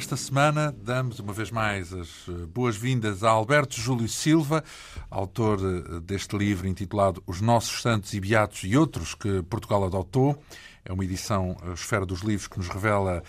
Esta 0.00 0.16
semana 0.16 0.74
damos 0.82 1.18
uma 1.18 1.34
vez 1.34 1.50
mais 1.50 1.92
as 1.92 2.08
eh, 2.26 2.32
boas-vindas 2.46 3.22
a 3.22 3.28
Alberto 3.28 3.78
Júlio 3.78 4.08
Silva, 4.08 4.64
autor 5.10 5.60
eh, 5.60 6.00
deste 6.00 6.38
livro 6.38 6.66
intitulado 6.66 7.22
Os 7.26 7.42
Nossos 7.42 7.82
Santos 7.82 8.14
e 8.14 8.18
Beatos 8.18 8.62
e 8.64 8.74
Outros 8.78 9.14
que 9.14 9.42
Portugal 9.42 9.84
adotou. 9.84 10.42
É 10.86 10.90
uma 10.90 11.04
edição 11.04 11.54
a 11.62 11.74
Esfera 11.74 12.06
dos 12.06 12.22
Livros 12.22 12.48
que 12.48 12.56
nos 12.56 12.68
revela 12.68 13.22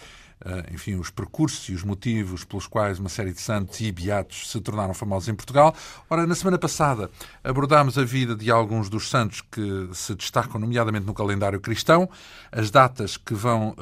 enfim, 0.73 0.95
os 0.95 1.11
percursos 1.11 1.69
e 1.69 1.73
os 1.73 1.83
motivos 1.83 2.44
pelos 2.44 2.66
quais 2.66 2.97
uma 2.97 3.09
série 3.09 3.31
de 3.31 3.39
santos 3.39 3.80
e 3.80 3.92
beatos 3.92 4.49
se 4.49 4.59
tornaram 4.59 4.92
famosos 4.92 5.30
em 5.30 5.36
Portugal. 5.36 5.75
Ora, 6.09 6.25
na 6.25 6.33
semana 6.33 6.58
passada 6.58 7.11
abordámos 7.44 7.95
a 7.95 8.03
vida 8.03 8.36
de 8.36 8.49
alguns 8.49 8.89
dos 8.89 9.08
santos 9.08 9.42
que 9.42 9.89
se 9.94 10.16
destacam, 10.16 10.59
nomeadamente 10.59 11.05
no 11.05 11.14
calendário 11.14 11.59
cristão, 11.59 12.09
as 12.52 12.72
datas 12.72 13.17
que 13.17 13.36
vão 13.36 13.75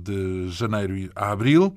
de 0.00 0.48
janeiro 0.50 1.10
a 1.16 1.30
abril. 1.30 1.74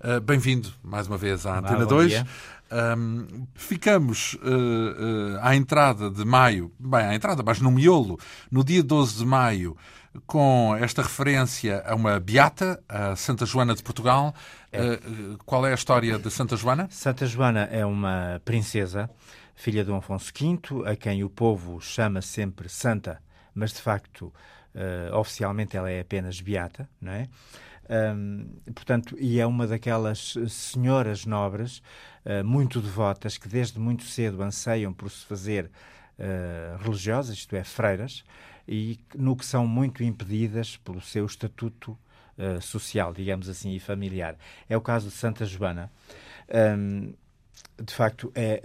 Uh, 0.00 0.20
Bem-vindo 0.20 0.72
mais 0.80 1.08
uma 1.08 1.18
vez 1.18 1.44
à 1.44 1.58
Antena 1.58 1.84
2. 1.84 2.24
Um, 2.70 3.46
ficamos 3.54 4.34
uh, 4.34 4.38
uh, 4.38 5.38
à 5.40 5.56
entrada 5.56 6.08
de 6.08 6.24
maio, 6.24 6.72
bem, 6.78 7.00
à 7.00 7.14
entrada, 7.14 7.42
mas 7.44 7.60
no 7.60 7.70
miolo, 7.70 8.16
no 8.48 8.62
dia 8.62 8.80
12 8.80 9.18
de 9.18 9.26
maio, 9.26 9.76
com 10.24 10.76
esta 10.76 11.02
referência 11.02 11.82
a 11.84 11.96
uma 11.96 12.20
beata, 12.20 12.80
a 12.88 13.16
Santa 13.16 13.44
Joana 13.44 13.74
de 13.74 13.82
Portugal. 13.82 14.32
É. 14.70 15.00
Qual 15.44 15.66
é 15.66 15.72
a 15.72 15.74
história 15.74 16.16
de 16.16 16.30
Santa 16.30 16.56
Joana? 16.56 16.86
Santa 16.90 17.26
Joana 17.26 17.64
é 17.64 17.84
uma 17.84 18.40
princesa, 18.44 19.10
filha 19.56 19.84
de 19.84 19.92
Afonso 19.92 20.32
V, 20.32 20.88
a 20.88 20.94
quem 20.94 21.24
o 21.24 21.30
povo 21.30 21.80
chama 21.80 22.22
sempre 22.22 22.68
Santa, 22.68 23.20
mas 23.54 23.72
de 23.72 23.80
facto, 23.80 24.32
oficialmente, 25.12 25.76
ela 25.76 25.90
é 25.90 26.00
apenas 26.00 26.40
beata, 26.40 26.88
não 27.00 27.12
é? 27.12 27.28
Um, 27.88 28.46
portanto, 28.74 29.16
e 29.18 29.40
é 29.40 29.46
uma 29.46 29.66
daquelas 29.66 30.34
senhoras 30.48 31.24
nobres 31.24 31.78
uh, 32.24 32.44
muito 32.44 32.80
devotas 32.80 33.38
que 33.38 33.48
desde 33.48 33.78
muito 33.78 34.04
cedo 34.04 34.42
anseiam 34.42 34.92
por 34.92 35.10
se 35.10 35.24
fazer 35.24 35.70
uh, 36.18 36.82
religiosas, 36.82 37.36
isto 37.36 37.56
é, 37.56 37.64
freiras, 37.64 38.24
e 38.66 39.00
no 39.14 39.34
que 39.34 39.46
são 39.46 39.66
muito 39.66 40.04
impedidas 40.04 40.76
pelo 40.76 41.00
seu 41.00 41.24
estatuto 41.24 41.98
uh, 42.36 42.60
social, 42.60 43.14
digamos 43.14 43.48
assim, 43.48 43.74
e 43.74 43.80
familiar. 43.80 44.36
É 44.68 44.76
o 44.76 44.80
caso 44.80 45.08
de 45.08 45.14
Santa 45.14 45.46
Joana. 45.46 45.90
Um, 46.76 47.14
de 47.80 47.94
facto, 47.94 48.32
é 48.34 48.60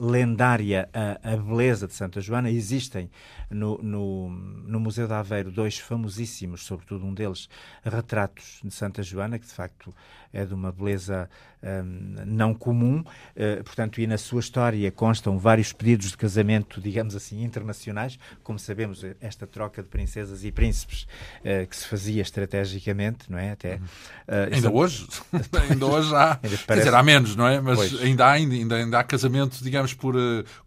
uh, 0.00 0.04
lendária 0.04 0.88
a, 0.92 1.32
a, 1.32 1.36
beleza 1.36 1.86
de 1.86 1.94
Santa 1.94 2.20
Joana. 2.20 2.50
Existem 2.50 3.10
no, 3.50 3.78
no, 3.78 4.28
no, 4.30 4.78
Museu 4.78 5.06
de 5.06 5.14
Aveiro 5.14 5.50
dois 5.50 5.78
famosíssimos, 5.78 6.64
sobretudo 6.64 7.06
um 7.06 7.14
deles, 7.14 7.48
retratos 7.82 8.60
de 8.62 8.72
Santa 8.72 9.02
Joana, 9.02 9.38
que 9.38 9.46
de 9.46 9.52
facto 9.52 9.94
é 10.32 10.44
de 10.44 10.52
uma 10.52 10.70
beleza 10.70 11.30
um, 11.62 12.24
não 12.26 12.54
comum. 12.54 13.00
Uh, 13.00 13.62
portanto, 13.64 14.00
e 14.00 14.06
na 14.06 14.18
sua 14.18 14.40
história 14.40 14.90
constam 14.90 15.38
vários 15.38 15.72
pedidos 15.72 16.10
de 16.10 16.16
casamento, 16.16 16.80
digamos 16.80 17.14
assim, 17.14 17.42
internacionais. 17.42 18.18
Como 18.42 18.58
sabemos, 18.58 19.04
esta 19.20 19.46
troca 19.46 19.82
de 19.82 19.88
princesas 19.88 20.44
e 20.44 20.52
príncipes 20.52 21.06
uh, 21.40 21.66
que 21.66 21.76
se 21.76 21.86
fazia 21.86 22.22
estrategicamente, 22.22 23.30
não 23.30 23.38
é? 23.38 23.52
Até, 23.52 23.76
uh, 23.76 24.52
ainda 24.52 24.70
hoje? 24.70 25.06
ainda 25.70 25.86
hoje 25.86 26.14
há. 26.14 26.36
Parece... 26.36 26.66
Quer 26.66 26.76
dizer, 26.78 26.94
há 26.94 27.02
menos, 27.02 27.36
não 27.36 27.46
é? 27.46 27.60
Mas 27.60 28.00
ainda 28.00 28.26
há, 28.26 28.32
ainda, 28.32 28.76
ainda 28.76 28.98
há 28.98 29.04
casamentos, 29.04 29.60
digamos, 29.60 29.94
por, 29.94 30.14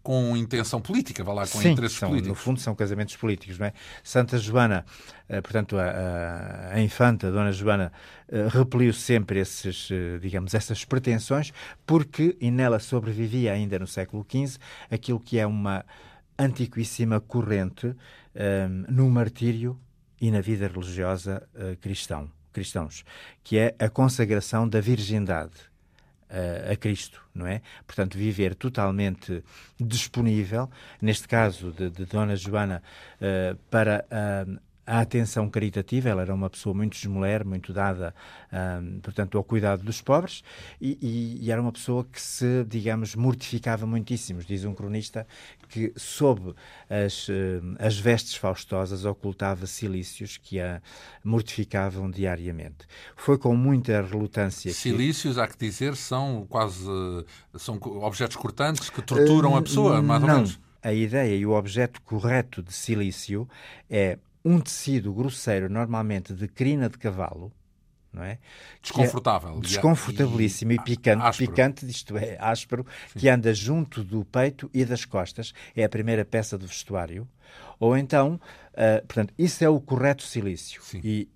com 0.02 0.36
intenção 0.36 0.80
política, 0.80 1.24
vá 1.24 1.32
lá, 1.32 1.46
com 1.46 1.60
Sim, 1.60 1.70
interesses 1.70 1.98
são, 1.98 2.08
políticos. 2.08 2.28
No 2.28 2.34
fundo, 2.34 2.60
são 2.60 2.74
casamentos 2.74 3.16
políticos, 3.16 3.58
não 3.58 3.66
é? 3.66 3.72
Santa 4.02 4.38
Joana, 4.38 4.84
portanto, 5.40 5.78
a, 5.78 6.72
a, 6.72 6.80
infanta, 6.80 7.28
a 7.28 7.30
Dona 7.30 7.52
Joana, 7.52 7.92
repeliu 8.50 8.92
sempre 8.92 9.40
esses, 9.40 9.88
digamos, 10.20 10.54
essas 10.54 10.84
pretensões, 10.84 11.52
porque, 11.86 12.36
e 12.40 12.50
nela 12.50 12.78
sobrevivia 12.78 13.52
ainda 13.52 13.78
no 13.78 13.86
século 13.86 14.26
XV, 14.28 14.58
aquilo 14.90 15.20
que 15.20 15.38
é 15.38 15.46
uma 15.46 15.84
antiquíssima 16.38 17.20
corrente 17.20 17.86
um, 17.86 18.84
no 18.88 19.10
martírio 19.10 19.78
e 20.20 20.30
na 20.30 20.40
vida 20.40 20.66
religiosa 20.66 21.46
uh, 21.54 21.76
cristão, 21.78 22.30
cristãos, 22.52 23.04
que 23.42 23.58
é 23.58 23.74
a 23.78 23.88
consagração 23.88 24.68
da 24.68 24.80
virgindade 24.80 25.72
a 26.70 26.74
Cristo, 26.76 27.22
não 27.34 27.46
é? 27.46 27.60
Portanto, 27.86 28.16
viver 28.16 28.54
totalmente 28.54 29.44
disponível, 29.78 30.70
neste 30.98 31.28
caso 31.28 31.72
de, 31.72 31.90
de 31.90 32.06
Dona 32.06 32.34
Joana, 32.36 32.82
uh, 33.20 33.54
para 33.70 34.06
a 34.92 35.00
atenção 35.00 35.48
caritativa, 35.48 36.10
ela 36.10 36.20
era 36.20 36.34
uma 36.34 36.50
pessoa 36.50 36.74
muito 36.74 36.92
desmulher, 36.92 37.46
muito 37.46 37.72
dada, 37.72 38.14
um, 38.52 39.00
portanto, 39.00 39.38
ao 39.38 39.42
cuidado 39.42 39.82
dos 39.82 40.02
pobres, 40.02 40.44
e, 40.78 40.98
e, 41.00 41.46
e, 41.46 41.50
era 41.50 41.62
uma 41.62 41.72
pessoa 41.72 42.04
que 42.04 42.20
se, 42.20 42.62
digamos, 42.68 43.14
mortificava 43.14 43.86
muitíssimo. 43.86 44.42
Diz 44.44 44.66
um 44.66 44.74
cronista 44.74 45.26
que, 45.70 45.94
sob 45.96 46.54
as, 46.90 47.26
as 47.78 47.98
vestes 47.98 48.34
faustosas, 48.34 49.06
ocultava 49.06 49.66
silícios 49.66 50.36
que 50.36 50.60
a 50.60 50.82
mortificavam 51.24 52.10
diariamente. 52.10 52.86
Foi 53.16 53.38
com 53.38 53.56
muita 53.56 54.02
relutância. 54.02 54.74
Silícios, 54.74 55.36
que... 55.36 55.40
há 55.40 55.48
que 55.48 55.56
dizer, 55.56 55.96
são 55.96 56.46
quase 56.50 56.84
são 57.56 57.78
objetos 58.02 58.36
cortantes 58.36 58.90
que 58.90 59.00
torturam 59.00 59.54
uh, 59.54 59.56
a 59.56 59.62
pessoa, 59.62 60.02
mais 60.02 60.20
não. 60.20 60.28
ou 60.28 60.34
menos. 60.34 60.60
A 60.82 60.92
ideia 60.92 61.34
e 61.34 61.46
o 61.46 61.52
objeto 61.52 62.02
correto 62.02 62.62
de 62.62 62.74
silício 62.74 63.48
é 63.88 64.18
um 64.44 64.60
tecido 64.60 65.12
grosseiro, 65.12 65.68
normalmente 65.68 66.34
de 66.34 66.48
crina 66.48 66.88
de 66.88 66.98
cavalo, 66.98 67.52
não 68.12 68.22
é? 68.22 68.38
Desconfortável. 68.82 69.56
É 69.56 69.60
desconfortabilíssimo 69.60 70.72
e, 70.72 70.74
e 70.74 70.82
picante. 70.82 71.22
Áspero. 71.22 71.50
Picante, 71.50 71.86
isto 71.86 72.16
é, 72.16 72.36
áspero, 72.38 72.86
Sim. 73.12 73.18
que 73.18 73.28
anda 73.28 73.54
junto 73.54 74.04
do 74.04 74.24
peito 74.24 74.70
e 74.74 74.84
das 74.84 75.04
costas. 75.04 75.52
É 75.74 75.84
a 75.84 75.88
primeira 75.88 76.24
peça 76.24 76.58
do 76.58 76.66
vestuário. 76.66 77.26
Ou 77.80 77.96
então, 77.96 78.40
uh, 78.74 79.06
portanto, 79.06 79.32
isso 79.38 79.64
é 79.64 79.68
o 79.68 79.80
correto 79.80 80.22
silício. 80.22 80.82
Sim. 80.82 81.00
E 81.02 81.28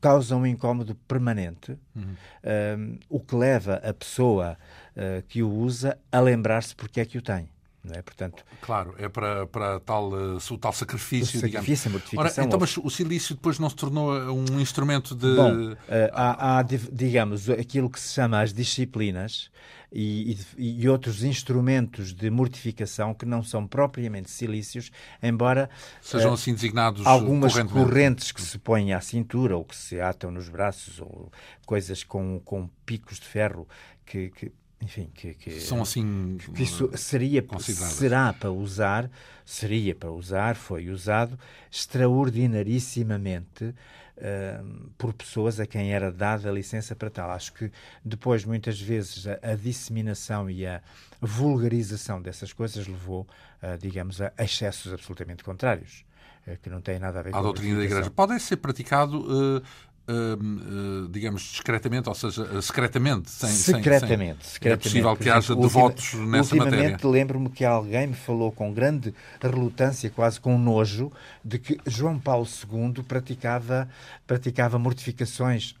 causa 0.00 0.36
um 0.36 0.44
incómodo 0.44 0.94
permanente, 1.08 1.78
uhum. 1.96 2.02
uh, 2.02 2.98
o 3.08 3.18
que 3.20 3.34
leva 3.34 3.76
a 3.76 3.94
pessoa 3.94 4.58
uh, 4.94 5.22
que 5.28 5.42
o 5.42 5.50
usa 5.50 5.98
a 6.12 6.20
lembrar-se 6.20 6.74
porque 6.76 7.00
é 7.00 7.06
que 7.06 7.16
o 7.16 7.22
tem. 7.22 7.48
É? 7.90 8.00
Portanto, 8.00 8.42
claro, 8.62 8.94
é 8.98 9.10
para, 9.10 9.46
para 9.46 9.78
tal, 9.80 10.10
uh, 10.10 10.36
o 10.36 10.58
tal 10.58 10.72
sacrifício, 10.72 11.38
o 11.38 11.40
sacrifício, 11.42 11.90
digamos. 11.90 12.16
A. 12.16 12.20
Ora, 12.20 12.46
então, 12.46 12.58
mas 12.58 12.78
o 12.78 12.88
silício 12.88 13.34
depois 13.34 13.58
não 13.58 13.68
se 13.68 13.76
tornou 13.76 14.16
eh, 14.16 14.30
um 14.30 14.58
instrumento 14.58 15.14
de. 15.14 15.36
Bom, 15.36 15.72
uh, 15.72 15.76
há, 16.12 16.58
há, 16.58 16.62
digamos, 16.62 17.50
aquilo 17.50 17.90
que 17.90 18.00
se 18.00 18.14
chama 18.14 18.40
as 18.40 18.54
disciplinas 18.54 19.50
e, 19.92 20.38
e, 20.56 20.82
e, 20.82 20.88
outros 20.88 21.22
instrumentos 21.22 22.14
de 22.14 22.30
mortificação 22.30 23.12
que 23.12 23.26
não 23.26 23.42
são 23.42 23.66
propriamente 23.66 24.30
silícios, 24.30 24.90
embora. 25.22 25.68
Sejam 26.00 26.32
assim 26.32 26.54
designados. 26.54 27.06
Algumas 27.06 27.52
correntes 27.64 28.32
que 28.32 28.40
se 28.40 28.58
põem 28.58 28.94
à 28.94 29.00
cintura 29.02 29.58
ou 29.58 29.64
que 29.64 29.76
se 29.76 30.00
atam 30.00 30.30
nos 30.30 30.48
braços 30.48 31.00
ou 31.00 31.30
coisas 31.66 32.02
com, 32.02 32.40
com 32.44 32.66
picos 32.86 33.20
de 33.20 33.26
ferro 33.26 33.68
que, 34.06 34.30
que 34.30 34.52
enfim, 34.84 35.10
que, 35.14 35.34
que, 35.34 35.60
são 35.60 35.80
assim 35.80 36.36
que 36.54 36.62
isso 36.62 36.90
seria 36.94 37.42
será 37.58 38.32
para 38.34 38.50
usar, 38.50 39.10
seria 39.44 39.94
para 39.94 40.10
usar, 40.10 40.56
foi 40.56 40.90
usado 40.90 41.38
extraordinarissimamente 41.70 43.64
uh, 43.64 44.90
por 44.98 45.14
pessoas 45.14 45.58
a 45.58 45.66
quem 45.66 45.92
era 45.92 46.12
dada 46.12 46.50
a 46.50 46.52
licença 46.52 46.94
para 46.94 47.08
tal. 47.08 47.30
Acho 47.30 47.54
que 47.54 47.72
depois 48.04 48.44
muitas 48.44 48.78
vezes 48.78 49.26
a, 49.26 49.38
a 49.42 49.54
disseminação 49.54 50.50
e 50.50 50.66
a 50.66 50.82
vulgarização 51.20 52.20
dessas 52.20 52.52
coisas 52.52 52.86
levou, 52.86 53.26
uh, 53.62 53.78
digamos, 53.80 54.20
a 54.20 54.32
excessos 54.38 54.92
absolutamente 54.92 55.42
contrários 55.42 56.04
eh, 56.46 56.58
que 56.62 56.68
não 56.68 56.82
têm 56.82 56.98
nada 56.98 57.20
a 57.20 57.22
ver 57.22 57.30
com 57.30 57.38
a 57.38 57.42
doutrina 57.42 57.78
da 57.78 57.84
Igreja. 57.84 58.10
Pode 58.10 58.38
ser 58.40 58.56
praticado 58.56 59.20
uh, 59.20 59.62
Uh, 60.06 61.08
digamos, 61.08 61.40
discretamente, 61.42 62.10
ou 62.10 62.14
seja, 62.14 62.42
uh, 62.42 62.60
secretamente, 62.60 63.30
sem, 63.30 63.48
secretamente, 63.48 64.44
sem, 64.44 64.52
secretamente. 64.52 64.68
É 64.68 64.76
possível 64.76 65.16
que 65.16 65.30
haja 65.30 65.56
devotos 65.56 66.12
nessa 66.12 66.54
matéria. 66.54 66.78
Ultimamente 66.78 67.06
lembro-me 67.06 67.48
que 67.48 67.64
alguém 67.64 68.08
me 68.08 68.14
falou 68.14 68.52
com 68.52 68.70
grande 68.70 69.14
relutância, 69.40 70.10
quase 70.10 70.38
com 70.38 70.58
nojo, 70.58 71.10
de 71.42 71.58
que 71.58 71.78
João 71.86 72.18
Paulo 72.18 72.46
II 72.46 73.02
praticava, 73.02 73.88
praticava 74.26 74.78
mortificações. 74.78 75.74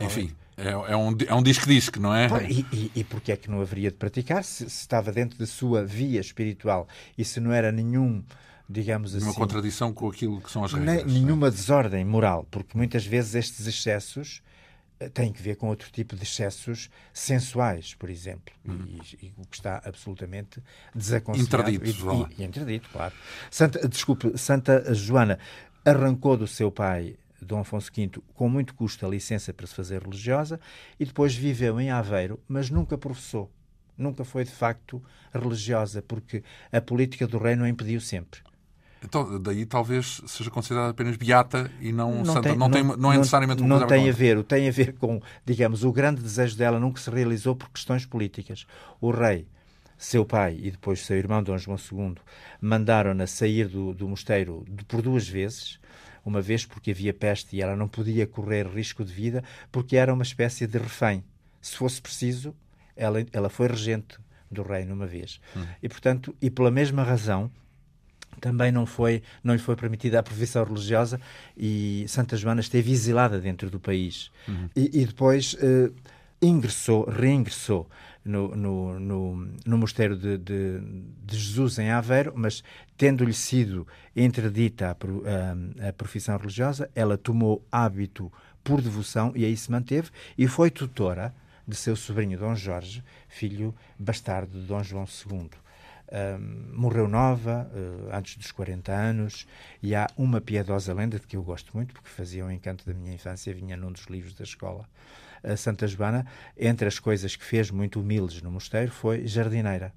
Enfim. 0.00 0.32
É, 0.56 0.70
é, 0.70 0.96
um, 0.96 1.16
é 1.26 1.34
um 1.34 1.42
disco-disco, 1.42 2.00
não 2.00 2.12
é? 2.12 2.26
E, 2.48 2.66
e, 2.72 2.92
e 2.96 3.04
porquê 3.04 3.32
é 3.32 3.36
que 3.36 3.48
não 3.50 3.60
haveria 3.60 3.90
de 3.90 3.96
praticar 3.96 4.42
se, 4.42 4.68
se 4.68 4.80
estava 4.80 5.12
dentro 5.12 5.38
da 5.38 5.46
sua 5.46 5.84
via 5.84 6.20
espiritual 6.20 6.88
e 7.16 7.24
se 7.24 7.38
não 7.38 7.52
era 7.52 7.70
nenhum 7.70 8.24
digamos 8.68 9.14
assim. 9.14 9.24
Uma 9.24 9.34
contradição 9.34 9.92
com 9.92 10.08
aquilo 10.08 10.40
que 10.40 10.50
são 10.50 10.64
as 10.64 10.72
regras. 10.72 11.04
Nenhuma 11.04 11.50
desordem 11.50 12.04
moral, 12.04 12.46
porque 12.50 12.76
muitas 12.76 13.06
vezes 13.06 13.34
estes 13.34 13.66
excessos 13.66 14.42
eh, 15.00 15.08
têm 15.08 15.32
que 15.32 15.40
ver 15.40 15.56
com 15.56 15.68
outro 15.68 15.90
tipo 15.90 16.14
de 16.14 16.22
excessos 16.22 16.90
sensuais, 17.12 17.94
por 17.94 18.10
exemplo, 18.10 18.54
uhum. 18.66 18.84
e, 18.86 19.26
e, 19.26 19.34
o 19.38 19.46
que 19.46 19.56
está 19.56 19.80
absolutamente 19.84 20.62
desaconselhado. 20.94 21.70
Interdito, 21.70 22.10
e, 22.10 22.40
e, 22.40 22.42
e 22.42 22.44
interdito, 22.44 22.88
claro. 22.90 23.14
Santa, 23.50 23.88
desculpe, 23.88 24.36
Santa 24.36 24.92
Joana 24.94 25.38
arrancou 25.84 26.36
do 26.36 26.46
seu 26.46 26.70
pai 26.70 27.16
Dom 27.40 27.60
Afonso 27.60 27.90
V, 27.94 28.10
com 28.34 28.48
muito 28.48 28.74
custo, 28.74 29.06
a 29.06 29.08
licença 29.08 29.54
para 29.54 29.66
se 29.66 29.74
fazer 29.74 30.02
religiosa 30.02 30.60
e 30.98 31.04
depois 31.04 31.34
viveu 31.34 31.80
em 31.80 31.90
Aveiro, 31.90 32.40
mas 32.48 32.68
nunca 32.68 32.98
professou. 32.98 33.50
Nunca 33.96 34.24
foi 34.24 34.44
de 34.44 34.50
facto 34.50 35.02
religiosa, 35.32 36.02
porque 36.02 36.42
a 36.70 36.80
política 36.80 37.26
do 37.26 37.38
reino 37.38 37.64
a 37.64 37.68
impediu 37.68 38.00
sempre. 38.00 38.40
Então, 39.04 39.40
daí 39.40 39.64
talvez 39.64 40.20
seja 40.26 40.50
considerada 40.50 40.90
apenas 40.90 41.16
beata 41.16 41.70
e 41.80 41.92
não, 41.92 42.16
não 42.16 42.24
santa. 42.24 42.48
Tem, 42.48 42.56
não, 42.56 42.70
tem, 42.70 42.82
não, 42.82 42.96
não, 42.96 43.12
é 43.12 43.16
necessariamente 43.16 43.62
uma 43.62 43.80
Não 43.80 43.86
tem 43.86 44.08
a 44.08 44.12
ver. 44.12 44.42
Tem 44.42 44.68
a 44.68 44.72
ver 44.72 44.94
com, 44.94 45.20
digamos, 45.44 45.84
o 45.84 45.92
grande 45.92 46.20
desejo 46.20 46.56
dela 46.56 46.80
nunca 46.80 47.00
se 47.00 47.10
realizou 47.10 47.54
por 47.54 47.68
questões 47.70 48.04
políticas. 48.04 48.66
O 49.00 49.10
rei, 49.10 49.46
seu 49.96 50.24
pai 50.24 50.58
e 50.60 50.70
depois 50.70 51.00
seu 51.04 51.16
irmão, 51.16 51.42
Dom 51.42 51.58
João 51.58 51.78
II, 51.78 52.16
mandaram-na 52.60 53.26
sair 53.26 53.68
do, 53.68 53.94
do 53.94 54.08
mosteiro 54.08 54.64
por 54.86 55.00
duas 55.00 55.28
vezes. 55.28 55.78
Uma 56.24 56.42
vez 56.42 56.66
porque 56.66 56.90
havia 56.90 57.14
peste 57.14 57.56
e 57.56 57.62
ela 57.62 57.76
não 57.76 57.88
podia 57.88 58.26
correr 58.26 58.66
risco 58.66 59.04
de 59.04 59.12
vida, 59.12 59.42
porque 59.72 59.96
era 59.96 60.12
uma 60.12 60.22
espécie 60.24 60.66
de 60.66 60.76
refém. 60.76 61.24
Se 61.60 61.76
fosse 61.76 62.02
preciso, 62.02 62.54
ela, 62.96 63.24
ela 63.32 63.48
foi 63.48 63.68
regente 63.68 64.18
do 64.50 64.62
reino 64.62 64.94
uma 64.94 65.06
vez. 65.06 65.40
Hum. 65.56 65.64
E, 65.82 65.88
portanto, 65.88 66.36
e 66.40 66.50
pela 66.50 66.70
mesma 66.70 67.02
razão, 67.02 67.50
também 68.38 68.72
não 68.72 68.86
foi 68.86 69.22
não 69.42 69.54
lhe 69.54 69.60
foi 69.60 69.76
permitida 69.76 70.18
a 70.18 70.22
profissão 70.22 70.64
religiosa 70.64 71.20
e 71.56 72.04
Santa 72.08 72.36
Joana 72.36 72.60
esteve 72.60 72.92
exilada 72.92 73.40
dentro 73.40 73.68
do 73.70 73.78
país 73.78 74.30
uhum. 74.46 74.68
e, 74.74 75.02
e, 75.02 75.06
depois 75.06 75.54
uh, 75.54 75.94
ingressou 76.40 77.04
reingressou 77.08 77.88
no, 78.24 78.54
no, 78.54 79.00
no, 79.00 79.48
no 79.66 79.78
mosteiro 79.78 80.16
de, 80.16 80.36
de, 80.38 80.80
de, 81.24 81.36
Jesus 81.36 81.78
em 81.78 81.90
Aveiro 81.90 82.32
mas 82.34 82.62
tendo-lhe 82.96 83.32
sido 83.32 83.86
interdita 84.14 84.90
a, 84.90 84.92
a, 84.92 85.88
a 85.88 85.92
profissão 85.92 86.36
religiosa 86.36 86.90
ela 86.94 87.16
tomou 87.18 87.64
hábito 87.70 88.32
por 88.62 88.80
devoção 88.80 89.32
e 89.34 89.44
aí 89.44 89.56
se 89.56 89.70
manteve 89.70 90.10
e 90.36 90.46
foi 90.46 90.70
tutora 90.70 91.34
de 91.66 91.76
seu 91.76 91.96
sobrinho 91.96 92.38
Dom 92.38 92.54
Jorge 92.54 93.02
filho 93.28 93.74
bastardo 93.98 94.60
de 94.60 94.66
Dom 94.66 94.82
João 94.82 95.04
II 95.04 95.50
morreu 96.72 97.06
nova, 97.08 97.70
uh, 97.74 98.14
antes 98.14 98.36
dos 98.36 98.50
40 98.50 98.92
anos, 98.92 99.46
e 99.82 99.94
há 99.94 100.08
uma 100.16 100.40
piedosa 100.40 100.92
lenda 100.94 101.18
de 101.18 101.26
que 101.26 101.36
eu 101.36 101.42
gosto 101.42 101.70
muito, 101.74 101.92
porque 101.92 102.08
fazia 102.08 102.44
um 102.44 102.50
encanto 102.50 102.86
da 102.86 102.94
minha 102.94 103.14
infância, 103.14 103.52
vinha 103.52 103.76
num 103.76 103.92
dos 103.92 104.06
livros 104.06 104.34
da 104.34 104.44
escola. 104.44 104.88
A 105.42 105.56
Santa 105.56 105.86
Joana, 105.86 106.26
entre 106.56 106.88
as 106.88 106.98
coisas 106.98 107.36
que 107.36 107.44
fez 107.44 107.70
muito 107.70 108.00
humildes 108.00 108.42
no 108.42 108.50
mosteiro, 108.50 108.90
foi 108.90 109.26
jardineira 109.26 109.92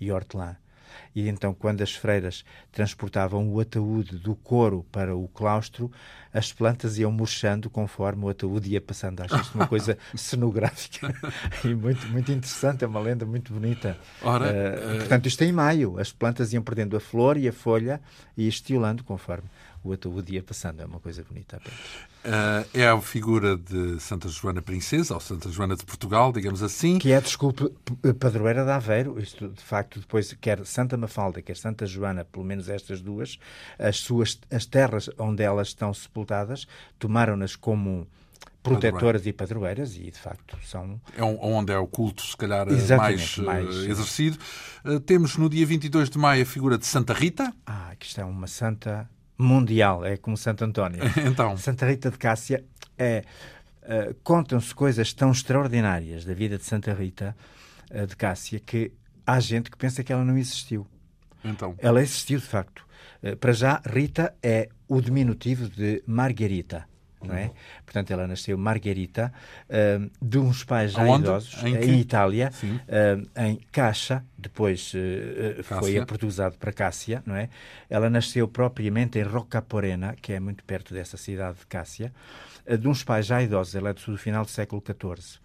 e 0.00 0.10
hortelã. 0.10 0.56
E 1.14 1.28
então, 1.28 1.54
quando 1.54 1.82
as 1.82 1.94
freiras 1.94 2.44
transportavam 2.70 3.48
o 3.48 3.60
ataúde 3.60 4.16
do 4.18 4.34
coro 4.34 4.84
para 4.92 5.16
o 5.16 5.28
claustro, 5.28 5.90
as 6.32 6.52
plantas 6.52 6.98
iam 6.98 7.10
murchando 7.10 7.70
conforme 7.70 8.24
o 8.24 8.28
ataúde 8.28 8.70
ia 8.70 8.80
passando. 8.80 9.22
Acho 9.22 9.40
isto 9.40 9.54
uma 9.54 9.66
coisa 9.66 9.96
cenográfica 10.14 11.14
e 11.64 11.74
muito, 11.74 12.06
muito 12.08 12.30
interessante, 12.30 12.84
é 12.84 12.86
uma 12.86 13.00
lenda 13.00 13.24
muito 13.24 13.52
bonita. 13.52 13.96
Ora, 14.22 14.44
uh, 14.44 14.94
uh... 14.94 14.98
Portanto, 14.98 15.26
isto 15.26 15.42
é 15.42 15.46
em 15.46 15.52
maio, 15.52 15.98
as 15.98 16.12
plantas 16.12 16.52
iam 16.52 16.62
perdendo 16.62 16.96
a 16.96 17.00
flor 17.00 17.36
e 17.36 17.48
a 17.48 17.52
folha 17.52 18.00
e 18.36 18.46
estiolando 18.46 19.02
conforme 19.02 19.48
o 19.86 19.92
ataúde 19.92 20.34
ia 20.34 20.42
passando. 20.42 20.80
É 20.80 20.84
uma 20.84 21.00
coisa 21.00 21.24
bonita. 21.24 21.60
Uh, 22.24 22.66
é 22.74 22.88
a 22.88 23.00
figura 23.00 23.56
de 23.56 24.00
Santa 24.00 24.28
Joana 24.28 24.60
Princesa, 24.60 25.14
ou 25.14 25.20
Santa 25.20 25.48
Joana 25.50 25.76
de 25.76 25.84
Portugal, 25.84 26.32
digamos 26.32 26.62
assim. 26.62 26.98
Que 26.98 27.12
é, 27.12 27.20
desculpe, 27.20 27.70
padroeira 28.18 28.64
de 28.64 28.70
Aveiro. 28.70 29.18
Isto, 29.20 29.48
de 29.48 29.62
facto, 29.62 30.00
depois, 30.00 30.32
quer 30.34 30.64
Santa 30.66 30.96
Mafalda, 30.96 31.40
quer 31.40 31.56
Santa 31.56 31.86
Joana, 31.86 32.24
pelo 32.24 32.44
menos 32.44 32.68
estas 32.68 33.00
duas, 33.00 33.38
as 33.78 33.98
suas 33.98 34.38
as 34.50 34.66
terras 34.66 35.08
onde 35.18 35.42
elas 35.42 35.68
estão 35.68 35.92
sepultadas, 35.92 36.66
tomaram-nas 36.98 37.54
como 37.54 38.06
protetoras 38.62 39.26
e 39.26 39.32
padroeiras 39.32 39.96
e 39.96 40.10
de 40.10 40.18
facto 40.18 40.58
são 40.64 41.00
é 41.16 41.22
onde 41.22 41.72
é 41.72 41.78
o 41.78 41.86
culto 41.86 42.22
se 42.22 42.36
calhar 42.36 42.66
mais, 42.98 43.38
mais, 43.38 43.76
uh, 43.76 43.90
exercido 43.90 44.38
uh, 44.84 44.98
temos 45.00 45.36
no 45.36 45.48
dia 45.48 45.64
22 45.64 46.10
de 46.10 46.18
maio 46.18 46.42
a 46.42 46.46
figura 46.46 46.76
de 46.76 46.84
Santa 46.84 47.12
Rita 47.12 47.54
ah 47.64 47.94
que 47.98 48.06
está 48.06 48.26
uma 48.26 48.46
santa 48.46 49.08
mundial, 49.38 50.04
é 50.04 50.16
como 50.16 50.36
Santo 50.36 50.64
António. 50.64 51.00
então. 51.26 51.56
Santa 51.56 51.86
Rita 51.86 52.10
de 52.10 52.18
Cássia 52.18 52.64
é. 52.98 53.24
Uh, 53.82 54.12
Contam-se 54.24 54.74
coisas 54.74 55.12
tão 55.12 55.30
extraordinárias 55.30 56.24
da 56.24 56.34
vida 56.34 56.58
de 56.58 56.64
Santa 56.64 56.92
Rita 56.92 57.36
uh, 57.88 58.04
de 58.04 58.16
Cássia 58.16 58.58
que 58.58 58.90
há 59.24 59.38
gente 59.38 59.70
que 59.70 59.76
pensa 59.76 60.02
que 60.02 60.12
ela 60.12 60.24
não 60.24 60.36
existiu. 60.36 60.84
Então. 61.44 61.72
Ela 61.78 62.02
existiu, 62.02 62.40
de 62.40 62.46
facto. 62.46 62.84
Uh, 63.22 63.36
para 63.36 63.52
já, 63.52 63.80
Rita 63.86 64.34
é 64.42 64.68
o 64.88 65.00
diminutivo 65.00 65.68
de 65.68 66.02
Margarita 66.04 66.84
não 67.22 67.34
é? 67.34 67.50
Portanto, 67.84 68.10
ela 68.10 68.26
nasceu 68.26 68.56
Margarita, 68.58 69.32
uh, 69.68 70.10
de 70.20 70.38
uns 70.38 70.64
pais 70.64 70.92
já 70.92 71.02
Aonde? 71.02 71.24
idosos, 71.24 71.62
em, 71.64 71.76
em 71.76 72.00
Itália, 72.00 72.50
uh, 72.62 73.40
em 73.40 73.60
Caixa, 73.72 74.24
depois 74.36 74.92
uh, 74.94 75.62
foi 75.62 75.98
aportuguesado 75.98 76.56
para 76.58 76.72
Cássia, 76.72 77.22
não 77.26 77.34
é? 77.34 77.48
Ela 77.88 78.10
nasceu 78.10 78.46
propriamente 78.46 79.18
em 79.18 79.22
Roccaporena, 79.22 80.14
que 80.20 80.32
é 80.32 80.40
muito 80.40 80.64
perto 80.64 80.92
dessa 80.92 81.16
cidade 81.16 81.58
de 81.58 81.66
Cássia, 81.66 82.12
de 82.78 82.88
uns 82.88 83.04
pais 83.04 83.26
já 83.26 83.42
idosos, 83.42 83.74
ela 83.74 83.90
é 83.90 83.92
do 83.92 84.16
final 84.18 84.44
do 84.44 84.50
século 84.50 84.82
XIV. 84.84 85.38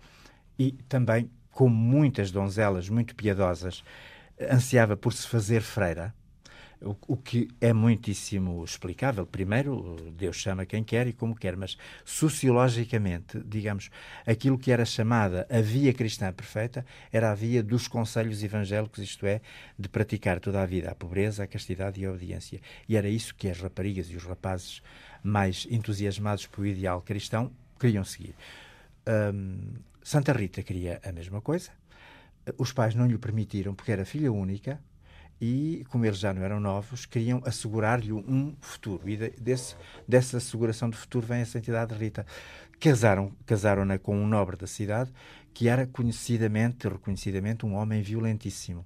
E 0.58 0.72
também, 0.90 1.30
como 1.52 1.76
muitas 1.76 2.32
donzelas 2.32 2.90
muito 2.90 3.16
piedosas, 3.16 3.84
ansiava 4.50 4.98
por 4.98 5.14
se 5.14 5.28
fazer 5.28 5.62
freira, 5.62 6.14
o, 6.84 7.16
que 7.16 7.48
é 7.60 7.72
muitíssimo 7.74 8.64
explicável. 8.64 9.26
Primeiro, 9.26 9.98
Deus 10.18 10.38
chama 10.38 10.66
quem 10.66 10.84
quer 10.84 11.08
e 11.08 11.14
como 11.14 11.36
quer, 11.36 11.56
mas 11.56 11.78
sociologicamente, 12.04 13.40
digamos, 13.46 13.90
aquilo 14.26 14.58
que 14.58 14.72
era 14.72 14.84
chamada 14.84 15.48
a 15.50 15.62
via 15.62 15.94
cristã 15.94 16.32
perfeita 16.34 16.86
era 17.12 17.32
a 17.32 17.36
via 17.36 17.62
dos 17.62 17.88
conselhos 17.88 18.44
evangélicos, 18.44 19.00
isto 19.00 19.26
é, 19.26 19.42
de 19.78 19.88
praticar 19.88 20.40
toda 20.40 20.62
a 20.62 20.66
vida 20.66 20.90
a 20.90 20.96
pobreza, 20.96 21.44
a 21.44 21.48
castidade 21.48 22.02
e 22.02 22.06
a 22.06 22.10
obediência. 22.10 22.60
E 22.90 22.98
era 22.98 23.08
isso 23.08 23.36
que 23.36 23.48
as 23.48 23.60
raparigas 23.60 24.10
e 24.10 24.16
os 24.16 24.24
rapazes 24.24 24.82
mais 25.24 25.68
entusiasmados 25.70 26.48
pelo 26.48 26.66
ideal 26.66 27.02
cristão 27.02 27.52
queriam 27.80 28.04
seguir. 28.04 28.36
Um, 29.08 29.74
Santa 30.04 30.34
Rita 30.34 30.64
queria 30.64 31.00
a 31.04 31.12
mesma 31.12 31.42
coisa. 31.42 31.70
Os 32.58 32.72
pais 32.74 32.96
não 32.96 33.06
lhe 33.06 33.18
permitiram, 33.20 33.76
porque 33.76 33.92
era 33.92 34.04
filha 34.04 34.32
única, 34.32 34.80
e, 35.42 35.84
como 35.90 36.06
eles 36.06 36.20
já 36.20 36.32
não 36.32 36.44
eram 36.44 36.60
novos, 36.60 37.08
queriam 37.08 37.42
assegurar-lhe 37.44 38.14
um 38.14 38.56
futuro. 38.62 39.10
E 39.10 39.18
desse, 39.18 39.76
dessa 40.08 40.38
asseguração 40.38 40.88
de 40.88 40.96
futuro 40.96 41.26
vem 41.26 41.42
a 41.42 41.46
Santidade 41.46 41.96
de 41.96 42.00
Rita. 42.00 42.28
Casaram, 42.80 43.32
casaram-na 43.44 43.98
com 43.98 44.16
um 44.16 44.28
nobre 44.28 44.56
da 44.56 44.68
cidade 44.68 45.12
que 45.52 45.68
era 45.68 45.88
conhecidamente, 45.88 46.88
reconhecidamente, 46.88 47.66
um 47.66 47.74
homem 47.74 48.04
violentíssimo, 48.04 48.86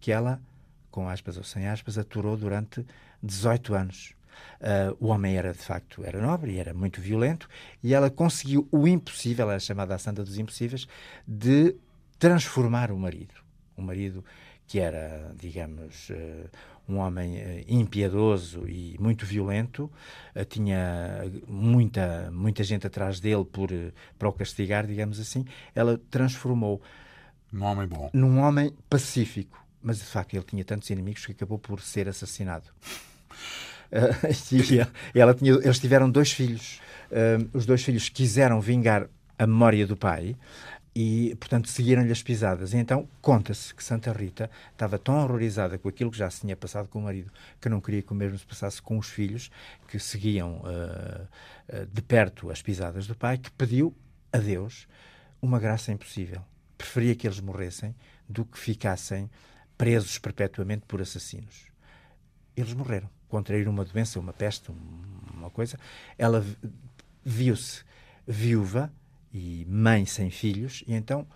que 0.00 0.10
ela, 0.10 0.42
com 0.90 1.08
aspas 1.08 1.36
ou 1.36 1.44
sem 1.44 1.68
aspas, 1.68 1.96
aturou 1.96 2.36
durante 2.36 2.84
18 3.22 3.72
anos. 3.72 4.14
Uh, 4.60 4.96
o 4.98 5.06
homem 5.08 5.36
era, 5.36 5.52
de 5.52 5.58
facto, 5.58 6.04
era 6.04 6.20
nobre 6.20 6.52
e 6.52 6.58
era 6.58 6.74
muito 6.74 7.00
violento, 7.00 7.48
e 7.82 7.94
ela 7.94 8.10
conseguiu 8.10 8.68
o 8.72 8.88
impossível, 8.88 9.44
ela 9.44 9.54
é 9.54 9.60
chamada 9.60 9.94
a 9.94 9.98
Santa 9.98 10.24
dos 10.24 10.36
Impossíveis, 10.36 10.86
de 11.26 11.76
transformar 12.18 12.90
o 12.90 12.98
marido. 12.98 13.34
O 13.76 13.82
marido 13.82 14.24
que 14.66 14.78
era, 14.78 15.34
digamos, 15.38 16.08
eh, 16.10 16.46
um 16.88 16.96
homem 16.96 17.36
eh, 17.36 17.64
impiedoso 17.68 18.66
e 18.68 18.96
muito 18.98 19.26
violento, 19.26 19.90
eh, 20.34 20.44
tinha 20.44 21.24
muita, 21.46 22.30
muita 22.32 22.64
gente 22.64 22.86
atrás 22.86 23.20
dele 23.20 23.44
por, 23.44 23.70
para 24.18 24.28
o 24.28 24.32
castigar, 24.32 24.86
digamos 24.86 25.20
assim, 25.20 25.44
ela 25.74 26.00
transformou 26.10 26.80
num 27.52 27.64
homem 27.64 27.86
bom. 27.86 28.10
Num 28.12 28.38
homem 28.38 28.72
pacífico. 28.88 29.62
Mas, 29.82 29.98
de 29.98 30.04
facto, 30.04 30.34
ele 30.34 30.44
tinha 30.44 30.64
tantos 30.64 30.88
inimigos 30.90 31.26
que 31.26 31.32
acabou 31.32 31.58
por 31.58 31.80
ser 31.80 32.08
assassinado. 32.08 32.70
e 35.12 35.18
ela 35.20 35.34
tinha, 35.34 35.52
eles 35.52 35.78
tiveram 35.78 36.10
dois 36.10 36.32
filhos. 36.32 36.80
os 37.52 37.66
dois 37.66 37.82
filhos 37.82 38.08
quiseram 38.08 38.60
vingar 38.60 39.08
a 39.38 39.46
memória 39.46 39.86
do 39.86 39.96
pai 39.96 40.36
e, 40.94 41.34
portanto, 41.36 41.68
seguiram-lhe 41.68 42.12
as 42.12 42.22
pisadas. 42.22 42.74
E 42.74 42.76
então 42.76 43.08
conta-se 43.20 43.74
que 43.74 43.82
Santa 43.82 44.12
Rita 44.12 44.50
estava 44.72 44.98
tão 44.98 45.16
horrorizada 45.22 45.78
com 45.78 45.88
aquilo 45.88 46.10
que 46.10 46.18
já 46.18 46.28
se 46.30 46.42
tinha 46.42 46.56
passado 46.56 46.88
com 46.88 46.98
o 46.98 47.02
marido 47.02 47.30
que 47.60 47.68
não 47.68 47.80
queria 47.80 48.02
que 48.02 48.12
o 48.12 48.14
mesmo 48.14 48.38
se 48.38 48.46
passasse 48.46 48.80
com 48.80 48.98
os 48.98 49.08
filhos 49.08 49.50
que 49.88 49.98
seguiam 49.98 50.60
uh, 50.60 51.22
uh, 51.74 51.86
de 51.86 52.02
perto 52.02 52.50
as 52.50 52.60
pisadas 52.60 53.06
do 53.06 53.14
pai, 53.14 53.38
que 53.38 53.50
pediu 53.52 53.94
a 54.32 54.38
Deus 54.38 54.86
uma 55.40 55.58
graça 55.58 55.92
impossível. 55.92 56.42
Preferia 56.76 57.14
que 57.14 57.26
eles 57.26 57.40
morressem 57.40 57.94
do 58.28 58.44
que 58.44 58.58
ficassem 58.58 59.30
presos 59.78 60.18
perpetuamente 60.18 60.84
por 60.86 61.00
assassinos. 61.00 61.66
Eles 62.56 62.74
morreram. 62.74 63.08
Contraíram 63.28 63.72
uma 63.72 63.84
doença, 63.84 64.20
uma 64.20 64.32
peste, 64.32 64.70
uma 65.32 65.48
coisa. 65.48 65.78
Ela 66.18 66.44
viu-se 67.24 67.82
viúva 68.26 68.92
e 69.32 69.64
mãe 69.68 70.04
sem 70.06 70.30
filhos, 70.30 70.84
e 70.86 70.94
então 70.94 71.26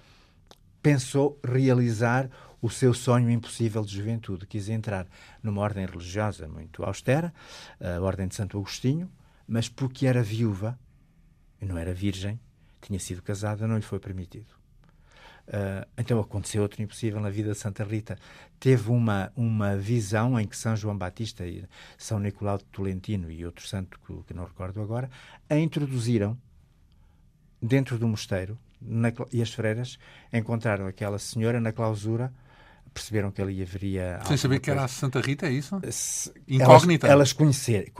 pensou 0.83 1.41
realizar 1.45 2.31
o 2.61 2.71
seu 2.71 2.95
sonho 2.95 3.31
impossível 3.31 3.83
de 3.85 3.95
juventude. 3.95 4.47
Quis 4.47 4.69
entrar 4.69 5.07
numa 5.43 5.61
ordem 5.63 5.87
religiosa 5.87 6.47
muito 6.49 6.85
austera, 6.85 7.33
a 7.81 8.01
Ordem 8.01 8.29
de 8.29 8.35
Santo 8.35 8.59
Agostinho, 8.59 9.11
mas 9.47 9.69
porque 9.69 10.07
era 10.07 10.23
viúva, 10.23 10.79
e 11.61 11.65
não 11.65 11.79
era 11.79 11.93
virgem, 11.95 12.39
tinha 12.81 12.99
sido 12.99 13.23
casada, 13.23 13.67
não 13.67 13.77
lhe 13.77 13.83
foi 13.83 13.99
permitido. 13.99 14.55
Uh, 15.47 15.87
então 15.97 16.19
aconteceu 16.19 16.63
outro 16.63 16.83
impossível 16.83 17.21
na 17.21 17.31
vida 17.31 17.53
de 17.53 17.59
Santa 17.59 17.85
Rita. 17.85 18.19
Teve 18.59 18.91
uma, 18.91 19.33
uma 19.37 19.77
visão 19.77 20.39
em 20.41 20.47
que 20.47 20.57
São 20.57 20.75
João 20.75 20.99
Batista 20.99 21.47
e 21.47 21.65
São 21.97 22.19
Nicolau 22.19 22.59
de 22.59 22.65
Tolentino 22.65 23.31
e 23.31 23.47
outro 23.47 23.67
santo 23.67 23.99
que, 24.01 24.13
que 24.25 24.35
não 24.35 24.45
recordo 24.45 24.83
agora, 24.83 25.09
a 25.49 25.57
introduziram 25.57 26.37
dentro 27.61 27.99
do 27.99 28.07
mosteiro 28.07 28.59
na, 28.81 29.13
e 29.33 29.43
as 29.43 29.53
freiras 29.53 29.99
encontraram 30.33 30.87
aquela 30.87 31.19
senhora 31.19 31.61
na 31.61 31.73
clausura 31.73 32.33
perceberam 32.97 33.31
que 33.31 33.43
ali 33.43 33.63
haveria. 33.63 34.21
Sem 34.25 34.39
saber 34.39 34.59
que 34.59 34.71
era 34.71 34.85
a 34.85 34.89
Santa 34.89 35.21
Rita, 35.21 35.47
é 35.47 35.53
isso? 35.53 35.79
Se, 35.91 36.33
Incógnita. 36.49 37.07
Elas, 37.07 37.13
elas, 37.15 37.33
conhecer, 37.35 37.93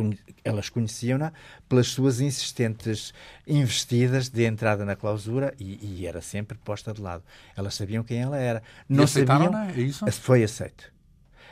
elas 0.43 0.71
conheciam-na 0.71 1.33
pelas 1.69 1.89
suas 1.89 2.21
insistentes 2.21 3.13
investidas 3.47 4.31
de 4.31 4.45
entrada 4.45 4.87
na 4.87 4.97
clausura 4.97 5.55
e, 5.61 6.01
e, 6.01 6.07
era 6.07 6.23
sempre 6.23 6.57
posta 6.57 6.95
de 6.95 7.03
lado. 7.03 7.23
Elas 7.55 7.75
sabiam 7.75 8.03
quem 8.03 8.23
ela 8.23 8.39
era. 8.39 8.63
Não 8.89 9.05
e 9.05 9.09
sabiam. 9.09 9.55
É 9.69 9.81
isso? 9.81 10.11
Foi 10.13 10.43
aceito. 10.43 10.91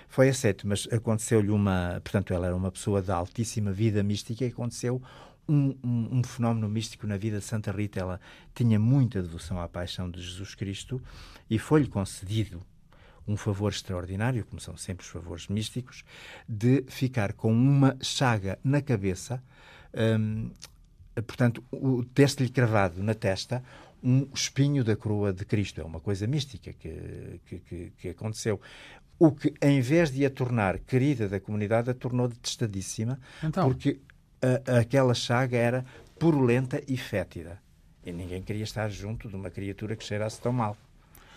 Foi 0.08 0.28
aceito, 0.28 0.66
mas 0.66 0.88
aconteceu-lhe 0.90 1.50
uma. 1.50 2.00
Portanto, 2.02 2.32
ela 2.32 2.46
era 2.46 2.56
uma 2.56 2.70
pessoa 2.70 3.02
de 3.02 3.10
altíssima 3.10 3.72
vida 3.72 4.02
mística 4.02 4.44
e 4.44 4.48
aconteceu 4.48 5.02
um, 5.48 5.76
um, 5.82 6.18
um, 6.18 6.24
fenómeno 6.24 6.68
místico 6.68 7.06
na 7.06 7.16
vida 7.16 7.38
de 7.38 7.44
Santa 7.44 7.70
Rita. 7.72 8.00
Ela 8.00 8.20
tinha 8.54 8.78
muita 8.78 9.22
devoção 9.22 9.60
à 9.60 9.68
paixão 9.68 10.10
de 10.10 10.20
Jesus 10.20 10.54
Cristo 10.54 11.00
e 11.48 11.58
foi-lhe 11.58 11.88
concedido 11.88 12.62
um 13.26 13.36
favor 13.36 13.72
extraordinário, 13.72 14.44
como 14.44 14.60
são 14.60 14.76
sempre 14.76 15.04
os 15.04 15.10
favores 15.10 15.48
místicos, 15.48 16.04
de 16.48 16.84
ficar 16.88 17.32
com 17.32 17.52
uma 17.52 17.96
chaga 18.02 18.58
na 18.62 18.82
cabeça, 18.82 19.42
hum, 19.94 20.50
portanto, 21.14 21.64
ter-se-lhe 22.12 22.50
cravado 22.50 23.02
na 23.02 23.14
testa 23.14 23.62
um 24.02 24.28
espinho 24.34 24.84
da 24.84 24.94
coroa 24.94 25.32
de 25.32 25.44
Cristo. 25.46 25.80
É 25.80 25.84
uma 25.84 26.00
coisa 26.00 26.26
mística 26.26 26.72
que, 26.74 27.40
que, 27.46 27.58
que, 27.60 27.92
que 27.96 28.08
aconteceu. 28.10 28.60
O 29.18 29.32
que, 29.32 29.54
em 29.62 29.80
vez 29.80 30.10
de 30.10 30.26
a 30.26 30.30
tornar 30.30 30.78
querida 30.80 31.28
da 31.28 31.40
comunidade, 31.40 31.88
a 31.88 31.94
tornou 31.94 32.28
detestadíssima, 32.28 33.18
então. 33.42 33.66
porque 33.66 34.00
a, 34.66 34.78
aquela 34.80 35.14
chaga 35.14 35.56
era 35.56 35.84
purulenta 36.18 36.82
e 36.86 36.96
fétida. 36.96 37.60
E 38.04 38.12
ninguém 38.12 38.42
queria 38.42 38.64
estar 38.64 38.88
junto 38.90 39.28
de 39.28 39.36
uma 39.36 39.50
criatura 39.50 39.96
que 39.96 40.04
cheirasse 40.04 40.40
tão 40.40 40.52
mal. 40.52 40.76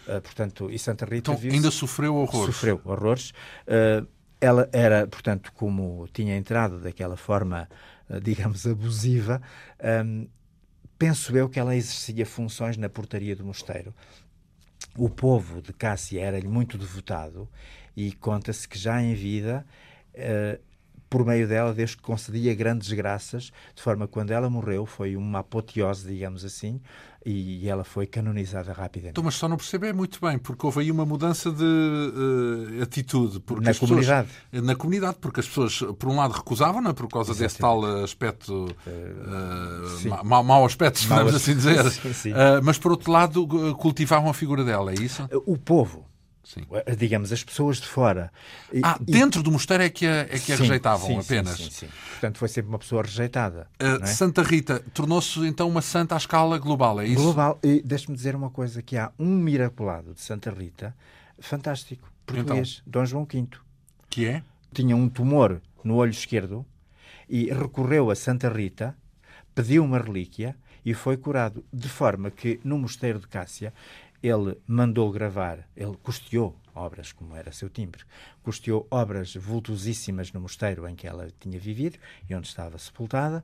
Uh, 0.07 0.21
portanto, 0.21 0.69
e 0.71 0.77
Santa 0.77 1.05
Rita 1.05 1.33
então, 1.33 1.51
ainda 1.51 1.71
sofreu 1.71 2.15
horrores. 2.15 2.55
Sofreu 2.55 2.81
horrores. 2.83 3.31
Uh, 3.67 4.07
ela 4.39 4.69
era, 4.71 5.07
portanto, 5.07 5.51
como 5.53 6.07
tinha 6.13 6.37
entrado 6.37 6.79
daquela 6.79 7.17
forma, 7.17 7.67
uh, 8.09 8.19
digamos, 8.19 8.65
abusiva, 8.67 9.41
um, 10.05 10.27
penso 10.97 11.35
eu 11.35 11.49
que 11.49 11.59
ela 11.59 11.75
exercia 11.75 12.25
funções 12.25 12.77
na 12.77 12.89
portaria 12.89 13.35
do 13.35 13.45
mosteiro. 13.45 13.93
O 14.95 15.09
povo 15.09 15.61
de 15.61 15.73
Cássia 15.73 16.21
era-lhe 16.21 16.47
muito 16.47 16.77
devotado 16.77 17.47
e 17.95 18.11
conta-se 18.13 18.67
que 18.67 18.77
já 18.77 19.01
em 19.01 19.13
vida 19.13 19.65
por 21.09 21.25
meio 21.25 21.47
dela, 21.47 21.73
Deus 21.73 21.95
concedia 21.95 22.53
grandes 22.53 22.91
graças, 22.91 23.51
de 23.75 23.81
forma 23.81 24.07
que 24.07 24.13
quando 24.13 24.31
ela 24.31 24.49
morreu 24.49 24.85
foi 24.85 25.15
uma 25.15 25.39
apoteose, 25.39 26.07
digamos 26.07 26.43
assim, 26.43 26.81
e 27.25 27.67
ela 27.67 27.83
foi 27.83 28.07
canonizada 28.07 28.71
rapidamente. 28.71 29.11
Então, 29.11 29.23
mas 29.23 29.35
só 29.35 29.49
não 29.49 29.57
percebe 29.57 29.91
muito 29.91 30.19
bem, 30.21 30.37
porque 30.37 30.65
houve 30.65 30.79
aí 30.79 30.91
uma 30.91 31.05
mudança 31.05 31.51
de 31.51 31.63
uh, 31.63 32.81
atitude. 32.81 33.41
Porque 33.41 33.65
na 33.65 33.73
comunidade. 33.73 34.29
Pessoas, 34.29 34.65
na 34.65 34.75
comunidade, 34.75 35.17
porque 35.19 35.41
as 35.41 35.47
pessoas, 35.47 35.79
por 35.99 36.09
um 36.09 36.15
lado, 36.15 36.31
recusavam-na 36.31 36.93
por 36.93 37.09
causa 37.09 37.31
Exatamente. 37.31 37.49
desse 37.49 37.59
tal 37.59 38.03
aspecto, 38.03 38.65
uh, 38.65 40.25
mau, 40.25 40.43
mau 40.43 40.65
aspecto, 40.65 41.05
vamos 41.07 41.35
assim 41.35 41.53
dizer, 41.53 41.83
sim, 41.91 42.13
sim. 42.13 42.31
Uh, 42.31 42.63
mas 42.63 42.77
por 42.77 42.91
outro 42.91 43.11
lado, 43.11 43.45
cultivavam 43.75 44.29
a 44.29 44.33
figura 44.33 44.63
dela, 44.63 44.91
é 44.91 44.95
isso? 44.95 45.27
O 45.45 45.57
povo 45.57 46.05
Sim. 46.47 46.61
Eh, 46.85 46.95
digamos, 46.95 47.33
as 47.33 47.43
pessoas 47.43 47.75
de 47.75 47.87
fora. 47.87 48.31
Ah, 48.81 48.97
e, 49.01 49.11
dentro 49.11 49.43
do 49.43 49.51
mosteiro 49.51 49.83
é 49.83 49.89
que 49.89 50.07
a, 50.07 50.21
é 50.21 50.39
que 50.39 50.53
a 50.53 50.55
sim, 50.55 50.63
rejeitavam 50.63 51.07
sim, 51.07 51.19
apenas. 51.19 51.57
Sim, 51.57 51.69
sim, 51.69 51.87
Portanto, 52.11 52.37
foi 52.37 52.47
sempre 52.47 52.69
uma 52.69 52.79
pessoa 52.79 53.03
rejeitada. 53.03 53.67
Uh, 53.81 54.01
é? 54.01 54.05
Santa 54.05 54.43
Rita 54.43 54.81
tornou-se 54.93 55.45
então 55.45 55.67
uma 55.67 55.81
santa 55.81 56.15
à 56.15 56.17
escala 56.17 56.57
global, 56.57 57.01
é 57.01 57.07
isso? 57.07 57.21
Global. 57.21 57.59
E 57.61 57.81
deixe-me 57.83 58.15
dizer 58.15 58.33
uma 58.33 58.49
coisa: 58.49 58.81
que 58.81 58.95
há 58.95 59.11
um 59.19 59.27
miraculado 59.27 60.13
de 60.13 60.21
Santa 60.21 60.49
Rita 60.49 60.95
fantástico, 61.37 62.09
português, 62.25 62.81
então, 62.87 63.01
Dom 63.01 63.05
João 63.05 63.27
V. 63.29 63.45
Que 64.09 64.25
é? 64.27 64.43
Tinha 64.73 64.95
um 64.95 65.09
tumor 65.09 65.61
no 65.83 65.95
olho 65.95 66.11
esquerdo 66.11 66.65
e 67.27 67.51
recorreu 67.51 68.09
a 68.09 68.15
Santa 68.15 68.47
Rita, 68.47 68.95
pediu 69.53 69.83
uma 69.83 69.99
relíquia 69.99 70.55
e 70.85 70.93
foi 70.93 71.17
curado. 71.17 71.65
De 71.73 71.89
forma 71.89 72.31
que 72.31 72.57
no 72.63 72.77
mosteiro 72.77 73.19
de 73.19 73.27
Cássia 73.27 73.73
ele 74.21 74.57
mandou 74.67 75.11
gravar, 75.11 75.67
ele 75.75 75.95
custeou 76.01 76.59
obras, 76.73 77.11
como 77.11 77.35
era 77.35 77.51
seu 77.51 77.69
timbre, 77.69 78.03
custeou 78.43 78.87
obras 78.89 79.35
vultosíssimas 79.35 80.31
no 80.31 80.41
mosteiro 80.41 80.87
em 80.87 80.95
que 80.95 81.07
ela 81.07 81.27
tinha 81.39 81.59
vivido 81.59 81.97
e 82.29 82.35
onde 82.35 82.47
estava 82.47 82.77
sepultada. 82.77 83.43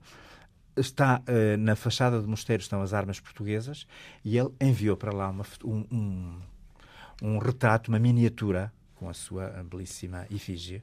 Está 0.76 1.22
uh, 1.22 1.58
na 1.58 1.76
fachada 1.76 2.20
do 2.20 2.28
mosteiro 2.28 2.62
estão 2.62 2.82
as 2.82 2.94
armas 2.94 3.20
portuguesas 3.20 3.86
e 4.26 4.38
ele 4.38 4.50
enviou 4.60 4.98
para 4.98 5.14
lá 5.14 5.30
uma, 5.30 5.46
um, 5.64 5.86
um, 5.92 6.42
um 7.22 7.38
retrato, 7.38 7.90
uma 7.90 8.00
miniatura 8.00 8.74
com 8.96 9.08
a 9.08 9.14
sua 9.14 9.50
belíssima 9.70 10.26
efígie 10.32 10.82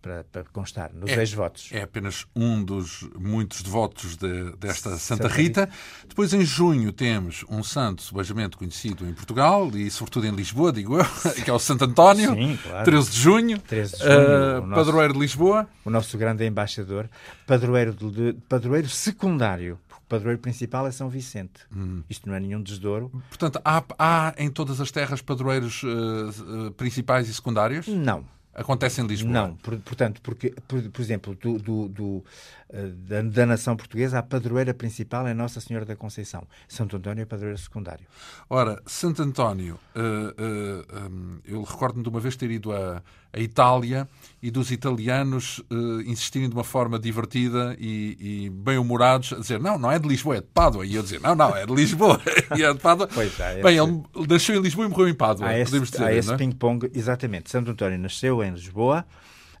para, 0.00 0.24
para 0.24 0.44
constar 0.44 0.92
nos 0.92 1.10
é, 1.10 1.16
10 1.16 1.32
votos. 1.32 1.68
É 1.72 1.82
apenas 1.82 2.26
um 2.34 2.62
dos 2.62 3.08
muitos 3.18 3.62
devotos 3.62 4.16
de, 4.16 4.52
desta 4.56 4.90
Santa, 4.90 4.98
Santa 4.98 5.28
Rita. 5.28 5.64
Rita. 5.64 5.70
Depois, 6.08 6.32
em 6.32 6.44
junho, 6.44 6.92
temos 6.92 7.44
um 7.48 7.62
santo 7.62 8.02
subajamente 8.02 8.56
conhecido 8.56 9.06
em 9.06 9.12
Portugal 9.12 9.70
e, 9.74 9.90
sobretudo, 9.90 10.26
em 10.26 10.34
Lisboa, 10.34 10.72
digo 10.72 10.98
eu, 10.98 11.04
que 11.44 11.50
é 11.50 11.52
o 11.52 11.58
Santo 11.58 11.84
António, 11.84 12.34
Sim, 12.34 12.58
claro. 12.62 12.84
13 12.84 13.10
de 13.10 13.20
junho, 13.20 13.58
13 13.58 13.96
de 13.96 14.02
junho 14.02 14.18
uh, 14.18 14.66
nosso, 14.66 14.84
padroeiro 14.84 15.12
de 15.14 15.18
Lisboa. 15.18 15.68
O 15.84 15.90
nosso 15.90 16.16
grande 16.18 16.46
embaixador, 16.46 17.08
padroeiro, 17.46 17.92
de, 17.92 18.34
padroeiro 18.48 18.88
secundário 18.88 19.78
padroeiro 20.10 20.40
principal 20.40 20.88
é 20.88 20.90
São 20.90 21.08
Vicente. 21.08 21.60
Hum. 21.74 22.02
Isto 22.10 22.28
não 22.28 22.34
é 22.34 22.40
nenhum 22.40 22.60
desdouro. 22.60 23.12
Portanto, 23.28 23.60
há, 23.64 23.84
há 23.96 24.34
em 24.36 24.50
todas 24.50 24.80
as 24.80 24.90
terras 24.90 25.22
padroeiros 25.22 25.84
uh, 25.84 26.66
uh, 26.66 26.70
principais 26.72 27.28
e 27.28 27.32
secundários? 27.34 27.86
Não. 27.86 28.24
Acontece 28.60 29.00
em 29.00 29.06
Lisboa? 29.06 29.32
Não, 29.32 29.56
por, 29.56 29.74
portanto, 29.78 30.20
porque, 30.22 30.54
por, 30.68 30.82
por 30.90 31.00
exemplo, 31.00 31.34
do, 31.34 31.58
do, 31.58 31.88
do 31.88 32.24
da, 32.72 33.22
da, 33.22 33.46
nação 33.46 33.76
portuguesa, 33.76 34.18
a 34.18 34.22
padroeira 34.22 34.72
principal 34.72 35.26
é 35.26 35.34
Nossa 35.34 35.60
Senhora 35.60 35.84
da 35.84 35.96
Conceição. 35.96 36.46
Santo 36.68 36.96
António 36.96 37.22
é 37.22 37.24
padroeiro 37.24 37.58
secundário. 37.58 38.06
Ora, 38.48 38.80
Santo 38.86 39.22
António, 39.22 39.78
uh, 39.96 40.00
uh, 40.00 41.10
um, 41.10 41.38
eu 41.44 41.62
recordo-me 41.62 42.02
de 42.02 42.08
uma 42.08 42.20
vez 42.20 42.36
ter 42.36 42.50
ido 42.50 42.72
a, 42.72 43.02
a 43.32 43.40
Itália 43.40 44.08
e 44.40 44.50
dos 44.50 44.70
italianos 44.70 45.58
uh, 45.70 46.00
insistirem 46.02 46.48
de 46.48 46.54
uma 46.54 46.62
forma 46.64 46.98
divertida 46.98 47.76
e, 47.78 48.16
e 48.20 48.50
bem-humorados 48.50 49.32
a 49.32 49.36
dizer 49.36 49.58
não, 49.58 49.76
não 49.76 49.90
é 49.90 49.98
de 49.98 50.06
Lisboa, 50.06 50.36
é 50.36 50.40
de 50.40 50.46
Pádua. 50.46 50.86
E 50.86 50.94
eu 50.94 51.02
dizer 51.02 51.20
não, 51.20 51.34
não, 51.34 51.56
é 51.56 51.66
de 51.66 51.74
Lisboa 51.74 52.20
e 52.56 52.62
é 52.62 52.72
de 52.72 52.78
Pádua. 52.78 53.08
Pois 53.12 53.38
é, 53.40 53.60
Bem, 53.62 53.78
ele 53.78 54.28
nasceu 54.28 54.56
em 54.56 54.60
Lisboa 54.60 54.86
e 54.86 54.90
morreu 54.90 55.08
em 55.08 55.14
Pádua, 55.14 55.48
há 55.48 55.58
esse, 55.58 55.70
podemos 55.70 55.90
dizer. 55.90 56.04
Há 56.04 56.14
esse 56.14 56.32
é? 56.32 56.36
ping-pong, 56.36 56.90
exatamente. 56.94 57.50
Santo 57.50 57.72
António 57.72 57.98
nasceu 57.98 58.42
em 58.44 58.52
Lisboa, 58.52 59.04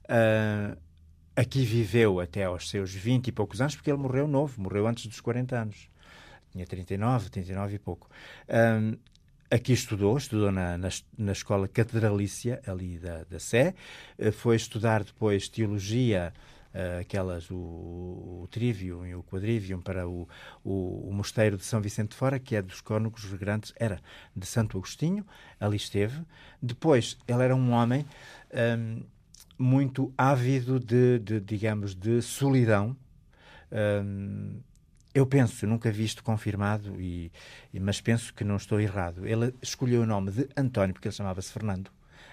uh, 0.04 0.76
aqui 1.36 1.64
viveu 1.64 2.20
até 2.20 2.44
aos 2.44 2.68
seus 2.68 2.92
20 2.92 3.28
e 3.28 3.32
poucos 3.32 3.60
anos, 3.60 3.74
porque 3.74 3.90
ele 3.90 3.98
morreu 3.98 4.26
novo, 4.26 4.60
morreu 4.60 4.86
antes 4.86 5.06
dos 5.06 5.20
40 5.20 5.56
anos. 5.56 5.88
Tinha 6.52 6.66
39, 6.66 7.30
39 7.30 7.74
e 7.74 7.78
pouco. 7.78 8.10
Um, 8.48 8.96
Aqui 9.52 9.72
estudou, 9.72 10.16
estudou 10.16 10.52
na, 10.52 10.78
na, 10.78 10.88
na, 11.18 11.32
escola 11.32 11.66
catedralícia 11.66 12.62
ali 12.64 13.00
da, 13.00 13.24
da 13.24 13.40
Sé, 13.40 13.74
eh, 14.16 14.30
foi 14.30 14.54
estudar 14.54 15.02
depois 15.02 15.48
teologia, 15.48 16.32
uh, 16.72 17.00
aquelas, 17.00 17.50
o, 17.50 17.56
o 17.56 18.48
trivium 18.48 19.04
e 19.04 19.12
o 19.12 19.24
quadrivium 19.24 19.80
para 19.80 20.06
o, 20.06 20.28
o, 20.62 21.08
o, 21.08 21.12
mosteiro 21.12 21.56
de 21.56 21.64
São 21.64 21.80
Vicente 21.80 22.10
de 22.10 22.16
Fora, 22.16 22.38
que 22.38 22.54
é 22.54 22.62
dos 22.62 22.80
cônegos 22.80 23.24
grandes, 23.34 23.72
era 23.74 24.00
de 24.36 24.46
Santo 24.46 24.78
Agostinho, 24.78 25.26
ali 25.58 25.76
esteve. 25.76 26.22
Depois, 26.62 27.18
ele 27.26 27.42
era 27.42 27.56
um 27.56 27.72
homem 27.72 28.06
um, 28.78 29.02
muito 29.60 30.12
ávido 30.16 30.80
de, 30.80 31.18
de, 31.18 31.38
digamos, 31.38 31.94
de 31.94 32.22
solidão, 32.22 32.96
um, 33.70 34.60
eu 35.12 35.26
penso, 35.26 35.66
nunca 35.66 35.90
vi 35.90 36.04
isto 36.04 36.24
confirmado, 36.24 37.00
e, 37.00 37.30
mas 37.80 38.00
penso 38.00 38.32
que 38.32 38.42
não 38.42 38.56
estou 38.56 38.80
errado. 38.80 39.26
Ele 39.26 39.54
escolheu 39.60 40.02
o 40.02 40.06
nome 40.06 40.30
de 40.30 40.48
António 40.56 40.94
porque 40.94 41.08
ele 41.08 41.14
chamava-se 41.14 41.52
Fernando. 41.52 41.90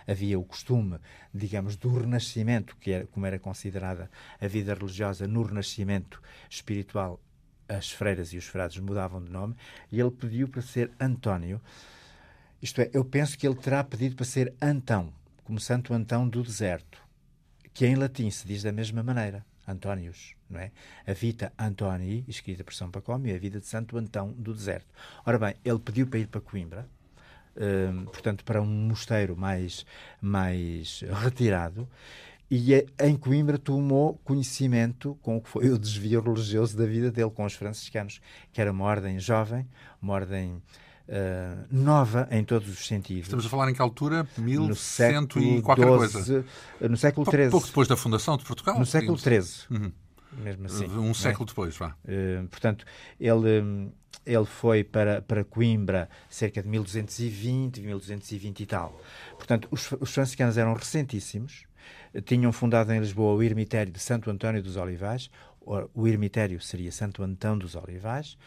Havia 0.07 0.39
o 0.39 0.43
costume, 0.45 0.99
digamos, 1.33 1.75
do 1.75 1.93
renascimento, 1.99 2.77
que 2.77 2.91
era, 2.91 3.07
como 3.07 3.25
era 3.25 3.37
considerada 3.37 4.09
a 4.39 4.47
vida 4.47 4.73
religiosa 4.73 5.27
no 5.27 5.43
renascimento 5.43 6.21
espiritual, 6.49 7.19
as 7.67 7.91
freiras 7.91 8.31
e 8.31 8.37
os 8.37 8.45
frades 8.45 8.77
mudavam 8.79 9.21
de 9.21 9.29
nome, 9.29 9.53
e 9.91 9.99
ele 9.99 10.11
pediu 10.11 10.47
para 10.47 10.61
ser 10.61 10.91
António. 10.97 11.59
Isto 12.61 12.81
é, 12.81 12.89
eu 12.93 13.03
penso 13.03 13.37
que 13.37 13.45
ele 13.45 13.55
terá 13.55 13.83
pedido 13.83 14.15
para 14.15 14.25
ser 14.25 14.53
Antão, 14.61 15.11
como 15.43 15.59
Santo 15.59 15.93
Antão 15.93 16.27
do 16.29 16.41
Deserto, 16.41 17.06
que 17.77 17.85
em 17.85 17.93
latim 17.93 18.27
se 18.31 18.47
diz 18.47 18.63
da 18.63 18.71
mesma 18.71 19.03
maneira. 19.03 19.45
Antônios, 19.67 20.33
não 20.49 20.59
é? 20.59 20.71
A 21.05 21.13
Vita 21.13 21.53
Antoni, 21.59 22.25
escrita 22.27 22.63
por 22.63 22.73
São 22.73 22.89
Pacómio, 22.89 23.31
e 23.31 23.35
a 23.35 23.37
vida 23.37 23.59
de 23.59 23.67
Santo 23.67 23.99
Antão 23.99 24.31
do 24.31 24.51
Deserto. 24.51 24.87
Ora 25.23 25.37
bem, 25.37 25.53
ele 25.63 25.77
pediu 25.77 26.07
para 26.07 26.17
ir 26.17 26.25
para 26.25 26.41
Coimbra, 26.41 26.89
uh, 27.55 28.05
portanto, 28.05 28.43
para 28.43 28.59
um 28.63 28.65
mosteiro 28.65 29.37
mais, 29.37 29.85
mais 30.19 31.03
retirado, 31.23 31.87
e 32.49 32.73
é, 32.73 32.87
em 32.99 33.15
Coimbra 33.15 33.59
tomou 33.59 34.19
conhecimento 34.23 35.15
com 35.21 35.37
o 35.37 35.41
que 35.41 35.49
foi 35.49 35.69
o 35.69 35.77
desvio 35.77 36.19
religioso 36.19 36.75
da 36.75 36.85
vida 36.87 37.11
dele 37.11 37.29
com 37.29 37.45
os 37.45 37.53
franciscanos, 37.53 38.19
que 38.51 38.59
era 38.59 38.71
uma 38.71 38.85
ordem 38.85 39.19
jovem, 39.19 39.67
uma 40.01 40.13
ordem 40.13 40.63
Uh, 41.07 41.65
nova 41.71 42.27
em 42.31 42.43
todos 42.43 42.67
os 42.67 42.85
sentidos. 42.85 43.23
Estamos 43.23 43.45
a 43.45 43.49
falar 43.49 43.69
em 43.69 43.73
que 43.73 43.81
altura? 43.81 44.27
1100 44.37 45.27
e 45.37 45.61
qualquer 45.61 45.85
12, 45.85 46.13
coisa. 46.13 46.45
No 46.81 46.97
século 46.97 47.31
XIII. 47.31 47.49
Pouco 47.49 47.67
depois 47.67 47.87
da 47.87 47.95
fundação 47.95 48.35
de 48.35 48.43
Portugal? 48.43 48.77
No 48.77 48.85
século 48.85 49.17
XIII. 49.17 49.41
Uhum. 49.71 49.91
Mesmo 50.33 50.65
assim. 50.65 50.85
Um 50.85 51.13
século 51.13 51.45
é? 51.45 51.47
depois, 51.47 51.77
vá. 51.77 51.95
Uh, 52.03 52.47
portanto, 52.49 52.85
ele, 53.17 53.89
ele 54.25 54.45
foi 54.45 54.83
para, 54.83 55.21
para 55.21 55.45
Coimbra 55.45 56.09
cerca 56.29 56.61
de 56.61 56.67
1220, 56.67 57.81
1220 57.81 58.59
e 58.59 58.65
tal. 58.65 59.01
Portanto, 59.37 59.69
os, 59.71 59.89
os 60.01 60.13
franciscanos 60.13 60.57
eram 60.57 60.73
recentíssimos. 60.73 61.65
Tinham 62.25 62.51
fundado 62.51 62.91
em 62.91 62.99
Lisboa 62.99 63.33
o 63.33 63.41
ermitério 63.41 63.93
de 63.93 63.99
Santo 63.99 64.29
António 64.29 64.61
dos 64.61 64.75
Olivais. 64.75 65.29
O 65.93 66.07
ermitério 66.07 66.59
seria 66.61 66.91
Santo 66.91 67.23
Antão 67.23 67.57
dos 67.57 67.75
Olivais. 67.75 68.37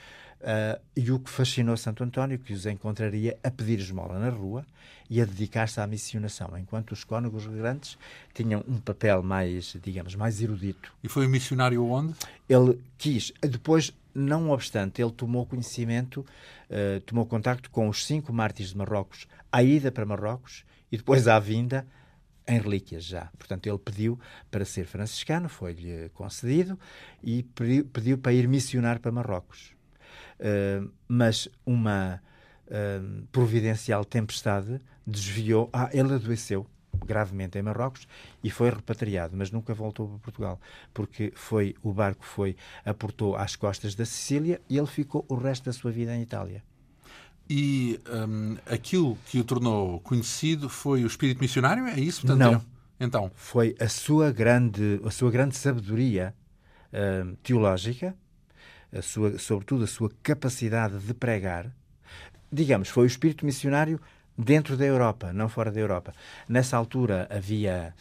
Uh, 0.41 0.81
e 0.97 1.13
o 1.13 1.19
que 1.19 1.29
fascinou 1.29 1.77
Santo 1.77 2.03
António, 2.03 2.39
que 2.39 2.55
os 2.55 2.65
encontraria 2.65 3.39
a 3.45 3.51
pedir 3.51 3.79
esmola 3.79 4.19
na 4.19 4.31
rua 4.31 4.65
e 5.11 5.21
a 5.21 5.25
dedicar-se 5.27 5.79
à 5.81 5.87
missionação, 5.87 6.57
enquanto 6.57 6.93
os 6.93 7.05
cônegos 7.05 7.47
grandes 7.47 7.99
tinham 8.33 8.65
um 8.67 8.79
papel 8.79 9.23
mais, 9.23 9.77
digamos, 9.83 10.15
mais 10.15 10.41
erudito. 10.41 10.95
E 11.05 11.09
foi 11.09 11.29
missionário 11.29 11.85
onde? 11.85 12.15
Ele 12.49 12.81
quis, 12.97 13.35
depois, 13.43 13.93
não 14.15 14.49
obstante, 14.51 15.03
ele 15.03 15.13
tomou 15.13 15.45
conhecimento, 15.45 16.25
uh, 16.71 17.01
tomou 17.03 17.27
contacto 17.27 17.69
com 17.71 17.87
os 17.87 18.07
cinco 18.07 18.33
mártires 18.33 18.71
de 18.71 18.79
Marrocos, 18.79 19.27
à 19.53 19.63
ida 19.63 19.93
para 19.93 20.07
Marrocos 20.07 20.65
e 20.91 20.97
depois 20.97 21.29
à 21.29 21.39
vinda 21.39 21.87
em 22.49 22.59
relíquias 22.59 23.05
já. 23.05 23.29
Portanto, 23.39 23.67
ele 23.67 23.79
pediu 23.79 24.19
para 24.51 24.65
ser 24.65 24.87
franciscano, 24.87 25.51
foi-lhe 25.51 26.09
concedido, 26.15 26.79
e 27.23 27.43
pediu 27.93 28.17
para 28.17 28.33
ir 28.33 28.49
missionar 28.49 29.01
para 29.01 29.13
Marrocos. 29.13 29.79
Uh, 30.41 30.91
mas 31.07 31.49
uma 31.67 32.21
uh, 32.67 33.27
providencial 33.31 34.05
tempestade 34.05 34.81
desviou. 35.07 35.69
Ah, 35.73 35.91
ele 35.93 36.15
adoeceu 36.15 36.67
gravemente 37.05 37.59
em 37.59 37.63
Marrocos 37.63 38.07
e 38.43 38.51
foi 38.51 38.71
repatriado, 38.71 39.37
mas 39.37 39.51
nunca 39.51 39.75
voltou 39.75 40.09
para 40.09 40.19
Portugal, 40.19 40.61
porque 40.93 41.33
foi 41.35 41.75
o 41.83 41.93
barco 41.93 42.25
foi 42.25 42.57
aportou 42.85 43.37
às 43.37 43.57
costas 43.57 43.95
da 43.95 44.05
Sicília 44.05 44.61
e 44.69 44.77
ele 44.79 44.87
ficou 44.87 45.25
o 45.29 45.35
resto 45.35 45.65
da 45.65 45.73
sua 45.73 45.91
vida 45.91 46.15
em 46.15 46.23
Itália. 46.23 46.63
E 47.49 48.01
um, 48.09 48.57
aquilo 48.67 49.19
que 49.27 49.41
o 49.41 49.45
tornou 49.45 49.99
conhecido 50.01 50.69
foi 50.69 51.03
o 51.03 51.07
espírito 51.07 51.41
missionário, 51.41 51.85
é 51.87 51.99
isso? 51.99 52.23
Portanto, 52.23 52.53
Não. 52.53 52.81
Então 53.01 53.31
foi 53.35 53.75
a 53.81 53.89
sua 53.89 54.31
grande 54.31 55.01
a 55.05 55.11
sua 55.11 55.31
grande 55.31 55.57
sabedoria 55.57 56.35
uh, 56.93 57.35
teológica 57.43 58.15
a 58.93 59.03
sua, 59.03 59.39
sobretudo 59.39 59.85
a 59.85 59.87
sua 59.87 60.11
capacidade 60.23 60.99
de 60.99 61.15
pregar, 61.15 61.71
digamos, 62.53 62.89
foi 62.89 63.05
o 63.05 63.07
espírito 63.07 63.47
missionário 63.47 64.01
dentro 64.37 64.77
da 64.77 64.85
Europa, 64.85 65.33
não 65.33 65.49
fora 65.49 65.71
da 65.71 65.81
Europa. 65.81 66.13
Nessa 66.49 66.77
altura 66.77 67.29
havia, 67.31 67.95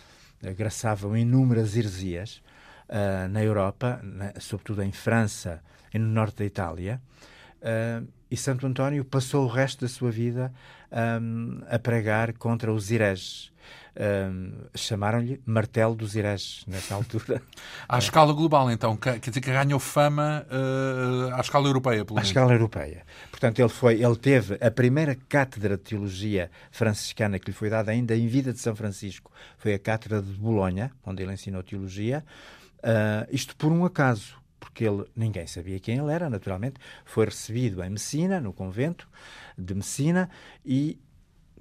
graçavam 0.57 1.15
inúmeras 1.15 1.75
heresias 1.75 2.41
uh, 2.87 3.27
na 3.29 3.43
Europa, 3.43 3.99
na, 4.03 4.33
sobretudo 4.39 4.81
em 4.81 4.91
França 4.91 5.61
e 5.93 5.99
no 5.99 6.07
norte 6.07 6.37
da 6.37 6.45
Itália, 6.45 7.01
uh, 7.61 8.07
e 8.31 8.37
Santo 8.37 8.67
António 8.67 9.03
passou 9.03 9.45
o 9.45 9.47
resto 9.47 9.81
da 9.81 9.87
sua 9.87 10.11
vida 10.11 10.53
um, 11.21 11.61
a 11.67 11.79
pregar 11.79 12.33
contra 12.33 12.71
os 12.71 12.91
hereges. 12.91 13.51
Um, 13.99 14.51
chamaram-lhe 14.75 15.41
martelo 15.45 15.93
dos 15.93 16.15
hereges 16.15 16.63
nessa 16.67 16.95
altura. 16.95 17.41
à 17.89 17.97
é. 17.97 17.99
escala 17.99 18.31
global, 18.31 18.71
então, 18.71 18.95
quer 18.95 19.19
dizer 19.19 19.41
que 19.41 19.51
ganhou 19.51 19.79
fama 19.79 20.45
uh, 20.49 21.33
à 21.33 21.41
escala 21.41 21.67
europeia, 21.67 22.05
pelo 22.05 22.15
menos. 22.15 22.29
À 22.29 22.31
escala 22.31 22.53
europeia. 22.53 23.03
Portanto, 23.29 23.59
ele, 23.59 23.69
foi, 23.69 24.01
ele 24.01 24.15
teve 24.15 24.57
a 24.61 24.71
primeira 24.71 25.17
cátedra 25.27 25.75
de 25.75 25.83
teologia 25.83 26.49
franciscana 26.71 27.39
que 27.39 27.47
lhe 27.47 27.53
foi 27.53 27.69
dada 27.69 27.91
ainda 27.91 28.15
em 28.15 28.27
vida 28.27 28.53
de 28.53 28.59
São 28.59 28.75
Francisco, 28.75 29.31
foi 29.57 29.73
a 29.73 29.79
cátedra 29.79 30.21
de 30.21 30.31
Bolonha, 30.31 30.91
onde 31.05 31.23
ele 31.23 31.33
ensinou 31.33 31.61
teologia, 31.61 32.23
uh, 32.77 33.27
isto 33.31 33.55
por 33.55 33.71
um 33.71 33.83
acaso 33.83 34.38
porque 34.59 34.83
ele 34.83 35.05
ninguém 35.15 35.47
sabia 35.47 35.79
quem 35.79 35.97
ele 35.97 36.11
era, 36.11 36.29
naturalmente, 36.29 36.79
foi 37.05 37.25
recebido 37.25 37.83
em 37.83 37.89
Messina, 37.89 38.39
no 38.39 38.53
convento 38.53 39.07
de 39.57 39.73
Messina, 39.73 40.29
e 40.65 40.99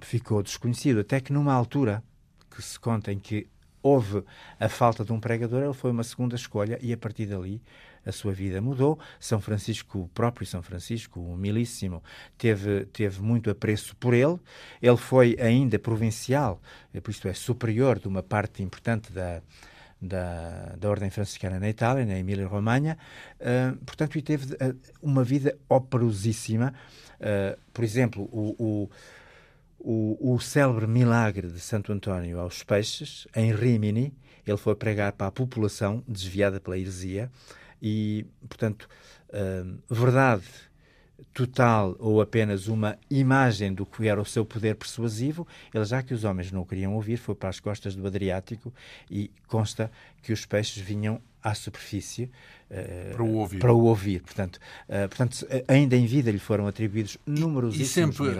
ficou 0.01 0.41
desconhecido, 0.43 0.99
até 0.99 1.19
que 1.19 1.33
numa 1.33 1.53
altura 1.53 2.03
que 2.49 2.61
se 2.61 2.79
conta 2.79 3.11
em 3.11 3.19
que 3.19 3.47
houve 3.81 4.23
a 4.59 4.67
falta 4.67 5.05
de 5.05 5.11
um 5.11 5.19
pregador, 5.19 5.63
ele 5.63 5.73
foi 5.73 5.91
uma 5.91 6.03
segunda 6.03 6.35
escolha 6.35 6.77
e 6.81 6.91
a 6.91 6.97
partir 6.97 7.25
dali 7.25 7.61
a 8.05 8.11
sua 8.11 8.31
vida 8.31 8.61
mudou. 8.61 8.99
São 9.19 9.39
Francisco, 9.39 9.99
o 9.99 10.07
próprio 10.09 10.45
São 10.45 10.61
Francisco, 10.61 11.19
o 11.19 11.33
humilíssimo, 11.33 12.03
teve, 12.37 12.85
teve 12.85 13.21
muito 13.21 13.49
apreço 13.49 13.95
por 13.95 14.13
ele. 14.13 14.37
Ele 14.81 14.97
foi 14.97 15.37
ainda 15.39 15.77
provincial, 15.77 16.61
por 17.03 17.11
isto 17.11 17.27
é, 17.27 17.33
superior 17.33 17.99
de 17.99 18.07
uma 18.07 18.23
parte 18.23 18.63
importante 18.63 19.11
da, 19.11 19.41
da, 20.01 20.75
da 20.77 20.89
Ordem 20.89 21.09
Franciscana 21.09 21.59
na 21.59 21.69
Itália, 21.69 22.05
na 22.05 22.17
Emília-Romanha, 22.17 22.97
uh, 23.39 23.75
portanto, 23.85 24.17
e 24.17 24.21
teve 24.21 24.53
uh, 24.55 24.77
uma 25.01 25.23
vida 25.23 25.57
operosíssima. 25.67 26.73
Uh, 27.19 27.59
por 27.73 27.83
exemplo, 27.83 28.23
o, 28.31 28.55
o, 28.57 28.89
o, 29.79 30.35
o 30.35 30.39
célebre 30.39 30.87
milagre 30.87 31.47
de 31.47 31.59
Santo 31.59 31.91
António 31.91 32.39
aos 32.39 32.63
peixes, 32.63 33.27
em 33.35 33.53
Rimini, 33.53 34.13
ele 34.47 34.57
foi 34.57 34.75
pregar 34.75 35.11
para 35.13 35.27
a 35.27 35.31
população 35.31 36.03
desviada 36.07 36.59
pela 36.59 36.77
heresia 36.77 37.29
e, 37.81 38.25
portanto, 38.47 38.89
verdade 39.87 40.43
total 41.33 41.95
ou 41.99 42.21
apenas 42.21 42.67
uma 42.67 42.97
imagem 43.09 43.73
do 43.73 43.85
que 43.85 44.07
era 44.07 44.21
o 44.21 44.25
seu 44.25 44.45
poder 44.45 44.75
persuasivo, 44.75 45.47
ele, 45.73 45.85
já 45.85 46.01
que 46.01 46.13
os 46.13 46.23
homens 46.23 46.51
não 46.51 46.61
o 46.61 46.65
queriam 46.65 46.93
ouvir, 46.95 47.17
foi 47.17 47.35
para 47.35 47.49
as 47.49 47.59
costas 47.59 47.95
do 47.95 48.05
Adriático 48.05 48.73
e 49.09 49.31
consta 49.47 49.91
que 50.21 50.33
os 50.33 50.45
peixes 50.45 50.81
vinham 50.81 51.21
à 51.41 51.55
superfície 51.55 52.23
uh, 52.69 53.13
para, 53.13 53.23
o 53.23 53.35
ouvir. 53.35 53.59
para 53.59 53.73
o 53.73 53.85
ouvir. 53.85 54.21
Portanto, 54.21 54.57
uh, 54.57 55.07
portanto, 55.07 55.47
ainda 55.67 55.95
em 55.95 56.05
vida 56.05 56.29
lhe 56.29 56.39
foram 56.39 56.67
atribuídos 56.67 57.17
números 57.25 57.79
E, 57.79 57.85
sempre 57.85 58.23
uh, 58.27 58.35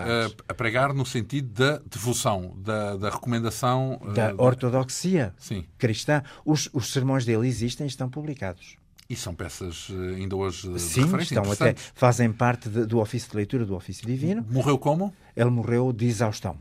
a 0.47 0.53
pregar 0.53 0.93
no 0.93 1.05
sentido 1.05 1.47
da 1.53 1.81
devoção, 1.89 2.53
da, 2.57 2.97
da 2.97 3.09
recomendação... 3.09 3.99
da 4.13 4.33
ortodoxia 4.37 5.33
Sim. 5.37 5.65
cristã. 5.77 6.23
Os, 6.43 6.69
os 6.73 6.91
sermões 6.91 7.25
dele 7.25 7.47
existem 7.47 7.85
e 7.85 7.89
estão 7.89 8.09
publicados. 8.09 8.78
E 9.09 9.15
são 9.15 9.33
peças 9.33 9.87
eh, 9.89 10.17
ainda 10.17 10.35
hoje 10.35 10.71
de 10.71 10.79
Sim, 10.79 11.17
estão 11.17 11.51
até, 11.51 11.73
fazem 11.95 12.31
parte 12.31 12.69
de, 12.69 12.85
do 12.85 12.99
ofício 12.99 13.31
de 13.31 13.37
leitura 13.37 13.65
do 13.65 13.75
ofício 13.75 14.05
divino. 14.05 14.45
Morreu 14.47 14.77
como? 14.77 15.11
Ele 15.35 15.49
morreu 15.49 15.91
de 15.91 16.05
exaustão. 16.05 16.59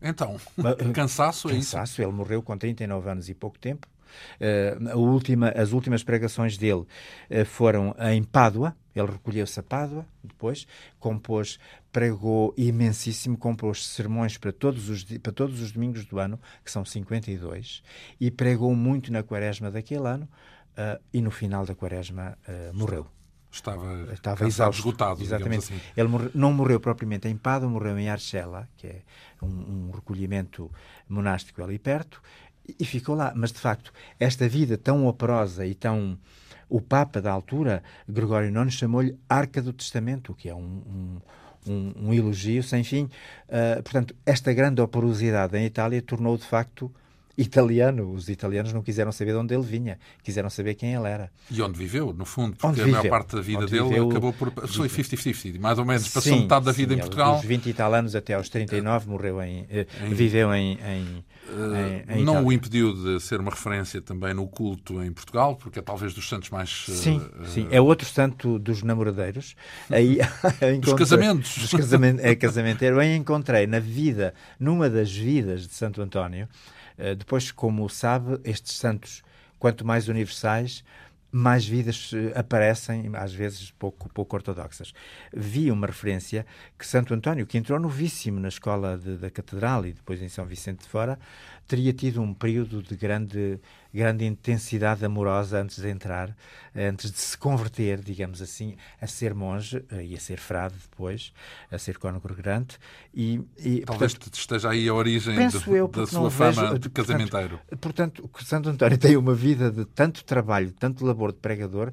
Então, 0.00 0.36
eh, 0.78 0.92
cansaço 0.92 1.50
é 1.50 1.54
isso? 1.54 1.72
Cansaço, 1.72 2.00
ele 2.00 2.12
morreu 2.12 2.40
com 2.40 2.56
39 2.56 3.10
anos 3.10 3.28
e 3.28 3.34
pouco 3.34 3.58
tempo. 3.58 3.88
Uh, 4.40 4.96
última, 4.96 5.48
as 5.50 5.72
últimas 5.72 6.02
pregações 6.02 6.56
dele 6.56 6.82
uh, 7.30 7.44
foram 7.44 7.94
em 8.12 8.22
Pádua, 8.22 8.74
ele 8.94 9.10
recolheu-se 9.10 9.58
a 9.60 9.62
Pádua, 9.62 10.06
depois 10.22 10.66
compôs, 10.98 11.58
pregou 11.92 12.54
imensíssimo, 12.56 13.36
compôs 13.36 13.86
sermões 13.86 14.38
para 14.38 14.52
todos, 14.52 14.88
os, 14.88 15.04
para 15.04 15.32
todos 15.32 15.60
os 15.60 15.72
domingos 15.72 16.06
do 16.06 16.18
ano, 16.18 16.40
que 16.64 16.70
são 16.70 16.84
52, 16.84 17.82
e 18.20 18.30
pregou 18.30 18.74
muito 18.74 19.12
na 19.12 19.22
quaresma 19.22 19.70
daquele 19.70 20.06
ano, 20.06 20.28
uh, 20.78 21.02
e 21.12 21.20
no 21.20 21.30
final 21.30 21.66
da 21.66 21.74
quaresma 21.74 22.38
uh, 22.48 22.74
morreu. 22.74 23.06
Estava, 23.50 24.12
Estava 24.12 24.46
exausto, 24.46 24.80
esgotado. 24.80 25.22
Exatamente. 25.22 25.64
Assim. 25.64 25.80
Ele 25.96 26.08
morre, 26.08 26.30
não 26.34 26.52
morreu 26.52 26.78
propriamente 26.78 27.26
em 27.28 27.36
Pádua, 27.36 27.68
morreu 27.68 27.98
em 27.98 28.08
Arcela, 28.08 28.68
que 28.76 28.86
é 28.86 29.02
um, 29.42 29.88
um 29.88 29.90
recolhimento 29.90 30.70
monástico 31.08 31.62
ali 31.62 31.78
perto, 31.78 32.22
e, 32.68 32.76
e 32.78 32.84
ficou 32.84 33.14
lá. 33.14 33.32
Mas, 33.34 33.50
de 33.50 33.58
facto, 33.58 33.92
esta 34.20 34.48
vida 34.48 34.76
tão 34.76 35.06
operosa 35.06 35.66
e 35.66 35.74
tão 35.74 36.18
o 36.68 36.80
Papa 36.80 37.22
da 37.22 37.32
altura, 37.32 37.82
Gregório 38.06 38.50
IX, 38.50 38.72
chamou-lhe 38.74 39.18
Arca 39.26 39.62
do 39.62 39.72
Testamento, 39.72 40.34
que 40.34 40.50
é 40.50 40.54
um, 40.54 40.60
um, 41.66 41.72
um, 41.72 41.94
um 42.08 42.14
elogio 42.14 42.62
sem 42.62 42.84
fim. 42.84 43.04
Uh, 43.48 43.82
portanto, 43.82 44.14
esta 44.26 44.52
grande 44.52 44.82
operosidade 44.82 45.56
em 45.56 45.64
Itália 45.64 46.02
tornou 46.02 46.36
de 46.36 46.44
facto 46.44 46.92
italiano. 47.38 48.12
Os 48.12 48.28
italianos 48.28 48.72
não 48.72 48.82
quiseram 48.82 49.12
saber 49.12 49.30
de 49.30 49.38
onde 49.38 49.54
ele 49.54 49.62
vinha, 49.62 49.98
quiseram 50.22 50.50
saber 50.50 50.74
quem 50.74 50.92
ele 50.92 51.06
era. 51.06 51.30
E 51.48 51.62
onde 51.62 51.78
viveu, 51.78 52.12
no 52.12 52.24
fundo, 52.24 52.56
porque 52.56 52.82
a 52.82 52.86
maior 52.86 53.08
parte 53.08 53.36
da 53.36 53.40
vida 53.40 53.62
onde 53.62 53.70
dele 53.70 53.84
viveu, 53.84 54.10
acabou 54.10 54.32
por. 54.32 54.52
Foi 54.66 54.88
50-50, 54.88 55.60
mais 55.60 55.78
ou 55.78 55.84
menos, 55.84 56.08
passou 56.08 56.32
sim, 56.34 56.42
metade 56.42 56.64
da 56.66 56.72
vida 56.72 56.92
sim, 56.92 56.98
em 56.98 57.00
Portugal. 57.00 57.36
Dos 57.36 57.44
20 57.44 57.66
e 57.66 57.72
tal 57.72 57.94
anos 57.94 58.16
até 58.16 58.34
aos 58.34 58.48
39, 58.48 59.08
morreu 59.08 59.40
em. 59.40 59.66
Eh, 59.70 59.86
em 60.04 60.14
viveu 60.14 60.52
em. 60.52 60.72
em, 60.72 61.24
uh, 61.48 62.24
não 62.24 62.44
o 62.44 62.52
impediu 62.52 62.92
de 62.92 63.20
ser 63.20 63.40
uma 63.40 63.50
referência 63.50 64.02
também 64.02 64.34
no 64.34 64.46
culto 64.48 65.02
em 65.02 65.12
Portugal, 65.12 65.54
porque 65.54 65.78
é 65.78 65.82
talvez 65.82 66.12
dos 66.12 66.28
santos 66.28 66.50
mais. 66.50 66.86
Sim, 66.88 67.18
uh, 67.18 67.46
sim. 67.46 67.68
É 67.70 67.80
outro 67.80 68.08
santo 68.08 68.58
dos 68.58 68.82
namoradeiros. 68.82 69.54
Aí, 69.88 70.18
dos 70.82 70.92
casamentos. 70.94 71.56
Dos 71.56 71.70
casamentos. 71.70 72.24
É 72.24 72.34
casamenteiro. 72.34 72.98
Aí 72.98 73.14
encontrei 73.14 73.66
na 73.66 73.78
vida, 73.78 74.34
numa 74.58 74.90
das 74.90 75.12
vidas 75.12 75.66
de 75.68 75.74
Santo 75.74 76.02
António, 76.02 76.48
depois, 77.16 77.50
como 77.52 77.88
sabe, 77.88 78.40
estes 78.44 78.74
santos, 78.74 79.22
quanto 79.58 79.86
mais 79.86 80.08
universais, 80.08 80.84
mais 81.30 81.66
vidas 81.66 82.10
aparecem, 82.34 83.10
às 83.14 83.32
vezes 83.32 83.70
pouco, 83.72 84.08
pouco 84.08 84.34
ortodoxas. 84.36 84.94
Vi 85.32 85.70
uma 85.70 85.86
referência 85.86 86.46
que 86.78 86.86
Santo 86.86 87.12
António, 87.12 87.46
que 87.46 87.58
entrou 87.58 87.78
novíssimo 87.78 88.40
na 88.40 88.48
escola 88.48 88.96
de, 88.96 89.16
da 89.18 89.30
Catedral 89.30 89.84
e 89.86 89.92
depois 89.92 90.22
em 90.22 90.28
São 90.28 90.46
Vicente 90.46 90.82
de 90.82 90.88
Fora, 90.88 91.18
teria 91.66 91.92
tido 91.92 92.22
um 92.22 92.32
período 92.32 92.82
de 92.82 92.96
grande, 92.96 93.60
grande 93.98 94.24
intensidade 94.24 95.04
amorosa 95.04 95.60
antes 95.60 95.80
de 95.80 95.88
entrar, 95.88 96.34
antes 96.74 97.10
de 97.10 97.18
se 97.18 97.36
converter, 97.36 98.00
digamos 98.00 98.40
assim, 98.40 98.76
a 99.00 99.06
ser 99.06 99.34
monge 99.34 99.84
eh, 99.90 100.04
e 100.04 100.14
a 100.14 100.20
ser 100.20 100.38
frade 100.38 100.74
depois, 100.90 101.32
a 101.70 101.78
ser 101.78 101.98
congregante. 101.98 102.78
E, 103.12 103.40
e, 103.58 103.80
Talvez 103.80 104.14
portanto, 104.14 104.34
esteja 104.34 104.70
aí 104.70 104.88
a 104.88 104.94
origem 104.94 105.48
do, 105.48 105.76
eu, 105.76 105.88
da 105.88 106.06
sua 106.06 106.30
fama 106.30 106.62
vejo, 106.68 106.78
de 106.78 106.90
casamenteiro. 106.90 107.60
Portanto, 107.80 108.22
portanto, 108.22 108.44
Santo 108.44 108.68
António 108.68 108.98
tem 108.98 109.16
uma 109.16 109.34
vida 109.34 109.70
de 109.70 109.84
tanto 109.84 110.24
trabalho, 110.24 110.72
tanto 110.72 111.04
labor 111.04 111.32
de 111.32 111.38
pregador, 111.38 111.92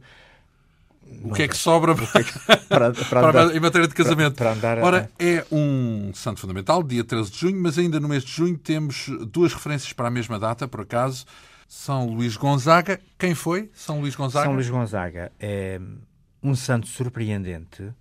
o 1.24 1.34
que 1.34 1.44
é 1.44 1.48
que 1.48 1.56
sobra 1.56 1.94
para, 2.68 2.92
para, 2.92 2.94
para 2.94 3.44
andar, 3.44 3.56
em 3.56 3.60
matéria 3.60 3.88
de 3.88 3.94
casamento? 3.94 4.36
Para, 4.36 4.54
andar, 4.54 4.80
Ora, 4.80 5.12
é 5.20 5.46
um 5.52 6.12
santo 6.14 6.40
fundamental, 6.40 6.82
dia 6.82 7.04
13 7.04 7.32
de 7.32 7.38
junho, 7.38 7.62
mas 7.62 7.78
ainda 7.78 8.00
no 8.00 8.08
mês 8.08 8.24
de 8.24 8.32
junho 8.32 8.58
temos 8.58 9.08
duas 9.32 9.54
referências 9.54 9.94
para 9.94 10.08
a 10.08 10.12
mesma 10.12 10.40
data, 10.40 10.68
por 10.68 10.82
acaso. 10.82 11.26
São 11.68 12.08
Luís 12.08 12.38
Gonzaga. 12.38 13.00
Quem 13.18 13.36
foi 13.36 13.70
São 13.74 14.00
Luís 14.02 14.16
Gonzaga? 14.16 14.46
São 14.46 14.54
Luís 14.54 14.70
Gonzaga 14.70 15.32
é 15.40 15.80
um 16.42 16.56
santo 16.56 16.88
surpreendente 16.88 17.94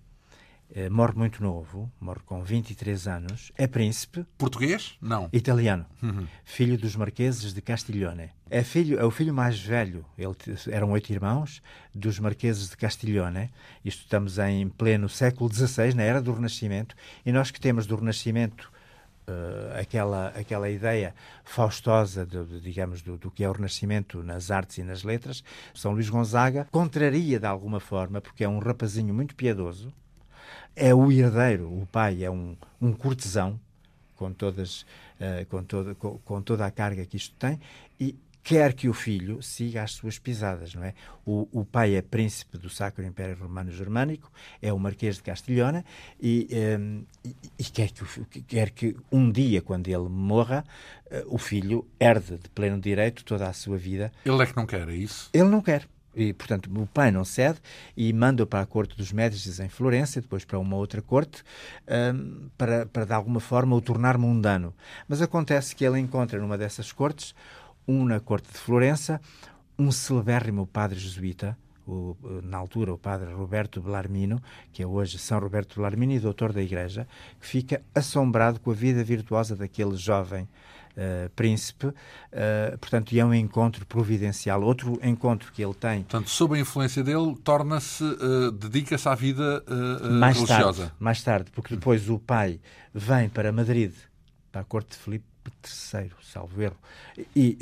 eh, 0.73 0.89
morre 0.89 1.13
muito 1.15 1.43
novo, 1.43 1.91
morre 2.01 2.19
com 2.25 2.43
23 2.43 3.07
anos, 3.07 3.51
é 3.57 3.67
príncipe. 3.67 4.25
Português? 4.37 4.97
Não. 5.01 5.29
Italiano. 5.31 5.85
Uhum. 6.01 6.27
Filho 6.43 6.77
dos 6.77 6.95
marqueses 6.95 7.53
de 7.53 7.61
Castiglione. 7.61 8.29
É, 8.49 8.63
filho, 8.63 8.99
é 8.99 9.05
o 9.05 9.11
filho 9.11 9.33
mais 9.33 9.59
velho, 9.59 10.05
ele, 10.17 10.35
eram 10.69 10.91
oito 10.91 11.11
irmãos, 11.11 11.61
dos 11.93 12.19
marqueses 12.19 12.69
de 12.69 12.77
Castiglione. 12.77 13.51
Isto 13.83 14.01
estamos 14.01 14.37
em 14.37 14.67
pleno 14.67 15.07
século 15.07 15.53
XVI, 15.53 15.93
na 15.93 16.03
era 16.03 16.21
do 16.21 16.33
Renascimento, 16.33 16.95
e 17.25 17.31
nós 17.31 17.51
que 17.51 17.59
temos 17.59 17.85
do 17.85 17.95
Renascimento 17.95 18.71
Uh, 19.27 19.79
aquela, 19.79 20.27
aquela 20.27 20.69
ideia 20.69 21.15
faustosa, 21.43 22.23
de, 22.23 22.45
de, 22.45 22.61
digamos, 22.61 23.01
do, 23.01 23.17
do, 23.17 23.31
que 23.31 23.43
é 23.43 23.49
o 23.49 23.51
Renascimento 23.51 24.21
nas 24.21 24.51
artes 24.51 24.77
e 24.77 24.83
nas 24.83 25.03
letras, 25.03 25.43
São 25.73 25.93
Luís 25.93 26.09
Gonzaga 26.09 26.67
contraria 26.71 27.39
de 27.39 27.47
alguma 27.47 27.79
forma, 27.79 28.21
porque 28.21 28.43
é 28.43 28.47
um 28.47 28.59
rapazinho 28.59 29.15
muito 29.15 29.33
piedoso, 29.33 29.91
é 30.75 30.93
o 30.93 31.11
herdeiro, 31.11 31.65
o 31.65 31.87
pai 31.91 32.23
é 32.23 32.29
um, 32.29 32.55
um 32.79 32.93
cortesão, 32.93 33.59
com, 34.15 34.31
todas, 34.31 34.81
uh, 35.19 35.45
com, 35.49 35.63
toda, 35.63 35.95
com, 35.95 36.19
com, 36.19 36.41
toda 36.43 36.63
a 36.63 36.69
carga 36.69 37.03
que 37.03 37.17
isto 37.17 37.35
tem, 37.37 37.59
e 37.99 38.15
quer 38.45 38.73
que 38.73 38.87
o 38.87 38.93
filho 38.93 39.41
siga 39.41 39.81
as 39.81 39.93
suas 39.93 40.19
pisadas, 40.19 40.75
não 40.75 40.83
é? 40.83 40.93
O, 41.25 41.49
o 41.51 41.65
pai 41.65 41.95
é 41.95 42.01
príncipe 42.03 42.59
do 42.59 42.69
Sacro 42.69 43.03
Império 43.03 43.35
Romano 43.35 43.71
Germânico, 43.71 44.31
é 44.61 44.71
o 44.71 44.77
Marquês 44.77 45.15
de 45.15 45.23
Castilhona, 45.23 45.83
e, 46.21 46.47
um, 46.51 46.55
ehm, 46.55 47.05
e, 47.25 47.35
e 47.57 47.63
quer, 47.63 47.89
que, 47.89 48.41
quer 48.43 48.69
que 48.69 48.95
um 49.11 49.31
dia, 49.31 49.63
quando 49.63 49.87
ele 49.87 50.07
morra, 50.07 50.63
uh, 51.07 51.35
o 51.35 51.39
filho 51.39 51.87
herde 51.99 52.37
de 52.37 52.47
pleno 52.49 52.79
direito 52.79 53.25
toda 53.25 53.49
a 53.49 53.53
sua 53.53 53.77
vida. 53.77 54.11
Ele 54.23 54.43
é 54.43 54.45
que 54.45 54.55
não 54.55 54.67
quer, 54.67 54.87
é 54.89 54.95
isso? 54.95 55.27
Ele 55.33 55.49
não 55.49 55.59
quer. 55.59 55.87
E, 56.15 56.31
portanto, 56.31 56.69
o 56.71 56.85
pai 56.85 57.11
não 57.11 57.25
cede 57.25 57.59
e 57.97 58.13
manda-o 58.13 58.47
para 58.47 58.61
a 58.61 58.65
corte 58.65 58.95
dos 58.95 59.11
Médicis 59.11 59.59
em 59.59 59.67
Florença, 59.67 60.21
depois 60.21 60.45
para 60.45 60.59
uma 60.59 60.77
outra 60.77 61.01
corte, 61.01 61.43
um, 62.13 62.47
para, 62.55 62.85
para 62.85 63.05
de 63.05 63.13
alguma 63.13 63.39
forma 63.39 63.75
o 63.75 63.81
tornar 63.81 64.19
mundano. 64.19 64.73
Mas 65.09 65.21
acontece 65.21 65.75
que 65.75 65.83
ele 65.83 65.99
encontra 65.99 66.39
numa 66.39 66.57
dessas 66.57 66.91
cortes, 66.91 67.33
um 67.87 68.05
na 68.05 68.19
corte 68.19 68.51
de 68.51 68.57
Florença, 68.57 69.21
um 69.77 69.91
celebérrimo 69.91 70.65
padre 70.65 70.97
jesuíta, 70.97 71.57
o, 71.87 72.17
na 72.43 72.57
altura 72.57 72.93
o 72.93 72.97
padre 72.97 73.31
Roberto 73.33 73.81
Belarmino, 73.81 74.41
que 74.71 74.81
é 74.81 74.87
hoje 74.87 75.17
São 75.17 75.39
Roberto 75.39 75.75
Belarmino 75.75 76.13
e 76.13 76.19
doutor 76.19 76.51
da 76.51 76.61
Igreja, 76.61 77.07
que 77.39 77.47
fica 77.47 77.81
assombrado 77.93 78.59
com 78.59 78.71
a 78.71 78.73
vida 78.73 79.03
virtuosa 79.03 79.55
daquele 79.55 79.95
jovem 79.95 80.43
uh, 80.43 81.29
príncipe, 81.35 81.87
uh, 81.87 82.77
portanto, 82.79 83.11
e 83.11 83.19
é 83.19 83.25
um 83.25 83.33
encontro 83.33 83.85
providencial. 83.85 84.63
Outro 84.63 84.99
encontro 85.03 85.51
que 85.51 85.63
ele 85.63 85.75
tem. 85.75 86.01
Portanto, 86.01 86.29
sob 86.29 86.55
a 86.55 86.59
influência 86.59 87.03
dele, 87.03 87.35
torna-se, 87.43 88.03
uh, 88.03 88.51
dedica-se 88.51 89.07
à 89.07 89.13
vida 89.13 89.63
mais 90.19 90.37
religiosa. 90.37 90.83
Tarde, 90.83 90.93
mais 90.99 91.23
tarde, 91.23 91.51
porque 91.51 91.75
depois 91.75 92.09
o 92.09 92.17
pai 92.17 92.59
vem 92.93 93.29
para 93.29 93.51
Madrid, 93.51 93.93
para 94.51 94.61
a 94.61 94.63
corte 94.63 94.91
de 94.91 94.97
Filipe 94.97 95.34
III, 95.47 96.11
salvo 96.21 96.61
erro, 96.61 96.77
e, 97.35 97.57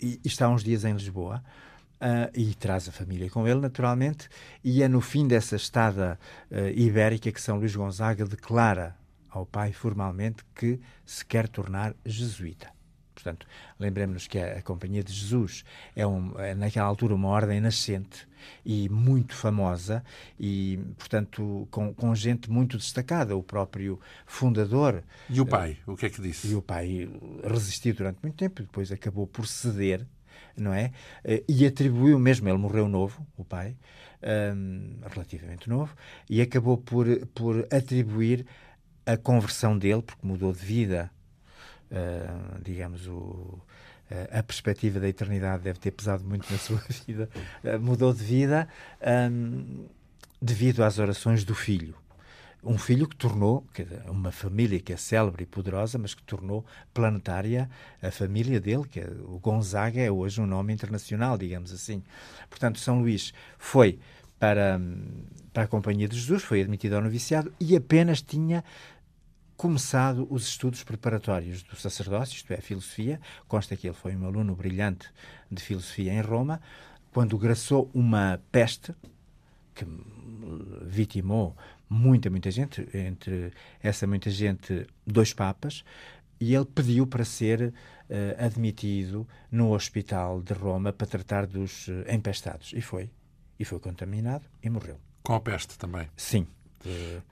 e, 0.00 0.20
e 0.24 0.28
está 0.28 0.48
uns 0.48 0.62
dias 0.62 0.84
em 0.84 0.92
Lisboa. 0.92 1.42
Uh, 1.98 2.28
e 2.34 2.54
traz 2.54 2.86
a 2.90 2.92
família 2.92 3.30
com 3.30 3.48
ele, 3.48 3.58
naturalmente, 3.58 4.28
e 4.62 4.82
é 4.82 4.88
no 4.88 5.00
fim 5.00 5.26
dessa 5.26 5.56
estada 5.56 6.20
uh, 6.50 6.68
ibérica 6.78 7.32
que 7.32 7.40
São 7.40 7.56
Luís 7.56 7.74
Gonzaga 7.74 8.26
declara 8.26 8.94
ao 9.30 9.46
pai 9.46 9.72
formalmente 9.72 10.44
que 10.54 10.78
se 11.06 11.24
quer 11.24 11.48
tornar 11.48 11.94
jesuíta. 12.04 12.75
Portanto, 13.16 13.46
lembremos-nos 13.80 14.26
que 14.26 14.38
a, 14.38 14.58
a, 14.58 14.62
Companhia 14.62 15.02
de 15.02 15.10
Jesus 15.10 15.64
é, 15.96 16.06
um, 16.06 16.38
é, 16.38 16.54
naquela 16.54 16.86
altura, 16.86 17.14
uma 17.14 17.28
ordem 17.28 17.60
nascente 17.62 18.28
e 18.64 18.90
muito 18.90 19.34
famosa 19.34 20.04
e, 20.38 20.78
portanto, 20.98 21.66
com, 21.70 21.94
com, 21.94 22.14
gente 22.14 22.50
muito 22.50 22.76
destacada. 22.76 23.34
O 23.34 23.42
próprio 23.42 23.98
fundador... 24.26 25.02
E 25.30 25.40
o 25.40 25.46
pai? 25.46 25.78
Uh, 25.86 25.92
o 25.92 25.96
que 25.96 26.06
é 26.06 26.10
que 26.10 26.20
disse? 26.20 26.48
E 26.48 26.54
o 26.54 26.60
pai 26.60 27.08
resistiu 27.42 27.94
durante 27.94 28.18
muito 28.22 28.36
tempo 28.36 28.62
depois 28.62 28.92
acabou 28.92 29.26
por 29.26 29.46
ceder, 29.46 30.06
não 30.54 30.74
é? 30.74 30.92
Uh, 31.24 31.42
e 31.48 31.64
atribuiu 31.64 32.18
mesmo, 32.18 32.46
ele 32.50 32.58
morreu 32.58 32.86
novo, 32.86 33.26
o 33.34 33.44
pai, 33.44 33.74
um, 34.54 34.98
relativamente 35.10 35.70
novo, 35.70 35.96
e 36.28 36.42
acabou 36.42 36.76
por, 36.76 37.06
por 37.28 37.66
atribuir 37.72 38.44
a 39.06 39.16
conversão 39.16 39.78
dele, 39.78 40.02
porque 40.02 40.26
mudou 40.26 40.52
de 40.52 40.58
vida 40.58 41.10
uh, 41.90 42.62
digamos, 42.62 43.06
o, 43.06 43.60
a 44.30 44.42
perspectiva 44.42 45.00
da 45.00 45.08
eternidade 45.08 45.62
deve 45.62 45.78
ter 45.78 45.90
pesado 45.90 46.24
muito 46.24 46.50
na 46.50 46.58
sua 46.58 46.80
vida, 47.06 47.28
uh, 47.64 47.80
mudou 47.80 48.12
de 48.12 48.22
vida 48.22 48.68
um, 49.30 49.86
devido 50.40 50.84
às 50.84 50.98
orações 50.98 51.44
do 51.44 51.54
filho. 51.54 51.94
Um 52.62 52.78
filho 52.78 53.06
que 53.06 53.14
tornou, 53.14 53.64
uma 54.08 54.32
família 54.32 54.80
que 54.80 54.92
é 54.92 54.96
célebre 54.96 55.44
e 55.44 55.46
poderosa, 55.46 55.98
mas 55.98 56.14
que 56.14 56.22
tornou 56.22 56.64
planetária 56.92 57.70
a 58.02 58.10
família 58.10 58.60
dele, 58.60 58.84
que 58.90 58.98
é, 58.98 59.06
o 59.24 59.38
Gonzaga 59.38 60.00
é 60.00 60.10
hoje 60.10 60.40
um 60.40 60.46
nome 60.46 60.72
internacional, 60.72 61.38
digamos 61.38 61.72
assim. 61.72 62.02
Portanto, 62.50 62.80
São 62.80 63.00
Luís 63.00 63.32
foi 63.56 64.00
para, 64.38 64.80
para 65.52 65.62
a 65.62 65.66
Companhia 65.68 66.08
de 66.08 66.18
Jesus, 66.18 66.42
foi 66.42 66.60
admitido 66.60 66.96
ao 66.96 67.02
noviciado 67.02 67.52
e 67.60 67.76
apenas 67.76 68.20
tinha 68.20 68.64
começado 69.56 70.26
os 70.30 70.46
estudos 70.46 70.84
preparatórios 70.84 71.62
do 71.62 71.76
sacerdócio, 71.76 72.36
isto 72.36 72.52
é, 72.52 72.56
a 72.56 72.62
filosofia. 72.62 73.20
Consta 73.48 73.76
que 73.76 73.86
ele 73.86 73.94
foi 73.94 74.14
um 74.14 74.26
aluno 74.26 74.54
brilhante 74.54 75.10
de 75.50 75.62
filosofia 75.62 76.12
em 76.12 76.20
Roma, 76.20 76.60
quando 77.12 77.38
graçou 77.38 77.90
uma 77.94 78.40
peste 78.52 78.94
que 79.74 79.86
vitimou 80.82 81.56
muita, 81.88 82.28
muita 82.30 82.50
gente, 82.50 82.86
entre 82.94 83.52
essa 83.82 84.06
muita 84.06 84.30
gente, 84.30 84.86
dois 85.06 85.32
papas, 85.32 85.84
e 86.40 86.54
ele 86.54 86.66
pediu 86.66 87.06
para 87.06 87.24
ser 87.24 87.72
uh, 88.10 88.44
admitido 88.44 89.26
no 89.50 89.72
hospital 89.72 90.42
de 90.42 90.52
Roma 90.52 90.92
para 90.92 91.06
tratar 91.06 91.46
dos 91.46 91.88
uh, 91.88 92.04
empestados. 92.10 92.72
E 92.74 92.80
foi. 92.80 93.10
E 93.58 93.64
foi 93.64 93.78
contaminado 93.80 94.44
e 94.62 94.68
morreu. 94.68 95.00
Com 95.22 95.34
a 95.34 95.40
peste 95.40 95.78
também? 95.78 96.08
Sim. 96.14 96.46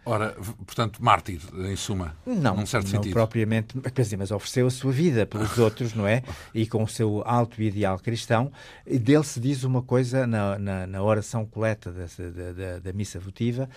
Ora, 0.05 0.33
portanto, 0.67 1.03
mártir, 1.03 1.41
em 1.55 1.77
suma, 1.77 2.17
não, 2.27 2.57
num 2.57 2.67
certo 2.67 2.85
não 2.85 2.91
sentido. 2.93 3.13
propriamente, 3.13 3.81
quer 3.81 4.03
dizer, 4.03 4.17
mas 4.17 4.31
ofereceu 4.31 4.67
a 4.67 4.71
sua 4.71 4.93
vida 4.93 5.27
pelos 5.27 5.57
outros, 5.59 5.95
não 5.95 6.07
é? 6.07 6.23
E 6.55 6.67
com 6.67 6.83
o 6.83 6.89
seu 6.89 7.23
alto 7.25 7.63
ideal 7.63 7.99
cristão. 7.99 8.53
E 8.87 8.99
dele 8.99 9.25
se 9.25 9.41
diz 9.41 9.65
uma 9.65 9.83
coisa 9.83 10.27
na, 10.27 10.59
na, 10.59 10.87
na 10.87 11.03
oração 11.03 11.47
coleta 11.47 11.93
da, 11.93 12.07
da, 12.53 12.79
da, 12.81 12.93
missa 12.93 13.19
votiva, 13.19 13.69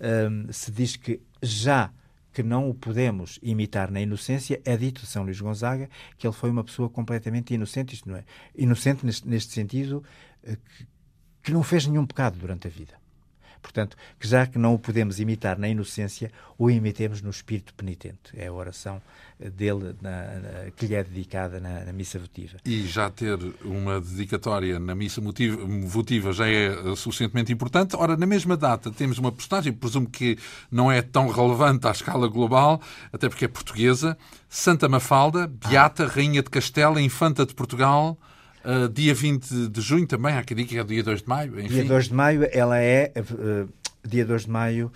um, 0.00 0.52
se 0.52 0.70
diz 0.70 0.96
que 0.96 1.20
já 1.42 1.90
que 2.32 2.42
não 2.42 2.68
o 2.68 2.74
podemos 2.74 3.38
imitar 3.42 3.90
na 3.90 3.98
inocência, 3.98 4.60
é 4.62 4.76
dito 4.76 5.00
de 5.00 5.06
São 5.06 5.22
Luís 5.22 5.40
Gonzaga 5.40 5.88
que 6.18 6.26
ele 6.26 6.34
foi 6.34 6.50
uma 6.50 6.62
pessoa 6.62 6.90
completamente 6.90 7.54
inocente, 7.54 7.94
isto 7.94 8.10
não 8.10 8.16
é? 8.16 8.24
Inocente 8.54 9.06
neste, 9.06 9.26
neste 9.26 9.54
sentido 9.54 10.04
eh, 10.42 10.56
que, 10.56 10.86
que 11.44 11.52
não 11.52 11.62
fez 11.62 11.86
nenhum 11.86 12.04
pecado 12.04 12.38
durante 12.38 12.66
a 12.66 12.70
vida. 12.70 13.05
Portanto, 13.66 13.96
que 14.20 14.28
já 14.28 14.46
que 14.46 14.58
não 14.58 14.74
o 14.74 14.78
podemos 14.78 15.18
imitar 15.18 15.58
na 15.58 15.68
inocência, 15.68 16.30
o 16.56 16.70
imitemos 16.70 17.20
no 17.20 17.30
espírito 17.30 17.74
penitente. 17.74 18.30
É 18.32 18.46
a 18.46 18.52
oração 18.52 19.02
dele 19.40 19.92
na, 20.00 20.10
na, 20.10 20.70
que 20.76 20.86
lhe 20.86 20.94
é 20.94 21.02
dedicada 21.02 21.58
na, 21.58 21.84
na, 21.84 21.92
missa 21.92 22.16
votiva. 22.16 22.58
E 22.64 22.86
já 22.86 23.10
ter 23.10 23.36
uma 23.64 24.00
dedicatória 24.00 24.78
na 24.78 24.94
missa 24.94 25.20
votiva 25.20 26.32
já 26.32 26.48
é 26.48 26.94
suficientemente 26.94 27.52
importante. 27.52 27.96
Ora, 27.96 28.16
na 28.16 28.24
mesma 28.24 28.56
data 28.56 28.88
temos 28.92 29.18
uma 29.18 29.32
postagem, 29.32 29.72
presumo 29.72 30.08
que 30.08 30.38
não 30.70 30.90
é 30.90 31.02
tão 31.02 31.28
relevante 31.28 31.88
à 31.88 31.90
escala 31.90 32.28
global, 32.28 32.80
até 33.12 33.28
porque 33.28 33.46
é 33.46 33.48
portuguesa, 33.48 34.16
Santa 34.48 34.88
Mafalda, 34.88 35.48
Beata. 35.48 36.06
Rainha 36.06 36.40
de 36.40 36.50
Castela, 36.50 37.02
Infanta 37.02 37.44
de 37.44 37.52
Portugal, 37.52 38.16
Uh, 38.66 38.88
dia 38.88 39.14
20 39.14 39.68
de 39.68 39.80
junho 39.80 40.08
também, 40.08 40.34
há 40.34 40.42
que 40.42 40.52
dizer 40.52 40.68
que 40.68 40.78
é 40.78 40.82
dia 40.82 41.02
2 41.04 41.22
de 41.22 41.28
maio. 41.28 41.60
Enfim. 41.60 41.68
Dia 41.68 41.84
2 41.84 42.08
de 42.08 42.14
maio, 42.14 42.48
ela 42.50 42.78
é, 42.80 43.12
uh, 43.16 43.68
dia 44.04 44.24
2 44.24 44.42
de 44.42 44.50
maio, 44.50 44.92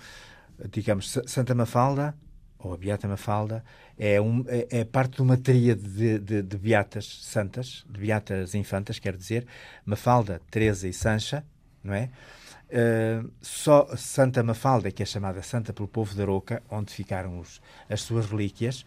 digamos, 0.69 1.17
Santa 1.25 1.55
Mafalda, 1.55 2.13
ou 2.59 2.73
a 2.73 2.77
Beata 2.77 3.07
Mafalda, 3.07 3.63
é, 3.97 4.19
um, 4.19 4.43
é, 4.47 4.79
é 4.79 4.83
parte 4.83 5.15
de 5.15 5.21
uma 5.21 5.37
tríade 5.37 5.81
de, 5.81 6.19
de, 6.19 6.41
de, 6.41 6.57
beatas 6.57 7.05
santas, 7.21 7.85
de 7.89 7.99
beatas 7.99 8.55
infantas, 8.55 8.99
quer 8.99 9.15
dizer, 9.15 9.47
Mafalda, 9.85 10.41
Teresa 10.51 10.87
e 10.87 10.93
Sancha, 10.93 11.43
não 11.83 11.93
é? 11.93 12.09
Uh, 12.71 13.29
só 13.41 13.87
Santa 13.97 14.41
Mafalda, 14.41 14.91
que 14.91 15.03
é 15.03 15.05
chamada 15.05 15.41
Santa 15.41 15.73
pelo 15.73 15.87
povo 15.87 16.15
da 16.15 16.23
Aroca, 16.23 16.63
onde 16.69 16.93
ficaram 16.93 17.39
os, 17.39 17.61
as 17.89 18.01
suas 18.01 18.27
relíquias, 18.27 18.85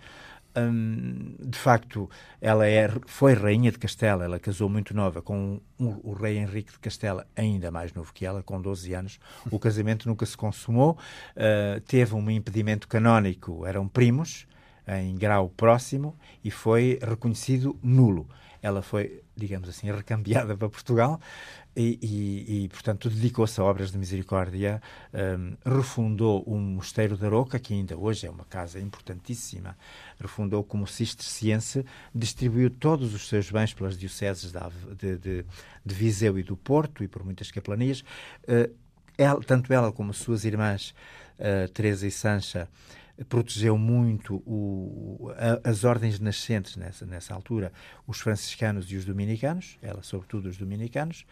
Hum, 0.57 1.35
de 1.41 1.59
facto, 1.59 2.09
ela 2.41 2.67
é, 2.67 2.89
foi 3.07 3.35
rainha 3.35 3.73
de 3.73 3.79
Castela, 3.79 4.25
ela 4.25 4.39
casou 4.39 4.69
muito 4.69 4.95
nova 4.95 5.21
com 5.21 5.61
um, 5.79 6.01
o 6.05 6.13
rei 6.13 6.39
Henrique 6.39 6.73
de 6.73 6.79
Castela, 6.79 7.27
ainda 7.35 7.73
mais 7.73 7.93
novo 7.93 8.13
que 8.13 8.25
ela, 8.25 8.43
com 8.43 8.61
12 8.61 8.95
anos. 8.95 9.19
O 9.51 9.59
casamento 9.59 10.09
nunca 10.09 10.25
se 10.25 10.37
consumou, 10.37 10.97
uh, 11.37 11.81
teve 11.81 12.15
um 12.15 12.31
impedimento 12.31 12.87
canónico, 12.87 13.67
eram 13.67 13.89
primos, 13.89 14.47
em 14.87 15.17
grau 15.17 15.49
próximo, 15.49 16.17
e 16.45 16.51
foi 16.51 16.99
reconhecido 17.03 17.77
nulo. 17.83 18.29
Ela 18.63 18.83
foi, 18.83 19.24
digamos 19.37 19.69
assim, 19.69 19.91
recambiada 19.91 20.57
para 20.57 20.69
Portugal 20.69 21.21
e, 21.77 21.99
e, 22.01 22.65
e, 22.65 22.69
portanto, 22.69 23.11
dedicou-se 23.11 23.61
a 23.61 23.65
obras 23.65 23.91
de 23.91 23.99
misericórdia, 23.99 24.81
um, 25.13 25.77
refundou 25.77 26.45
um 26.47 26.61
mosteiro 26.61 27.17
da 27.17 27.29
Roca, 27.29 27.59
que 27.59 27.75
ainda 27.75 27.97
hoje 27.97 28.27
é 28.27 28.31
uma 28.31 28.45
casa 28.45 28.79
importantíssima, 28.79 29.77
refundou 30.21 30.63
como 30.63 30.87
cisterciense, 30.87 31.85
distribuiu 32.15 32.71
todos 32.71 33.13
os 33.13 33.29
seus 33.29 33.51
bens 33.51 33.75
pelas 33.75 33.99
dioceses 33.99 34.53
de, 34.53 35.19
de, 35.19 35.45
de 35.85 35.95
Viseu 35.95 36.39
e 36.39 36.43
do 36.45 36.57
Porto 36.57 37.03
e 37.03 37.09
por 37.09 37.25
muitas 37.25 37.51
capelanias. 37.51 38.05
Uh, 38.43 38.73
ela, 39.19 39.41
tanto 39.43 39.73
ela 39.73 39.91
como 39.91 40.15
suas 40.15 40.45
irmãs, 40.45 40.95
uh, 41.39 41.69
Teresa 41.73 42.07
e 42.07 42.11
Sancha, 42.11 42.69
protegeu 43.29 43.79
muito 43.79 44.37
o, 44.47 45.31
a, 45.37 45.69
as 45.69 45.85
ordens 45.85 46.19
nascentes 46.19 46.77
nessa, 46.77 47.07
nessa 47.07 47.35
altura, 47.35 47.73
os 48.07 48.21
franciscanos 48.21 48.91
e 48.91 48.97
os 48.97 49.05
dominicanos, 49.05 49.79
ela 49.81 50.03
sobretudo 50.03 50.49
os 50.49 50.57
dominicanos, 50.57 51.25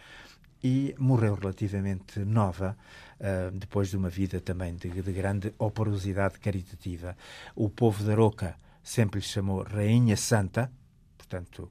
e 0.62 0.94
morreu 0.96 1.34
relativamente 1.34 2.20
nova, 2.20 2.76
uh, 3.18 3.50
depois 3.50 3.88
de 3.88 3.96
uma 3.96 4.08
vida 4.08 4.40
também 4.40 4.76
de, 4.76 4.88
de, 4.90 5.12
grande 5.12 5.52
operosidade 5.58 6.38
caritativa. 6.38 7.16
O 7.56 7.68
povo 7.68 8.04
da 8.04 8.14
Roca 8.14 8.54
sempre 8.82 9.18
lhe 9.18 9.26
chamou 9.26 9.64
Rainha 9.64 10.16
Santa, 10.16 10.70
portanto, 11.18 11.68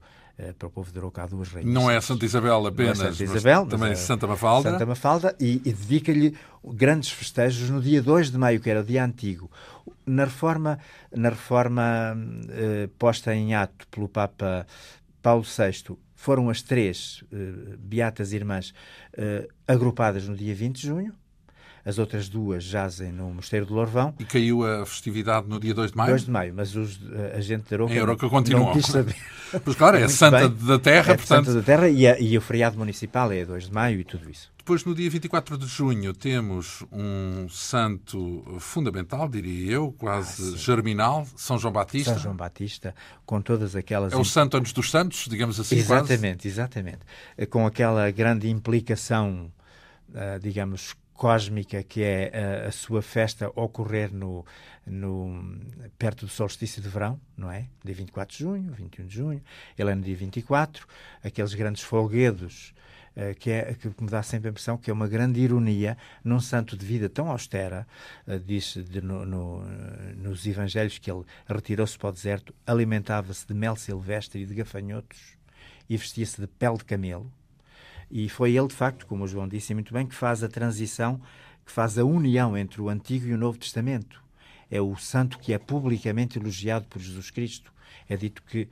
para 0.58 0.66
o 0.66 0.70
povo 0.70 0.92
da 0.92 1.00
Roca 1.00 1.22
há 1.22 1.26
duas 1.26 1.48
rainhas. 1.48 1.72
Não 1.72 1.90
é 1.90 2.00
Santa 2.00 2.24
Isabel 2.24 2.66
apenas, 2.66 3.00
é 3.00 3.12
Santa 3.12 3.24
Isabel, 3.24 3.66
também 3.66 3.94
Santa 3.94 4.26
Mafalda. 4.26 4.70
Santa 4.70 4.86
Mafalda, 4.86 5.36
e, 5.38 5.62
e 5.64 5.72
dedica-lhe 5.72 6.36
grandes 6.64 7.10
festejos 7.10 7.70
no 7.70 7.80
dia 7.80 8.02
2 8.02 8.30
de 8.30 8.38
maio, 8.38 8.60
que 8.60 8.70
era 8.70 8.80
o 8.80 8.84
dia 8.84 9.04
antigo. 9.04 9.50
Na 10.06 10.24
reforma, 10.24 10.78
na 11.14 11.28
reforma 11.28 12.16
uh, 12.16 12.88
posta 12.98 13.34
em 13.34 13.54
ato 13.54 13.86
pelo 13.88 14.08
Papa 14.08 14.66
Paulo 15.20 15.44
VI, 15.44 15.96
foram 16.14 16.50
as 16.50 16.62
três 16.62 17.22
uh, 17.32 17.76
beatas 17.78 18.32
irmãs 18.32 18.72
uh, 19.18 19.48
agrupadas 19.66 20.28
no 20.28 20.36
dia 20.36 20.54
20 20.54 20.76
de 20.76 20.86
junho. 20.86 21.14
As 21.84 21.98
outras 21.98 22.28
duas 22.28 22.62
jazem 22.62 23.10
no 23.10 23.34
Mosteiro 23.34 23.66
do 23.66 23.74
Lorvão. 23.74 24.14
E 24.18 24.24
caiu 24.24 24.64
a 24.64 24.86
festividade 24.86 25.48
no 25.48 25.58
dia 25.58 25.74
2 25.74 25.90
de 25.90 25.96
maio? 25.96 26.10
2 26.10 26.24
de 26.24 26.30
maio, 26.30 26.54
mas 26.54 26.76
os, 26.76 27.00
a 27.34 27.40
gente 27.40 27.68
da 27.68 27.76
Aroca, 27.76 27.94
em 27.94 27.98
Aroca 27.98 28.28
continuam. 28.28 28.66
não 28.66 28.72
quis 28.72 28.86
saber. 28.86 29.16
Pois 29.62 29.76
claro, 29.76 29.98
é, 29.98 30.08
Santa 30.08 30.48
bem. 30.48 30.66
da 30.66 30.78
Terra, 30.78 31.12
é 31.12 31.16
portanto... 31.16 31.44
Santa 31.44 31.58
da 31.58 31.62
Terra 31.62 31.86
e, 31.86 32.06
a, 32.06 32.18
e 32.18 32.38
o 32.38 32.40
feriado 32.40 32.78
municipal 32.78 33.30
é 33.30 33.44
2 33.44 33.66
de 33.66 33.72
maio 33.72 34.00
e 34.00 34.04
tudo 34.04 34.30
isso. 34.30 34.50
Depois, 34.56 34.84
no 34.84 34.94
dia 34.94 35.10
24 35.10 35.58
de 35.58 35.66
junho, 35.66 36.14
temos 36.14 36.84
um 36.92 37.48
santo 37.48 38.44
fundamental, 38.60 39.28
diria 39.28 39.72
eu, 39.72 39.92
quase 39.98 40.54
ah, 40.54 40.56
germinal, 40.56 41.26
São 41.36 41.58
João 41.58 41.72
Batista. 41.72 42.12
São 42.12 42.22
João 42.22 42.36
Batista, 42.36 42.94
com 43.26 43.42
todas 43.42 43.74
aquelas... 43.74 44.12
É 44.12 44.16
o 44.16 44.24
santo 44.24 44.56
antes 44.56 44.72
dos 44.72 44.88
santos, 44.88 45.26
digamos 45.28 45.58
assim, 45.58 45.76
Exatamente, 45.76 46.44
quase. 46.44 46.48
exatamente. 46.48 47.00
Com 47.50 47.66
aquela 47.66 48.08
grande 48.12 48.48
implicação, 48.48 49.52
uh, 50.10 50.38
digamos, 50.40 50.94
cósmica 51.14 51.82
que 51.82 52.02
é 52.02 52.64
a, 52.64 52.68
a, 52.68 52.72
sua 52.72 53.02
festa 53.02 53.50
ocorrer 53.54 54.12
no, 54.12 54.44
no, 54.86 55.58
perto 55.98 56.26
do 56.26 56.30
solstício 56.30 56.82
de 56.82 56.88
verão, 56.88 57.20
não 57.36 57.50
é? 57.50 57.66
Dia 57.84 57.94
24 57.94 58.36
de 58.36 58.42
junho, 58.42 58.72
21 58.72 59.06
de 59.06 59.14
junho, 59.14 59.42
ele 59.78 59.90
é 59.90 59.94
no 59.94 60.02
dia 60.02 60.16
24, 60.16 60.86
aqueles 61.22 61.54
grandes 61.54 61.82
folguedos 61.82 62.74
eh, 63.14 63.34
que, 63.34 63.50
é, 63.50 63.74
que 63.74 63.88
me 64.02 64.08
dá 64.08 64.22
sempre 64.22 64.48
a 64.48 64.50
impressão 64.50 64.78
que 64.78 64.90
é 64.90 64.92
uma 64.92 65.06
grande 65.06 65.38
ironia 65.38 65.98
num 66.24 66.40
santo 66.40 66.76
de 66.76 66.86
vida 66.86 67.10
tão 67.10 67.30
austera, 67.30 67.86
uh, 68.26 68.38
diz 68.38 68.74
de, 68.74 69.02
no, 69.02 69.26
no, 69.26 69.62
nos 70.16 70.46
Evangelhos 70.46 70.98
que 70.98 71.10
ele 71.10 71.24
retirou-se 71.46 71.98
para 71.98 72.08
o 72.08 72.12
deserto, 72.12 72.54
alimentava-se 72.66 73.46
de 73.46 73.52
mel 73.52 73.76
silvestre 73.76 74.42
e 74.42 74.46
de 74.46 74.54
gafanhotos 74.54 75.36
e 75.90 75.96
vestia-se 75.96 76.40
de 76.40 76.46
pele 76.46 76.78
de 76.78 76.84
camelo. 76.84 77.30
E 78.12 78.28
foi 78.28 78.54
ele, 78.54 78.68
de 78.68 78.74
facto, 78.74 79.06
como 79.06 79.24
o 79.24 79.26
João 79.26 79.48
disse 79.48 79.72
muito 79.72 79.94
bem, 79.94 80.06
que 80.06 80.14
faz 80.14 80.44
a 80.44 80.48
transição, 80.48 81.18
que 81.64 81.72
faz 81.72 81.98
a 81.98 82.04
união 82.04 82.54
entre 82.54 82.78
o 82.82 82.90
Antigo 82.90 83.26
e 83.26 83.32
o 83.32 83.38
Novo 83.38 83.56
Testamento. 83.56 84.22
É 84.70 84.82
o 84.82 84.94
santo 84.96 85.38
que 85.38 85.54
é 85.54 85.58
publicamente 85.58 86.38
elogiado 86.38 86.84
por 86.90 87.00
Jesus 87.00 87.30
Cristo. 87.30 87.72
É 88.06 88.14
dito 88.14 88.42
que 88.42 88.68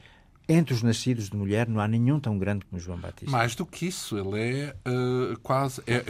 entre 0.50 0.74
os 0.74 0.82
nascidos 0.82 1.30
de 1.30 1.36
mulher 1.36 1.68
não 1.68 1.80
há 1.80 1.86
nenhum 1.86 2.18
tão 2.18 2.36
grande 2.36 2.64
como 2.64 2.80
João 2.80 2.98
Batista. 2.98 3.30
Mais 3.30 3.54
do 3.54 3.64
que 3.64 3.86
isso, 3.86 4.18
ele 4.18 4.40
é 4.40 4.74
uh, 4.88 5.38
quase. 5.40 5.80
É, 5.86 6.04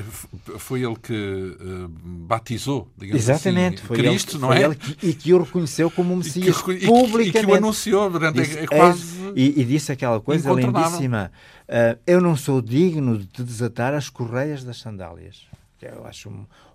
foi 0.58 0.82
ele 0.82 0.96
que 0.96 1.12
uh, 1.12 1.88
batizou, 1.88 2.90
digamos 2.96 3.22
Exatamente, 3.22 3.78
assim, 3.78 3.86
foi 3.86 3.96
Cristo, 3.98 4.36
ele, 4.36 4.40
não 4.40 4.48
foi 4.48 4.58
é? 4.58 4.64
Ele 4.64 4.74
que, 4.74 5.06
e 5.06 5.14
que 5.14 5.34
o 5.34 5.42
reconheceu 5.42 5.90
como 5.90 6.14
um 6.14 6.16
Messias 6.16 6.58
e 6.58 6.62
que, 6.62 6.86
publicamente. 6.86 7.28
E 7.28 7.32
que, 7.32 7.46
o 7.46 7.54
anunciou, 7.54 8.10
durante 8.10 8.40
disse, 8.40 8.58
é, 8.58 8.66
quase. 8.66 9.32
E, 9.36 9.60
e, 9.60 9.64
disse 9.64 9.92
aquela 9.92 10.20
coisa 10.20 10.50
lindíssima: 10.52 11.30
uh, 11.68 11.98
Eu 12.06 12.20
não 12.20 12.36
sou 12.36 12.62
digno 12.62 13.18
de 13.18 13.26
te 13.26 13.42
desatar 13.42 13.92
as 13.94 14.08
correias 14.08 14.64
das 14.64 14.78
sandálias. 14.78 15.46
Eu 15.82 16.06
acho 16.06 16.28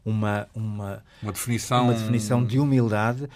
uma, 0.05 0.47
uma, 0.53 1.03
uma, 1.21 1.31
definição... 1.31 1.83
uma 1.83 1.93
definição 1.93 2.43
de 2.43 2.59
humildade 2.59 3.29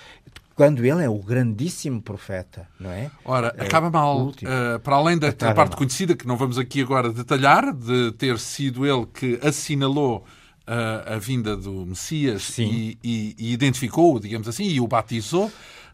quando 0.60 0.86
ele 0.86 1.02
é 1.02 1.10
o 1.10 1.20
grandíssimo 1.20 2.02
profeta, 2.02 2.68
não 2.78 2.92
é? 2.92 3.10
Ora, 3.24 3.56
é 3.58 3.64
acaba 3.64 3.90
mal, 3.90 4.28
uh, 4.28 4.34
para 4.84 4.98
além 4.98 5.18
da, 5.18 5.32
da 5.32 5.54
parte 5.54 5.70
mal. 5.70 5.78
conhecida, 5.78 6.18
que 6.18 6.28
não 6.28 6.36
vamos 6.36 6.58
aqui 6.58 6.82
agora 6.82 7.14
detalhar, 7.14 7.74
de 7.74 8.12
ter 8.18 8.38
sido 8.38 8.86
ele 8.86 9.06
que 9.06 9.40
assinalou 9.42 10.26
uh, 10.68 11.14
a 11.14 11.18
vinda 11.18 11.56
do 11.56 11.86
Messias 11.86 12.58
e, 12.58 12.98
e, 13.02 13.38
e 13.40 13.54
identificou-o, 13.54 14.20
digamos 14.20 14.50
assim, 14.50 14.66
e 14.66 14.82
o 14.82 14.88
batizou. 14.88 15.50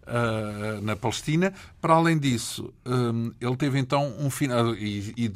Uh, 0.07 0.79
na 0.83 0.95
Palestina. 0.95 1.51
Para 1.81 1.95
além 1.95 2.19
disso, 2.19 2.71
um, 2.85 3.31
ele 3.41 3.55
teve 3.55 3.79
então 3.79 4.13
um 4.19 4.29
final 4.29 4.75
e, 4.75 5.11
e, 5.17 5.27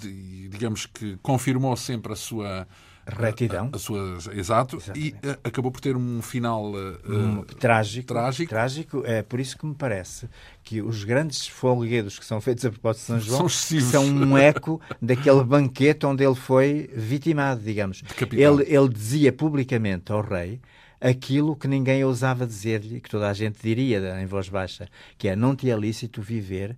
digamos 0.48 0.86
que 0.86 1.18
confirmou 1.24 1.76
sempre 1.76 2.14
a 2.14 2.16
sua 2.16 2.68
retidão. 3.10 3.70
A, 3.72 3.76
a 3.76 3.80
sua, 3.80 4.18
exato. 4.34 4.78
Exatamente. 4.78 5.16
E 5.24 5.28
uh, 5.28 5.40
acabou 5.44 5.72
por 5.72 5.82
ter 5.82 5.96
um 5.96 6.22
final 6.22 6.72
uh, 6.72 6.98
um, 7.06 7.44
trágico, 7.44 8.08
trágico. 8.08 8.50
Trágico. 8.50 9.04
É 9.06 9.22
por 9.22 9.40
isso 9.40 9.58
que 9.58 9.66
me 9.66 9.76
parece 9.76 10.30
que 10.64 10.82
os 10.82 11.04
grandes 11.04 11.48
folguedos 11.48 12.20
que 12.20 12.26
são 12.26 12.40
feitos 12.40 12.66
a 12.66 12.72
propósito 12.72 13.02
de 13.02 13.06
São 13.06 13.20
João 13.38 13.50
são, 13.50 13.80
são 13.82 14.06
um 14.06 14.38
eco 14.38 14.80
daquele 15.02 15.44
banquete 15.44 16.06
onde 16.06 16.24
ele 16.24 16.36
foi 16.36 16.90
vitimado, 16.94 17.62
digamos. 17.62 18.04
Ele, 18.32 18.64
ele 18.68 18.90
dizia 18.90 19.32
publicamente 19.34 20.12
ao 20.12 20.22
rei 20.22 20.60
aquilo 21.02 21.56
que 21.56 21.68
ninguém 21.68 22.04
ousava 22.04 22.46
dizer-lhe, 22.46 23.00
que 23.00 23.10
toda 23.10 23.30
a 23.30 23.34
gente 23.34 23.62
diria 23.62 24.22
em 24.22 24.26
voz 24.26 24.50
baixa, 24.50 24.88
que 25.18 25.28
é 25.28 25.36
não 25.36 25.56
te 25.56 25.70
é 25.70 25.76
lícito 25.76 26.22
viver 26.22 26.76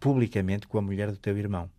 publicamente 0.00 0.66
com 0.66 0.78
a 0.78 0.82
mulher 0.82 1.10
do 1.10 1.16
teu 1.16 1.38
irmão. 1.38 1.70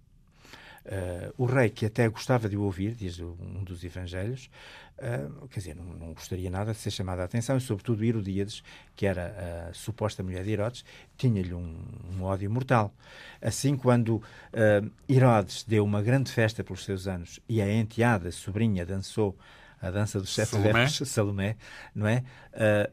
Uh, 0.86 1.34
o 1.38 1.46
rei, 1.46 1.70
que 1.70 1.86
até 1.86 2.10
gostava 2.10 2.50
de 2.50 2.58
o 2.58 2.62
ouvir, 2.64 2.94
diz 2.94 3.18
um 3.20 3.64
dos 3.64 3.86
evangelhos, 3.86 4.50
uh, 4.98 5.48
quer 5.48 5.60
dizer, 5.62 5.76
não, 5.76 5.86
não, 5.86 6.14
gostaria 6.14 6.50
nada 6.50 6.74
de 6.74 6.78
ser 6.78 6.92
chamado 6.92 7.22
a 7.22 7.24
atenção, 7.24 7.56
e 7.56 7.62
sobretudo 7.62 8.04
Herodíades, 8.04 8.62
que 8.94 9.06
era 9.06 9.70
a 9.70 9.74
suposta 9.74 10.22
mulher 10.22 10.44
de 10.44 10.52
Herodes, 10.52 10.84
tinha-lhe 11.16 11.54
um, 11.54 11.78
um, 12.14 12.24
ódio 12.24 12.52
mortal. 12.52 12.94
Assim, 13.42 13.78
quando 13.78 14.16
uh, 14.18 14.92
Herodes 15.08 15.64
deu 15.64 15.86
uma 15.86 16.02
grande 16.02 16.30
festa 16.30 16.66
pelos 16.66 16.84
seus 16.84 17.08
anos 17.08 17.40
e 17.48 17.62
a 17.62 17.74
enteada, 17.74 18.28
a 18.28 18.32
sobrinha, 18.32 18.86
dançou 18.86 19.38
a 19.82 19.90
dança 19.90 20.20
dos 20.20 20.34
sete 20.34 20.50
Salomé. 20.50 20.88
Salomé, 20.88 21.56
não 21.94 22.08
é? 22.08 22.24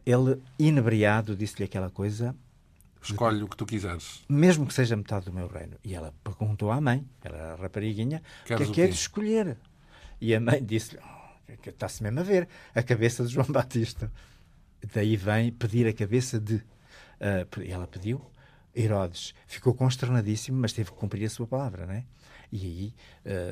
ele, 0.05 0.43
inebriado, 0.59 1.37
disse-lhe 1.37 1.65
aquela 1.65 1.89
coisa 1.89 2.35
Escolhe 3.03 3.43
o 3.43 3.49
que 3.49 3.57
tu 3.57 3.65
quiseres. 3.65 4.23
Mesmo 4.29 4.67
que 4.67 4.75
seja 4.75 4.97
metade 4.97 5.27
do 5.27 5.33
meu 5.33 5.49
reino. 5.49 5.77
E 5.83 5.95
ela 5.95 6.15
perguntou 6.23 6.71
à 6.71 6.81
mãe, 6.81 7.07
ela 7.23 7.37
era 7.37 7.53
a 7.55 7.57
rapariguinha, 7.57 8.23
Queres 8.45 8.69
o 8.69 8.73
que 8.73 8.81
é 8.81 8.85
que 8.85 8.89
é 8.89 8.93
de 8.93 8.99
escolher? 8.99 9.57
E 10.21 10.35
a 10.35 10.41
mãe 10.41 10.63
disse-lhe, 10.63 11.01
oh, 11.03 11.69
está-se 11.69 12.03
mesmo 12.03 12.21
a 12.21 12.23
ver, 12.23 12.49
a 12.75 12.83
cabeça 12.83 13.25
de 13.25 13.33
João 13.33 13.47
Batista. 13.51 14.13
Daí 14.95 15.17
vem 15.17 15.51
pedir 15.53 15.87
a 15.87 15.93
cabeça 15.93 16.39
de. 16.39 16.57
Uh, 16.57 17.63
ela 17.69 17.87
pediu, 17.87 18.21
Herodes 18.75 19.35
ficou 19.47 19.75
consternadíssimo, 19.75 20.59
mas 20.59 20.73
teve 20.73 20.91
que 20.91 20.97
cumprir 20.97 21.27
a 21.27 21.31
sua 21.31 21.47
palavra, 21.47 21.87
não 21.87 21.95
é? 21.95 22.05
E 22.53 22.65
aí 22.65 22.95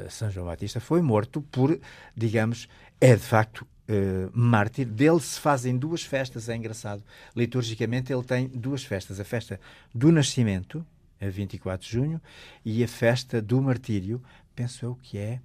uh, 0.06 0.10
São 0.10 0.30
João 0.30 0.46
Batista 0.46 0.80
foi 0.80 1.02
morto 1.02 1.42
por, 1.42 1.78
digamos, 2.16 2.68
é 3.00 3.14
de 3.14 3.22
facto 3.22 3.66
uh, 3.88 4.30
mártir. 4.32 4.86
Dele 4.86 5.20
se 5.20 5.40
fazem 5.40 5.76
duas 5.76 6.02
festas, 6.02 6.48
é 6.48 6.56
engraçado. 6.56 7.02
Liturgicamente 7.34 8.12
ele 8.12 8.22
tem 8.22 8.48
duas 8.48 8.84
festas. 8.84 9.18
A 9.18 9.24
festa 9.24 9.60
do 9.94 10.12
nascimento, 10.12 10.84
a 11.20 11.28
24 11.28 11.86
de 11.86 11.92
junho, 11.92 12.20
e 12.64 12.84
a 12.84 12.88
festa 12.88 13.40
do 13.40 13.60
martírio, 13.60 14.22
penso 14.54 14.84
eu 14.84 14.98
que 15.02 15.18
é 15.18 15.40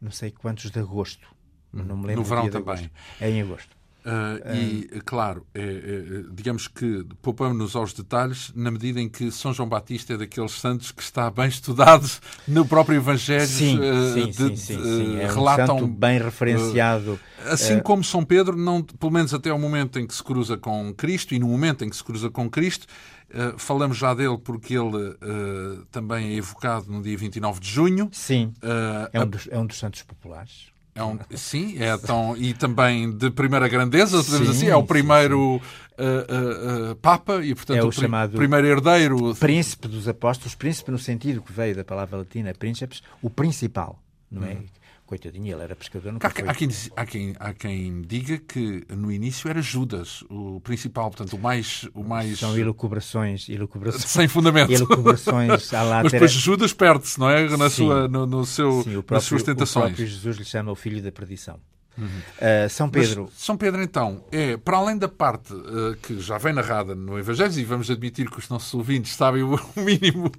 não 0.00 0.10
sei 0.10 0.30
quantos 0.30 0.70
de 0.70 0.78
agosto. 0.78 1.28
Não 1.72 1.96
me 1.96 2.06
lembro. 2.06 2.22
No 2.22 2.24
verão 2.24 2.48
também. 2.48 2.90
É 3.20 3.28
em 3.28 3.42
agosto. 3.42 3.75
Uh, 4.06 4.54
e, 4.54 5.00
claro, 5.00 5.44
é, 5.52 5.60
é, 5.60 6.24
digamos 6.30 6.68
que 6.68 7.04
poupamos-nos 7.20 7.74
aos 7.74 7.92
detalhes 7.92 8.52
na 8.54 8.70
medida 8.70 9.00
em 9.00 9.08
que 9.08 9.32
São 9.32 9.52
João 9.52 9.68
Batista 9.68 10.14
é 10.14 10.16
daqueles 10.16 10.52
santos 10.52 10.92
que 10.92 11.02
está 11.02 11.28
bem 11.28 11.48
estudado 11.48 12.08
no 12.46 12.64
próprio 12.64 12.98
Evangelho. 12.98 13.48
Sim, 13.48 13.80
uh, 13.80 14.14
sim, 14.14 14.26
de, 14.26 14.36
sim, 14.36 14.56
sim, 14.56 14.82
sim. 14.82 15.16
É 15.18 15.26
relatam, 15.26 15.76
um 15.76 15.80
santo 15.80 15.92
bem 15.92 16.20
referenciado. 16.20 17.14
Uh, 17.14 17.48
assim 17.48 17.80
como 17.80 18.04
São 18.04 18.24
Pedro, 18.24 18.56
não, 18.56 18.80
pelo 18.80 19.10
menos 19.10 19.34
até 19.34 19.52
o 19.52 19.58
momento 19.58 19.98
em 19.98 20.06
que 20.06 20.14
se 20.14 20.22
cruza 20.22 20.56
com 20.56 20.94
Cristo 20.94 21.34
e 21.34 21.40
no 21.40 21.48
momento 21.48 21.84
em 21.84 21.90
que 21.90 21.96
se 21.96 22.04
cruza 22.04 22.30
com 22.30 22.48
Cristo, 22.48 22.86
Uh, 23.28 23.58
falamos 23.58 23.96
já 23.96 24.14
dele 24.14 24.38
porque 24.38 24.74
ele 24.74 24.96
uh, 24.96 25.84
também 25.90 26.28
é 26.28 26.36
evocado 26.36 26.88
no 26.88 27.02
dia 27.02 27.18
29 27.18 27.58
de 27.58 27.68
junho. 27.68 28.08
Sim, 28.12 28.54
uh, 28.62 29.10
é, 29.12 29.20
um 29.20 29.26
dos, 29.26 29.48
é 29.50 29.58
um 29.58 29.66
dos 29.66 29.76
santos 29.76 30.02
populares. 30.04 30.68
É 30.96 31.04
um, 31.04 31.18
sim, 31.36 31.76
é 31.78 31.94
tão, 31.98 32.34
e 32.38 32.54
também 32.54 33.10
de 33.10 33.30
primeira 33.30 33.68
grandeza, 33.68 34.24
podemos 34.24 34.48
assim, 34.48 34.68
é 34.68 34.74
o 34.74 34.82
primeiro 34.82 35.60
sim, 35.62 36.02
uh, 36.02 36.88
uh, 36.88 36.92
uh, 36.92 36.96
Papa 36.96 37.44
e, 37.44 37.54
portanto, 37.54 37.76
é 37.76 37.84
o, 37.84 37.88
o 37.88 37.92
chamado 37.92 38.34
primeiro 38.34 38.66
herdeiro. 38.66 39.34
Príncipe 39.34 39.88
dos 39.88 40.08
apóstolos, 40.08 40.54
príncipe 40.54 40.90
no 40.90 40.98
sentido 40.98 41.42
que 41.42 41.52
veio 41.52 41.76
da 41.76 41.84
palavra 41.84 42.16
latina 42.16 42.54
príncipes, 42.54 43.02
o 43.20 43.28
principal, 43.28 44.02
não 44.30 44.42
é? 44.46 44.54
Hum. 44.54 44.64
Coitadinho, 45.06 45.54
ele 45.54 45.62
era 45.62 45.76
pescador. 45.76 46.12
Nunca 46.12 46.26
há, 46.26 46.30
foi... 46.30 46.48
há, 46.48 46.54
quem, 46.54 46.68
há, 46.96 47.06
quem, 47.06 47.36
há 47.38 47.54
quem 47.54 48.02
diga 48.02 48.38
que 48.38 48.84
no 48.90 49.12
início 49.12 49.48
era 49.48 49.62
Judas, 49.62 50.24
o 50.28 50.60
principal, 50.60 51.10
portanto, 51.10 51.34
o 51.34 51.38
mais. 51.38 51.88
O 51.94 52.02
mais... 52.02 52.40
São 52.40 52.58
elucubrações, 52.58 53.48
elucubrações. 53.48 54.04
Sem 54.04 54.26
fundamento. 54.26 54.72
Elucubrações 54.72 55.72
à 55.72 56.02
Mas 56.02 56.12
depois 56.12 56.32
Judas 56.32 56.72
perde-se, 56.72 57.20
não 57.20 57.30
é? 57.30 57.56
Na 57.56 57.70
sua, 57.70 58.08
no, 58.08 58.26
no 58.26 58.44
seu, 58.44 58.82
Sim, 58.82 58.92
próprio, 58.94 59.14
nas 59.14 59.24
suas 59.24 59.42
tentações. 59.44 59.84
O 59.84 59.88
próprio 59.88 60.06
Jesus 60.06 60.36
lhe 60.36 60.44
chama 60.44 60.72
o 60.72 60.74
filho 60.74 61.00
da 61.00 61.12
perdição. 61.12 61.60
Uhum. 61.98 62.06
Uh, 62.06 62.68
São 62.68 62.90
Pedro. 62.90 63.24
Mas 63.24 63.42
São 63.42 63.56
Pedro, 63.56 63.82
então, 63.82 64.24
é 64.30 64.56
para 64.56 64.76
além 64.76 64.98
da 64.98 65.08
parte 65.08 65.52
uh, 65.52 65.96
que 66.02 66.20
já 66.20 66.38
vem 66.38 66.52
narrada 66.52 66.94
no 66.94 67.18
Evangelho, 67.18 67.52
e 67.58 67.64
vamos 67.64 67.90
admitir 67.90 68.30
que 68.30 68.38
os 68.38 68.48
nossos 68.48 68.72
ouvintes 68.74 69.14
sabem 69.14 69.42
o 69.42 69.58
mínimo 69.76 70.30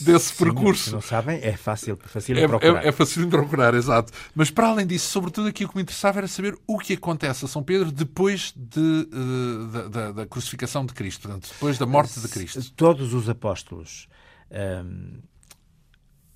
desse 0.00 0.34
Sim, 0.34 0.44
percurso. 0.44 0.84
Se 0.84 0.92
não 0.92 1.00
sabem, 1.00 1.40
é 1.42 1.56
fácil, 1.56 1.98
fácil 2.04 2.36
é, 2.36 2.40
de 2.40 2.48
procurar. 2.48 2.84
É, 2.84 2.88
é, 2.88 2.92
fácil 2.92 3.24
de 3.24 3.30
procurar, 3.30 3.74
exato. 3.74 4.12
Mas 4.34 4.50
para 4.50 4.68
além 4.68 4.86
disso, 4.86 5.10
sobretudo 5.10 5.48
aqui 5.48 5.64
o 5.64 5.68
que 5.68 5.76
me 5.76 5.82
interessava 5.82 6.18
era 6.18 6.28
saber 6.28 6.56
o 6.66 6.78
que 6.78 6.92
acontece 6.94 7.44
a 7.44 7.48
São 7.48 7.62
Pedro 7.62 7.90
depois 7.90 8.52
de, 8.54 8.80
uh, 8.80 9.66
da, 9.68 9.88
da, 9.88 10.12
da, 10.12 10.26
crucificação 10.26 10.84
de 10.84 10.92
Cristo, 10.92 11.22
portanto, 11.22 11.48
depois 11.52 11.78
da 11.78 11.86
morte 11.86 12.20
de 12.20 12.28
Cristo. 12.28 12.72
Todos 12.72 13.14
os 13.14 13.28
apóstolos 13.28 14.08
um, 14.50 15.20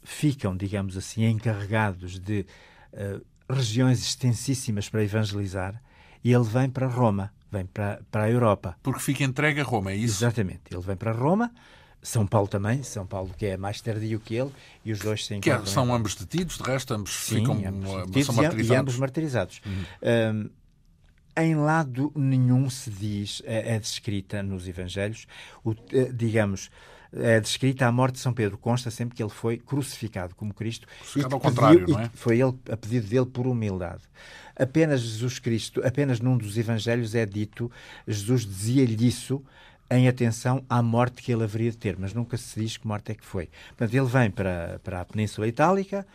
ficam, 0.03 0.57
digamos 0.57 0.97
assim, 0.97 1.25
encarregados 1.25 2.19
de 2.19 2.47
regiões 3.53 4.01
extensíssimas 4.01 4.89
para 4.89 5.03
evangelizar 5.03 5.81
e 6.23 6.33
ele 6.33 6.45
vem 6.45 6.69
para 6.69 6.87
Roma, 6.87 7.33
vem 7.51 7.67
para, 7.67 8.01
para 8.11 8.25
a 8.25 8.31
Europa. 8.31 8.77
Porque 8.83 9.01
fica 9.01 9.25
entregue 9.25 9.61
a 9.61 9.65
Roma, 9.65 9.93
é 9.93 9.97
isso? 9.97 10.25
Exatamente. 10.25 10.63
Ele 10.71 10.83
vem 10.83 10.97
para 10.97 11.13
Roma, 11.13 11.51
São 12.03 12.27
Paulo 12.27 12.49
também, 12.49 12.83
São 12.83 13.07
Paulo 13.07 13.35
que 13.37 13.47
é 13.47 13.57
mais 13.57 13.81
tardio 13.81 14.21
que 14.21 14.35
ele, 14.35 14.51
e 14.85 14.93
os 14.93 14.99
dois 14.99 15.27
se 15.27 15.35
encontram. 15.35 15.63
Que 15.63 15.69
é, 15.69 15.73
são 15.73 15.95
ambos 15.95 16.15
detidos, 16.15 16.59
de 16.59 16.63
resto, 16.63 16.95
ambos 16.95 17.13
Sim, 17.13 17.37
ficam 17.37 17.55
ambos 17.67 18.07
detidos 18.07 18.27
são 18.27 18.35
martirizados. 18.35 18.71
E, 18.71 18.81
ambos 18.81 18.99
martirizados. 18.99 19.61
Uhum. 19.65 19.85
Um, 20.35 20.51
em 21.37 21.55
lado 21.55 22.13
nenhum 22.15 22.69
se 22.69 22.91
diz, 22.91 23.43
é, 23.45 23.77
é 23.77 23.79
descrita 23.79 24.43
nos 24.43 24.69
Evangelhos, 24.69 25.27
o, 25.65 25.73
eh, 25.93 26.11
digamos, 26.13 26.71
é 27.12 27.40
descrita 27.40 27.87
a 27.87 27.92
morte 27.92 28.14
de 28.14 28.20
São 28.20 28.33
Pedro. 28.33 28.57
Consta 28.59 28.90
sempre 28.90 29.16
que 29.16 29.23
ele 29.23 29.31
foi 29.31 29.59
crucificado 29.59 30.35
como 30.35 30.55
Cristo. 30.55 30.87
Crucificado 30.99 31.35
ao 31.35 31.40
contrário, 31.40 31.81
pediu, 31.81 31.94
não 31.94 32.03
é? 32.03 32.11
Foi 32.14 32.40
ele, 32.40 32.55
a 32.70 32.77
pedido 32.77 33.07
dele 33.09 33.27
por 33.27 33.46
humildade. 33.46 34.03
Apenas 34.57 35.01
Jesus 35.01 35.38
Cristo, 35.38 35.81
apenas 35.85 36.20
num 36.20 36.37
dos 36.37 36.57
evangelhos 36.57 37.14
é 37.14 37.25
dito, 37.25 37.70
Jesus 38.07 38.44
dizia-lhe 38.44 39.07
isso 39.07 39.42
em 39.90 40.07
atenção 40.07 40.64
à 40.68 40.81
morte 40.81 41.20
que 41.20 41.33
ele 41.33 41.42
haveria 41.42 41.70
de 41.70 41.77
ter, 41.77 41.96
mas 41.99 42.14
nunca 42.14 42.37
se 42.37 42.61
diz 42.61 42.77
que 42.77 42.87
morte 42.87 43.11
é 43.11 43.14
que 43.14 43.25
foi. 43.25 43.49
Portanto, 43.70 43.94
ele 43.94 44.07
vem 44.07 44.31
para, 44.31 44.81
para 44.85 45.01
a 45.01 45.05
Península 45.05 45.49
Itálica, 45.49 46.07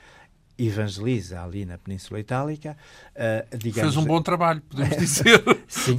evangeliza 0.57 1.43
ali 1.43 1.65
na 1.65 1.77
Península 1.77 2.19
Itálica. 2.19 2.77
Uh, 3.15 3.57
digamos, 3.57 3.93
Fez 3.93 3.97
um 3.97 4.07
bom 4.07 4.21
trabalho, 4.21 4.61
podemos 4.61 4.95
dizer, 4.97 5.43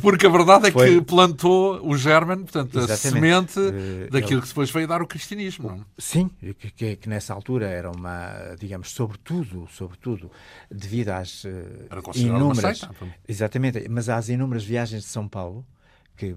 porque 0.00 0.26
a 0.26 0.30
verdade 0.30 0.68
é 0.68 0.70
Foi... 0.70 0.94
que 0.94 1.00
plantou 1.02 1.86
o 1.86 1.96
germen, 1.96 2.38
portanto, 2.38 2.78
Exatamente. 2.78 2.92
a 2.92 2.96
semente 2.96 3.60
uh, 3.60 4.10
daquilo 4.10 4.34
ele... 4.34 4.42
que 4.42 4.48
depois 4.48 4.70
veio 4.70 4.88
dar 4.88 5.02
o 5.02 5.06
cristianismo. 5.06 5.68
Não? 5.68 5.86
Sim, 5.98 6.30
que, 6.58 6.70
que, 6.70 6.96
que, 6.96 7.08
nessa 7.08 7.34
altura 7.34 7.66
era 7.66 7.90
uma, 7.90 8.54
digamos, 8.58 8.90
sobretudo, 8.90 9.68
sobretudo 9.70 10.30
devido 10.70 11.10
às 11.10 11.44
uh, 11.44 11.50
inúmeras, 12.14 12.88
exatamente, 13.28 13.88
mas 13.88 14.08
às 14.08 14.28
inúmeras 14.28 14.64
viagens 14.64 15.02
de 15.02 15.08
São 15.08 15.28
Paulo 15.28 15.66
que, 16.16 16.34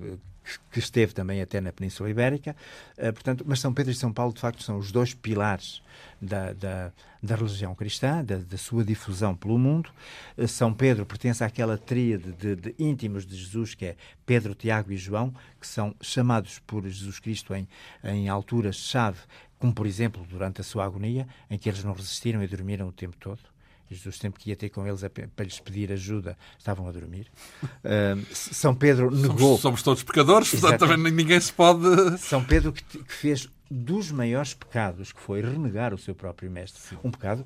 que 0.72 0.80
esteve 0.80 1.14
também 1.14 1.42
até 1.42 1.60
na 1.60 1.72
Península 1.72 2.10
Ibérica. 2.10 2.56
Uh, 2.98 3.14
portanto, 3.14 3.44
mas 3.48 3.60
São 3.60 3.74
Pedro 3.74 3.92
e 3.92 3.96
São 3.96 4.12
Paulo, 4.12 4.34
de 4.34 4.40
facto, 4.40 4.64
são 4.64 4.78
os 4.78 4.92
dois 4.92 5.14
pilares 5.14 5.82
da, 6.22 6.54
da, 6.54 6.92
da 7.22 7.36
religião 7.36 7.76
cristã, 7.76 8.24
da, 8.24 8.38
da, 8.38 8.58
sua 8.58 8.84
difusão 8.84 9.36
pelo 9.36 9.58
mundo. 9.58 9.90
Uh, 10.38 10.48
São 10.48 10.74
Pedro 10.74 11.06
pertence 11.06 11.44
àquela 11.44 11.78
tríade 11.78 12.32
de, 12.34 12.56
de, 12.56 12.76
íntimos 12.80 13.26
de 13.26 13.36
Jesus, 13.36 13.76
que 13.76 13.86
é 13.86 13.96
Pedro, 14.26 14.56
Tiago 14.56 14.92
e 14.92 14.98
João, 14.98 15.34
que 15.60 15.68
são 15.68 15.96
chamados 16.02 16.60
por 16.60 16.84
Jesus 16.84 17.20
Cristo 17.20 17.54
em, 17.54 17.68
em 18.04 18.30
alturas-chave, 18.30 19.20
como, 19.58 19.74
por 19.74 19.86
exemplo, 19.86 20.26
durante 20.30 20.62
a 20.62 20.64
sua 20.64 20.86
agonia, 20.86 21.28
em 21.50 21.58
que 21.58 21.70
eles 21.70 21.84
não 21.84 21.94
resistiram 21.94 22.42
e 22.42 22.48
dormiram 22.48 22.88
o 22.88 22.92
tempo 22.92 23.18
todo. 23.18 23.42
Jesus 23.90 24.18
sempre 24.18 24.40
que 24.40 24.50
ia 24.50 24.56
ter 24.56 24.70
com 24.70 24.86
eles 24.86 25.02
para 25.36 25.44
lhes 25.44 25.60
pedir 25.60 25.92
ajuda, 25.92 26.38
estavam 26.58 26.88
a 26.88 26.92
dormir. 26.92 27.28
Uh, 27.80 28.26
São 28.34 28.76
Pedro 28.76 29.10
negou. 29.10 29.38
Somos, 29.38 29.62
somos 29.62 29.84
todos 29.84 30.04
pecadores, 30.04 30.52
portanto 30.52 30.80
também 30.80 31.12
ninguém 31.12 31.40
se 31.40 31.52
pode. 31.52 32.18
São 32.20 32.44
Pedro 32.44 32.74
que, 32.74 32.84
que, 32.84 33.14
fez 33.14 33.48
dos 33.72 34.12
maiores 34.12 34.54
pecados, 34.54 35.12
que 35.14 35.20
foi 35.20 35.42
renegar 35.42 35.94
o 35.94 35.98
seu 35.98 36.14
próprio 36.14 36.52
mestre. 36.52 36.82
Sim. 36.82 36.98
Um 37.04 37.10
pecado 37.10 37.46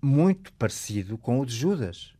muito 0.00 0.52
parecido 0.54 1.18
com 1.18 1.40
o 1.40 1.46
de 1.46 1.54
Judas. 1.54 2.14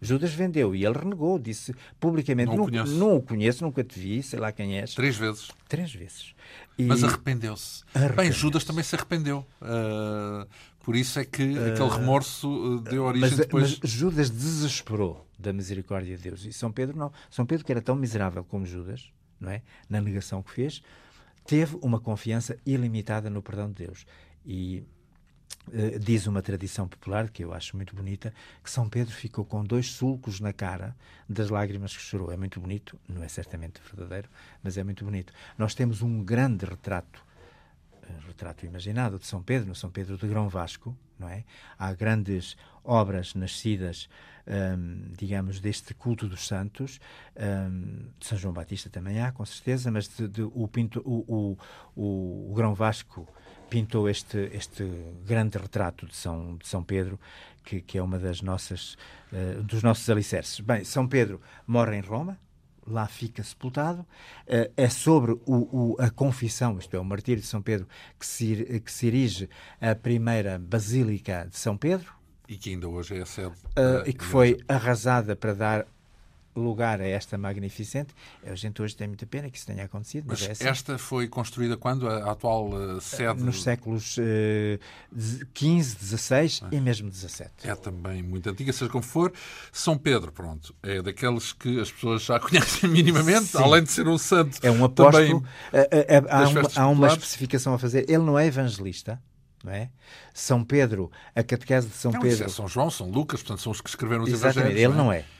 Judas 0.00 0.32
vendeu 0.32 0.74
e 0.74 0.84
ele 0.84 0.98
renegou, 0.98 1.38
disse 1.38 1.74
publicamente: 1.98 2.54
Não, 2.54 2.66
não, 2.66 2.86
não 2.86 3.16
o 3.16 3.22
conheço, 3.22 3.64
nunca 3.64 3.82
te 3.82 3.98
vi, 3.98 4.22
sei 4.22 4.38
lá 4.38 4.52
quem 4.52 4.78
és. 4.78 4.94
Três 4.94 5.16
vezes. 5.16 5.50
Três 5.68 5.92
vezes. 5.94 6.34
E... 6.78 6.84
Mas 6.84 7.02
arrependeu-se. 7.02 7.84
Arrependeu 7.94 8.16
Bem, 8.24 8.32
Judas 8.32 8.64
também 8.64 8.84
se 8.84 8.94
arrependeu. 8.94 9.46
Uh, 9.62 10.46
por 10.80 10.94
isso 10.94 11.18
é 11.18 11.24
que 11.24 11.42
uh, 11.42 11.72
aquele 11.72 11.88
remorso 11.88 12.48
uh, 12.48 12.80
deu 12.80 13.04
origem 13.04 13.30
mas, 13.30 13.38
depois. 13.38 13.78
Mas 13.80 13.90
Judas 13.90 14.30
desesperou 14.30 15.26
da 15.38 15.52
misericórdia 15.52 16.16
de 16.16 16.22
Deus. 16.22 16.44
E 16.44 16.52
São 16.52 16.70
Pedro 16.70 16.96
não. 16.96 17.12
São 17.30 17.46
Pedro, 17.46 17.64
que 17.64 17.72
era 17.72 17.82
tão 17.82 17.96
miserável 17.96 18.44
como 18.44 18.66
Judas, 18.66 19.10
não 19.40 19.50
é? 19.50 19.62
na 19.88 20.00
negação 20.00 20.42
que 20.42 20.50
fez, 20.50 20.82
teve 21.46 21.78
uma 21.80 22.00
confiança 22.00 22.56
ilimitada 22.66 23.30
no 23.30 23.42
perdão 23.42 23.68
de 23.68 23.84
Deus. 23.84 24.06
E 24.44 24.84
Uh, 25.68 25.98
diz 25.98 26.26
uma 26.26 26.40
tradição 26.40 26.86
popular, 26.86 27.28
que 27.28 27.44
eu 27.44 27.52
acho 27.52 27.76
muito 27.76 27.94
bonita, 27.94 28.32
que 28.62 28.70
São 28.70 28.88
Pedro 28.88 29.12
ficou 29.12 29.44
com 29.44 29.64
dois 29.64 29.90
sulcos 29.92 30.38
na 30.38 30.52
cara 30.52 30.94
das 31.28 31.50
lágrimas 31.50 31.96
que 31.96 32.02
chorou. 32.02 32.30
É 32.30 32.36
muito 32.36 32.60
bonito, 32.60 32.98
não 33.08 33.22
é 33.22 33.28
certamente 33.28 33.80
verdadeiro, 33.84 34.28
mas 34.62 34.78
é 34.78 34.84
muito 34.84 35.04
bonito. 35.04 35.32
Nós 35.58 35.74
temos 35.74 36.02
um 36.02 36.22
grande 36.22 36.64
retrato 36.64 37.25
retrato 38.26 38.66
imaginado 38.66 39.18
de 39.18 39.26
São 39.26 39.42
Pedro, 39.42 39.68
no 39.68 39.74
São 39.74 39.90
Pedro 39.90 40.16
de 40.16 40.26
Grão 40.26 40.48
Vasco, 40.48 40.96
não 41.18 41.28
é? 41.28 41.44
Há 41.78 41.92
grandes 41.92 42.56
obras 42.84 43.34
nascidas, 43.34 44.08
digamos, 45.18 45.60
deste 45.60 45.94
culto 45.94 46.28
dos 46.28 46.46
santos. 46.46 47.00
De 48.18 48.26
São 48.26 48.38
João 48.38 48.54
Batista 48.54 48.90
também 48.90 49.20
há, 49.20 49.32
com 49.32 49.44
certeza, 49.44 49.90
mas 49.90 50.08
de, 50.08 50.28
de, 50.28 50.42
o, 50.42 50.68
pinto, 50.68 51.00
o, 51.04 51.56
o, 51.96 52.50
o, 52.50 52.54
Grão 52.54 52.74
Vasco 52.74 53.26
pintou 53.68 54.08
este, 54.08 54.50
este 54.52 54.84
grande 55.24 55.58
retrato 55.58 56.06
de 56.06 56.14
São, 56.14 56.56
de 56.56 56.68
São 56.68 56.84
Pedro, 56.84 57.18
que, 57.64 57.80
que 57.80 57.98
é 57.98 58.02
uma 58.02 58.18
das 58.18 58.40
nossas, 58.40 58.96
uh, 59.32 59.62
dos 59.62 59.82
nossos 59.82 60.08
alicerces. 60.08 60.60
Bem, 60.60 60.84
São 60.84 61.08
Pedro 61.08 61.40
morre 61.66 61.96
em 61.96 62.00
Roma, 62.00 62.38
lá 62.86 63.06
fica 63.06 63.42
sepultado. 63.42 64.00
Uh, 64.00 64.72
é 64.76 64.88
sobre 64.88 65.32
o, 65.32 65.40
o, 65.46 65.96
a 65.98 66.10
confissão, 66.10 66.78
isto 66.78 66.96
é, 66.96 67.00
o 67.00 67.04
martírio 67.04 67.40
de 67.40 67.46
São 67.46 67.60
Pedro, 67.60 67.86
que 68.18 68.26
se, 68.26 68.80
que 68.84 68.92
se 68.92 69.06
erige 69.06 69.48
a 69.80 69.94
primeira 69.94 70.58
Basílica 70.58 71.46
de 71.50 71.58
São 71.58 71.76
Pedro. 71.76 72.14
E 72.48 72.56
que 72.56 72.70
ainda 72.70 72.88
hoje 72.88 73.16
é 73.16 73.22
a 73.22 73.26
sede. 73.26 73.54
Uh, 73.76 74.06
e 74.06 74.12
que 74.12 74.24
foi 74.24 74.58
arrasada 74.68 75.34
para 75.34 75.52
dar 75.52 75.86
lugar 76.60 77.00
a 77.00 77.06
esta 77.06 77.36
magnificente. 77.38 78.14
A 78.44 78.54
gente 78.54 78.80
hoje 78.80 78.96
tem 78.96 79.06
muita 79.06 79.26
pena 79.26 79.50
que 79.50 79.58
isso 79.58 79.66
tenha 79.66 79.84
acontecido. 79.84 80.26
Mas, 80.28 80.40
mas 80.40 80.48
é 80.48 80.52
assim. 80.52 80.68
esta 80.68 80.98
foi 80.98 81.28
construída 81.28 81.76
quando? 81.76 82.08
A 82.08 82.32
atual 82.32 82.68
uh, 82.68 83.00
sede? 83.00 83.42
Nos 83.42 83.62
séculos 83.62 84.16
uh, 84.18 84.78
15, 85.54 85.96
16 85.96 86.60
ah. 86.64 86.68
e 86.72 86.80
mesmo 86.80 87.10
17. 87.10 87.68
É 87.68 87.74
também 87.74 88.22
muito 88.22 88.48
antiga, 88.48 88.72
seja 88.72 88.90
como 88.90 89.04
for. 89.04 89.32
São 89.72 89.96
Pedro, 89.96 90.32
pronto, 90.32 90.74
é 90.82 91.02
daqueles 91.02 91.52
que 91.52 91.80
as 91.80 91.90
pessoas 91.90 92.22
já 92.22 92.38
conhecem 92.40 92.88
minimamente, 92.88 93.46
Sim. 93.46 93.62
além 93.62 93.82
de 93.82 93.90
ser 93.90 94.06
um 94.08 94.18
santo. 94.18 94.58
É 94.62 94.70
um 94.70 94.84
apóstolo. 94.84 95.44
Eh, 95.72 95.88
eh, 95.90 96.06
eh, 96.08 96.22
há, 96.28 96.48
uma, 96.48 96.62
há 96.76 96.88
uma 96.88 97.06
especificação 97.08 97.74
a 97.74 97.78
fazer. 97.78 98.04
Ele 98.08 98.22
não 98.22 98.38
é 98.38 98.46
evangelista. 98.46 99.20
É? 99.68 99.88
São 100.32 100.62
Pedro, 100.62 101.10
a 101.34 101.42
catequese 101.42 101.88
de 101.88 101.94
São 101.94 102.12
não, 102.12 102.20
Pedro. 102.20 102.44
É 102.44 102.48
São 102.48 102.68
João, 102.68 102.88
São 102.88 103.10
Lucas, 103.10 103.42
portanto, 103.42 103.62
são 103.62 103.72
os 103.72 103.80
que 103.80 103.88
escreveram 103.88 104.22
os 104.22 104.30
Exatamente, 104.30 104.58
evangelhos. 104.58 104.80
Ele 104.80 104.94
não 104.94 105.12
é, 105.12 105.18
não 105.18 105.24
é? 105.24 105.35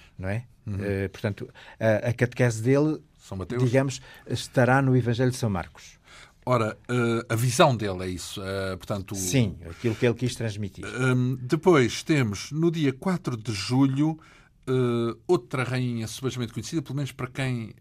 Uhum. 0.67 0.75
Uh, 0.75 1.09
portanto, 1.11 1.49
a, 1.79 2.09
a 2.09 2.13
catequese 2.13 2.63
dele, 2.63 3.01
digamos, 3.59 4.01
estará 4.29 4.83
no 4.83 4.97
Evangelho 4.97 5.31
de 5.31 5.37
São 5.37 5.49
Marcos. 5.49 5.99
Ora, 6.45 6.77
uh, 6.89 7.27
a 7.29 7.35
visão 7.35 7.77
dele 7.77 8.05
é 8.05 8.09
isso. 8.09 8.41
Uh, 8.41 8.77
portanto, 8.77 9.15
Sim, 9.15 9.57
aquilo 9.69 9.95
que 9.95 10.07
ele 10.07 10.15
quis 10.15 10.35
transmitir. 10.35 10.85
Depois 11.41 12.03
temos, 12.03 12.53
no 12.53 12.71
dia 12.71 12.93
4 12.93 13.37
de 13.37 13.53
julho, 13.53 14.19
outra 15.27 15.63
rainha 15.63 16.07
subejamente 16.07 16.53
conhecida, 16.53 16.83
pelo 16.83 16.97
menos 16.97 17.13
para 17.13 17.27
quem 17.29 17.75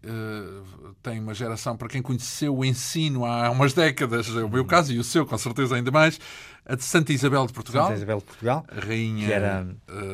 tem 1.02 1.20
uma 1.20 1.34
geração, 1.34 1.76
para 1.76 1.88
quem 1.88 2.00
conheceu 2.00 2.56
o 2.56 2.64
ensino 2.64 3.24
há 3.24 3.50
umas 3.50 3.72
décadas, 3.72 4.28
é 4.28 4.42
o 4.42 4.48
meu 4.48 4.64
caso 4.64 4.92
e 4.92 4.98
o 4.98 5.04
seu, 5.04 5.26
com 5.26 5.36
certeza 5.36 5.76
ainda 5.76 5.90
mais, 5.90 6.20
a 6.64 6.74
de 6.74 6.84
Santa 6.84 7.12
Isabel 7.12 7.46
de 7.46 7.52
Portugal. 7.52 7.86
Santa 7.86 7.96
Isabel 7.96 8.18
de 8.18 8.24
Portugal. 8.24 8.66
Rainha 8.70 9.26
que 9.26 9.32
era, 9.32 9.66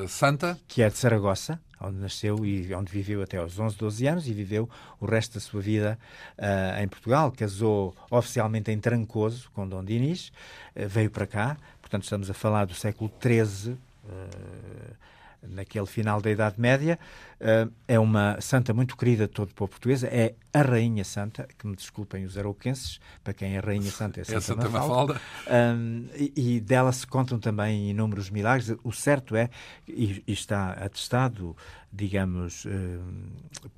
santa. 0.08 0.58
Que 0.66 0.82
é 0.82 0.88
de 0.88 0.96
Saragossa 0.96 1.60
onde 1.82 1.98
nasceu 1.98 2.44
e 2.46 2.72
onde 2.74 2.92
viveu 2.92 3.22
até 3.22 3.36
aos 3.36 3.58
11, 3.58 3.76
12 3.76 4.06
anos 4.06 4.28
e 4.28 4.32
viveu 4.32 4.68
o 5.00 5.06
resto 5.06 5.34
da 5.34 5.40
sua 5.40 5.60
vida 5.60 5.98
uh, 6.38 6.80
em 6.80 6.88
Portugal. 6.88 7.32
Casou 7.32 7.94
oficialmente 8.10 8.70
em 8.70 8.78
Trancoso 8.78 9.50
com 9.52 9.68
Dom 9.68 9.84
Dinis, 9.84 10.28
uh, 10.76 10.88
veio 10.88 11.10
para 11.10 11.26
cá, 11.26 11.56
portanto 11.80 12.04
estamos 12.04 12.30
a 12.30 12.34
falar 12.34 12.66
do 12.66 12.74
século 12.74 13.10
XIII, 13.20 13.72
uh, 13.72 14.96
naquele 15.43 15.86
final 15.86 16.20
da 16.20 16.30
Idade 16.30 16.61
Média. 16.61 16.99
Uh, 17.40 17.72
é 17.88 17.99
uma 17.99 18.40
santa 18.40 18.72
muito 18.72 18.97
querida 18.97 19.26
de 19.26 19.32
todo 19.32 19.51
o 19.51 19.55
povo 19.55 19.70
português. 19.70 20.05
É 20.05 20.34
a 20.53 20.62
Rainha 20.62 21.05
Santa, 21.05 21.49
que 21.59 21.66
me 21.66 21.74
desculpem 21.74 22.24
os 22.24 22.38
arauquenses, 22.38 23.01
para 23.24 23.34
quem 23.34 23.55
é 23.55 23.59
a 23.59 23.61
Rainha 23.61 23.90
Santa 23.90 24.20
é 24.20 24.24
Santa, 24.24 24.38
é 24.38 24.40
Santa 24.40 24.68
Mafalda. 24.68 25.20
Um, 25.51 26.07
e, 26.14 26.32
e, 26.36 26.61
dela 26.61 26.93
se 26.93 27.07
contam 27.07 27.38
também 27.38 27.90
inúmeros 27.90 28.30
milagres. 28.30 28.74
O 28.84 28.93
certo 28.93 29.34
é, 29.34 29.51
e, 29.88 30.22
e 30.26 30.32
está 30.32 30.72
atestado, 30.72 31.57
digamos, 31.93 32.66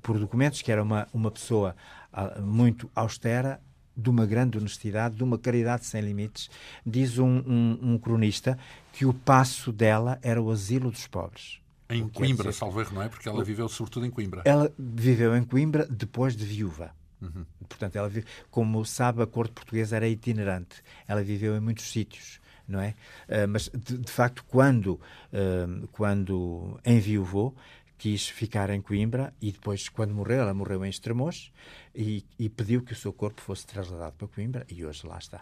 por 0.01 0.19
documentos, 0.19 0.61
que 0.61 0.71
era 0.71 0.83
uma, 0.83 1.07
uma 1.13 1.31
pessoa 1.31 1.75
uh, 2.13 2.41
muito 2.41 2.89
austera, 2.95 3.59
de 3.95 4.09
uma 4.09 4.25
grande 4.25 4.57
honestidade, 4.57 5.15
de 5.15 5.23
uma 5.23 5.37
caridade 5.37 5.85
sem 5.85 6.01
limites. 6.01 6.49
Diz 6.85 7.17
um, 7.17 7.39
um, 7.39 7.79
um 7.81 7.97
cronista 7.97 8.57
que 8.91 9.05
o 9.05 9.13
passo 9.13 9.71
dela 9.71 10.19
era 10.21 10.41
o 10.41 10.51
asilo 10.51 10.91
dos 10.91 11.07
pobres. 11.07 11.59
Em 11.89 12.07
Coimbra, 12.09 12.51
salvo 12.51 12.81
erro, 12.81 12.95
não 12.95 13.01
é? 13.03 13.09
Porque 13.09 13.29
ela 13.29 13.43
viveu 13.43 13.69
sobretudo 13.69 14.05
em 14.05 14.09
Coimbra. 14.09 14.41
Ela 14.45 14.73
viveu 14.77 15.35
em 15.35 15.43
Coimbra 15.43 15.85
depois 15.89 16.35
de 16.35 16.43
viúva. 16.43 16.91
Uhum. 17.21 17.45
Portanto, 17.67 17.95
ela, 17.95 18.11
como 18.49 18.83
sabe, 18.85 19.21
a 19.21 19.27
corte 19.27 19.53
portuguesa 19.53 19.95
era 19.95 20.07
itinerante. 20.07 20.81
Ela 21.07 21.23
viveu 21.23 21.55
em 21.55 21.59
muitos 21.59 21.91
sítios, 21.91 22.39
não 22.67 22.79
é? 22.79 22.95
Uh, 23.29 23.47
mas, 23.47 23.69
de, 23.69 23.99
de, 23.99 24.11
facto, 24.11 24.43
quando, 24.47 24.93
uh, 24.93 25.87
quando 25.91 26.79
enviuvou, 26.85 27.55
quis 27.97 28.27
ficar 28.27 28.69
em 28.69 28.81
Coimbra 28.81 29.33
e 29.41 29.51
depois, 29.51 29.87
quando 29.87 30.13
morreu, 30.13 30.41
ela 30.41 30.53
morreu 30.53 30.83
em 30.85 30.89
Estremoz 30.89 31.51
e, 31.95 32.25
e, 32.37 32.49
pediu 32.49 32.81
que 32.81 32.93
o 32.93 32.95
seu 32.95 33.13
corpo 33.13 33.41
fosse 33.41 33.65
trasladado 33.65 34.13
para 34.17 34.27
Coimbra 34.27 34.65
e 34.69 34.85
hoje 34.85 35.07
lá 35.07 35.17
está. 35.17 35.41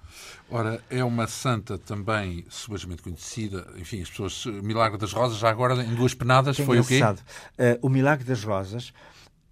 Ora, 0.50 0.82
é 0.90 1.04
uma 1.04 1.28
santa 1.28 1.78
também 1.78 2.46
subejamente 2.50 3.02
conhecida, 3.02 3.68
enfim, 3.78 4.02
as 4.02 4.10
pessoas... 4.10 4.46
Milagre 4.46 4.98
das 4.98 5.12
Rosas, 5.12 5.38
já 5.38 5.50
agora 5.50 5.84
em 5.84 5.96
duas 5.96 6.14
penadas, 6.14 6.58
foi 6.58 6.80
o 6.80 6.86
quê? 6.86 7.02
Uh, 7.02 7.16
o 7.82 7.90
Milagre 7.90 8.26
das 8.26 8.44
Rosas 8.44 8.94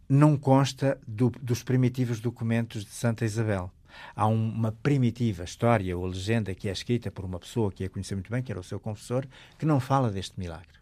não 0.08 0.38
consta 0.38 1.00
do, 1.08 1.30
dos 1.42 1.64
primitivos 1.64 2.20
documentos 2.20 2.84
de 2.86 2.92
Santa 2.92 3.26
Isabel. 3.26 3.72
Há 4.16 4.28
uma 4.28 4.72
primitiva 4.72 5.44
história 5.44 5.98
ou 5.98 6.06
legenda 6.06 6.54
que 6.54 6.70
é 6.70 6.72
escrita 6.72 7.10
por 7.10 7.26
uma 7.26 7.40
pessoa 7.40 7.72
que 7.72 7.84
a 7.84 7.90
conhecia 7.90 8.16
muito 8.16 8.30
bem, 8.30 8.44
que 8.44 8.52
era 8.52 8.60
o 8.60 8.64
seu 8.64 8.80
confessor, 8.80 9.26
que 9.58 9.66
não 9.66 9.80
fala 9.80 10.10
deste 10.10 10.40
milagre. 10.40 10.80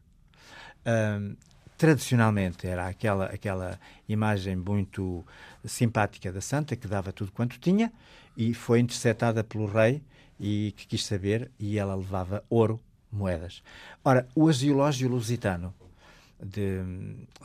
Uh, 0.82 1.36
tradicionalmente 1.80 2.68
era 2.68 2.88
aquela, 2.88 3.26
aquela 3.28 3.80
imagem 4.08 4.56
muito 4.56 5.26
simpática 5.66 6.32
da 6.32 6.42
santa 6.42 6.76
que 6.76 6.88
dava 6.88 7.12
tudo 7.12 7.32
quanto 7.32 7.60
tinha 7.60 7.92
e 8.36 8.54
foi 8.54 8.80
interceptada 8.80 9.44
pelo 9.44 9.66
rei 9.66 10.02
e 10.40 10.74
que 10.78 10.88
quis 10.88 11.06
saber 11.06 11.52
e 11.60 11.78
ela 11.78 11.96
levava 11.96 12.44
ouro, 12.50 12.80
moedas. 13.12 13.62
Ora, 14.04 14.28
o 14.36 14.48
agiológio 14.48 15.10
lusitano 15.10 15.74
de, 16.44 16.80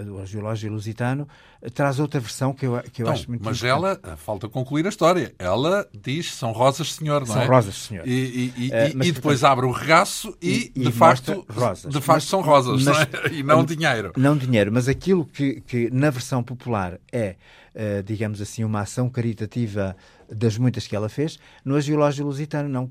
do 0.05 0.19
Argeológio 0.21 0.71
Lusitano, 0.71 1.29
traz 1.73 1.99
outra 1.99 2.21
versão 2.21 2.53
que 2.53 2.65
eu, 2.65 2.81
que 2.93 3.03
eu 3.03 3.11
acho 3.11 3.29
muito 3.29 3.45
Mas 3.45 3.63
ela, 3.63 4.01
falta 4.17 4.49
concluir 4.49 4.87
a 4.87 4.89
história, 4.89 5.35
ela 5.39 5.89
diz 5.93 6.33
são 6.35 6.53
rosas, 6.53 6.95
senhor, 6.95 7.21
não 7.21 7.27
são 7.27 7.37
é? 7.37 7.47
São 7.47 7.55
rosas, 7.55 7.75
senhor. 7.75 8.07
E, 8.07 8.13
e, 8.13 8.53
e, 8.57 8.69
uh, 8.69 9.05
e 9.05 9.13
depois 9.13 9.41
portanto, 9.41 9.45
abre 9.45 9.67
o 9.67 9.71
regaço 9.73 10.37
e, 10.41 10.71
de 10.75 10.93
facto, 10.93 11.45
rosas. 11.49 11.93
de 11.93 12.01
facto 12.01 12.23
mas, 12.23 12.25
são 12.25 12.41
rosas, 12.41 12.85
mas, 12.85 12.97
não 12.97 13.03
é? 13.03 13.09
e 13.35 13.43
não 13.43 13.65
dinheiro. 13.65 14.13
Não 14.17 14.37
dinheiro, 14.37 14.71
mas 14.73 14.89
aquilo 14.89 15.25
que, 15.27 15.61
que 15.63 15.91
na 15.91 16.11
versão 16.11 16.43
popular 16.43 17.01
é, 17.11 17.37
uh, 17.75 18.03
digamos 18.03 18.41
assim, 18.41 18.65
uma 18.65 18.81
ação 18.81 19.09
caritativa 19.09 19.97
das 20.31 20.57
muitas 20.59 20.87
que 20.87 20.97
ela 20.97 21.09
fez, 21.09 21.39
no 21.65 21.77
Argeológio 21.77 22.25
Lusitano 22.25 22.69
não, 22.69 22.91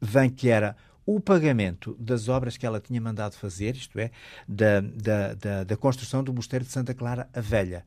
vem 0.00 0.30
que 0.30 0.48
era 0.48 0.76
o 1.04 1.20
pagamento 1.20 1.96
das 1.98 2.28
obras 2.28 2.56
que 2.56 2.64
ela 2.64 2.80
tinha 2.80 3.00
mandado 3.00 3.34
fazer, 3.34 3.74
isto 3.74 3.98
é, 3.98 4.10
da, 4.46 4.80
da, 4.80 5.34
da, 5.34 5.64
da 5.64 5.76
construção 5.76 6.22
do 6.22 6.32
Mosteiro 6.32 6.64
de 6.64 6.70
Santa 6.70 6.94
Clara 6.94 7.28
a 7.34 7.40
Velha. 7.40 7.84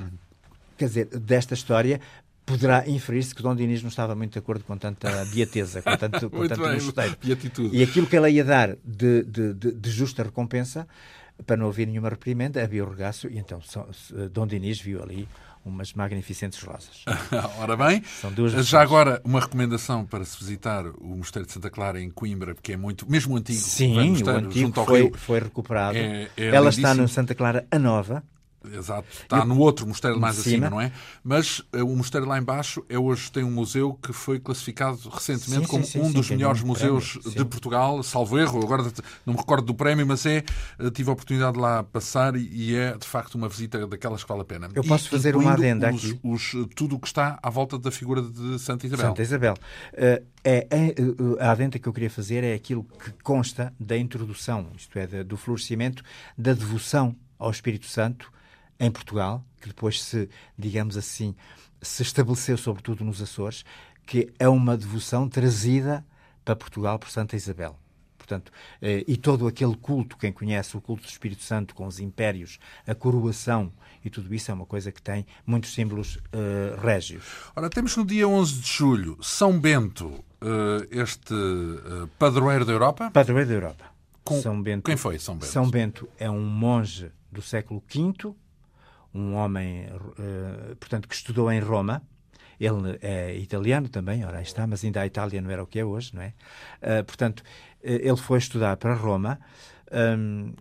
Uhum. 0.00 0.10
Quer 0.76 0.86
dizer, 0.86 1.06
desta 1.06 1.54
história 1.54 2.00
poderá 2.44 2.86
inferir-se 2.88 3.34
que 3.34 3.42
Dom 3.42 3.54
Dinis 3.54 3.82
não 3.82 3.88
estava 3.88 4.14
muito 4.14 4.32
de 4.32 4.38
acordo 4.38 4.64
com 4.64 4.76
tanta 4.76 5.24
beateza, 5.26 5.80
com 5.82 5.96
tanto, 5.96 6.28
com 6.28 6.44
tanto 6.48 6.62
bem, 6.62 6.74
mosteiro. 6.74 7.16
E 7.72 7.82
aquilo 7.82 8.06
que 8.06 8.16
ela 8.16 8.28
ia 8.28 8.44
dar 8.44 8.76
de, 8.84 9.22
de, 9.22 9.54
de, 9.54 9.72
de 9.72 9.90
justa 9.90 10.22
recompensa, 10.22 10.86
para 11.46 11.56
não 11.56 11.66
ouvir 11.66 11.86
nenhuma 11.86 12.08
reprimenda, 12.08 12.62
havia 12.62 12.84
o 12.84 12.90
regaço, 12.90 13.28
e 13.28 13.38
então 13.38 13.60
Dom 14.30 14.46
Dinis 14.46 14.80
viu 14.80 15.02
ali 15.02 15.28
umas 15.64 15.92
magnificentes 15.94 16.62
rosas. 16.62 17.04
Ora 17.58 17.76
bem, 17.76 18.02
já 18.62 18.82
agora 18.82 19.20
uma 19.24 19.40
recomendação 19.40 20.04
para 20.04 20.24
se 20.24 20.38
visitar 20.38 20.86
o 20.86 21.16
Mosteiro 21.16 21.46
de 21.46 21.52
Santa 21.52 21.70
Clara 21.70 22.00
em 22.00 22.10
Coimbra, 22.10 22.54
porque 22.54 22.72
é 22.72 22.76
muito, 22.76 23.10
mesmo 23.10 23.36
antigo, 23.36 23.58
Sim, 23.58 23.96
o 24.22 24.28
antigo 24.28 24.84
foi, 24.84 25.10
foi 25.14 25.40
recuperado. 25.40 25.96
É, 25.96 26.28
é 26.36 26.46
Ela 26.46 26.60
lindíssimo. 26.70 26.86
está 26.86 26.94
no 26.94 27.08
Santa 27.08 27.34
Clara 27.34 27.66
a 27.70 27.78
nova, 27.78 28.22
Exato, 28.72 29.06
está 29.22 29.38
Eu, 29.38 29.44
no 29.44 29.58
outro 29.58 29.86
mosteiro 29.86 30.18
mais 30.18 30.38
acima, 30.38 30.70
não 30.70 30.80
é? 30.80 30.90
Mas 31.22 31.58
uh, 31.58 31.84
o 31.84 31.96
mosteiro 31.96 32.26
lá 32.26 32.38
embaixo 32.38 32.84
é 32.88 32.98
hoje 32.98 33.30
tem 33.30 33.44
um 33.44 33.50
museu 33.50 33.94
que 33.94 34.12
foi 34.12 34.40
classificado 34.40 34.98
recentemente 35.08 35.64
sim, 35.64 35.70
como 35.70 35.84
sim, 35.84 36.00
um 36.00 36.06
sim, 36.06 36.12
dos 36.12 36.30
melhores 36.30 36.62
um 36.62 36.66
museus 36.66 37.18
prémio, 37.18 37.38
de 37.38 37.44
Portugal, 37.44 38.02
salvo 38.02 38.38
erro, 38.38 38.62
agora 38.62 38.82
não 39.26 39.34
me 39.34 39.38
recordo 39.38 39.66
do 39.66 39.74
prémio, 39.74 40.06
mas 40.06 40.24
é, 40.24 40.44
uh, 40.78 40.90
tive 40.90 41.10
a 41.10 41.12
oportunidade 41.12 41.54
de 41.54 41.60
lá 41.60 41.82
passar 41.82 42.36
e, 42.36 42.48
e, 42.52 42.76
é 42.76 42.96
de 42.96 43.06
facto 43.06 43.34
uma 43.34 43.48
visita 43.48 43.86
daquelas 43.86 44.22
que 44.22 44.28
vale 44.28 44.42
a 44.42 44.44
pena. 44.44 44.68
Eu 44.74 44.84
posso 44.84 45.08
fazer 45.08 45.36
uma 45.36 45.52
adenda 45.52 45.92
os, 45.92 46.04
aqui? 46.04 46.20
Os, 46.22 46.52
tudo 46.74 46.96
o 46.96 46.98
que 46.98 47.06
está 47.06 47.38
à 47.42 47.50
volta 47.50 47.78
da 47.78 47.90
figura 47.90 48.22
de 48.22 48.58
Santa 48.58 48.86
Isabel. 48.86 49.06
Santa 49.06 49.22
Isabel. 49.22 49.54
Uh, 49.92 50.24
é, 50.46 50.66
é, 50.70 50.94
a 51.40 51.52
adenda 51.52 51.78
que 51.78 51.88
eu 51.88 51.92
queria 51.92 52.10
fazer 52.10 52.44
é 52.44 52.52
aquilo 52.52 52.84
que 52.84 53.10
consta 53.22 53.72
da 53.80 53.96
introdução, 53.96 54.68
isto 54.76 54.98
é, 54.98 55.24
do 55.24 55.38
florescimento 55.38 56.02
da 56.36 56.52
devoção 56.52 57.16
ao 57.38 57.50
Espírito 57.50 57.86
Santo 57.86 58.30
em 58.78 58.90
Portugal, 58.90 59.44
que 59.60 59.68
depois 59.68 60.02
se, 60.02 60.28
digamos 60.58 60.96
assim, 60.96 61.34
se 61.80 62.02
estabeleceu 62.02 62.56
sobretudo 62.56 63.04
nos 63.04 63.20
Açores, 63.20 63.64
que 64.06 64.32
é 64.38 64.48
uma 64.48 64.76
devoção 64.76 65.28
trazida 65.28 66.04
para 66.44 66.56
Portugal 66.56 66.98
por 66.98 67.10
Santa 67.10 67.36
Isabel. 67.36 67.78
Portanto, 68.18 68.50
eh, 68.80 69.04
e 69.06 69.18
todo 69.18 69.46
aquele 69.46 69.76
culto, 69.76 70.16
quem 70.16 70.32
conhece 70.32 70.76
o 70.76 70.80
culto 70.80 71.02
do 71.02 71.08
Espírito 71.08 71.42
Santo 71.42 71.74
com 71.74 71.86
os 71.86 72.00
impérios, 72.00 72.58
a 72.86 72.94
coroação 72.94 73.70
e 74.04 74.10
tudo 74.10 74.34
isso 74.34 74.50
é 74.50 74.54
uma 74.54 74.66
coisa 74.66 74.92
que 74.92 75.00
tem 75.00 75.26
muitos 75.46 75.72
símbolos 75.72 76.16
uh, 76.16 76.80
régios. 76.80 77.24
Ora, 77.56 77.70
temos 77.70 77.96
no 77.96 78.04
dia 78.04 78.28
11 78.28 78.60
de 78.60 78.66
julho 78.66 79.18
São 79.22 79.58
Bento, 79.58 80.06
uh, 80.06 80.86
este 80.90 81.32
uh, 81.32 82.06
padroeiro 82.18 82.66
da 82.66 82.72
Europa? 82.72 83.10
Padroeiro 83.10 83.48
da 83.48 83.54
Europa. 83.54 83.84
Com... 84.22 84.40
São 84.40 84.62
Bento, 84.62 84.84
Quem 84.84 84.96
foi 84.96 85.18
São 85.18 85.34
Bento? 85.36 85.46
São 85.46 85.70
Bento 85.70 86.08
é 86.18 86.30
um 86.30 86.44
monge 86.44 87.10
do 87.32 87.40
século 87.40 87.82
V, 87.88 88.34
um 89.14 89.34
homem, 89.34 89.86
portanto, 90.80 91.08
que 91.08 91.14
estudou 91.14 91.50
em 91.52 91.60
Roma. 91.60 92.02
Ele 92.58 92.98
é 93.02 93.36
italiano 93.36 93.88
também, 93.88 94.24
ora 94.24 94.42
está, 94.42 94.66
mas 94.66 94.84
ainda 94.84 95.00
a 95.00 95.06
Itália 95.06 95.40
não 95.40 95.50
era 95.50 95.62
o 95.62 95.66
que 95.66 95.78
é 95.78 95.84
hoje, 95.84 96.14
não 96.14 96.22
é? 96.22 96.32
portanto, 97.02 97.42
ele 97.82 98.16
foi 98.16 98.38
estudar 98.38 98.76
para 98.76 98.94
Roma. 98.94 99.38
Um, 99.92 100.52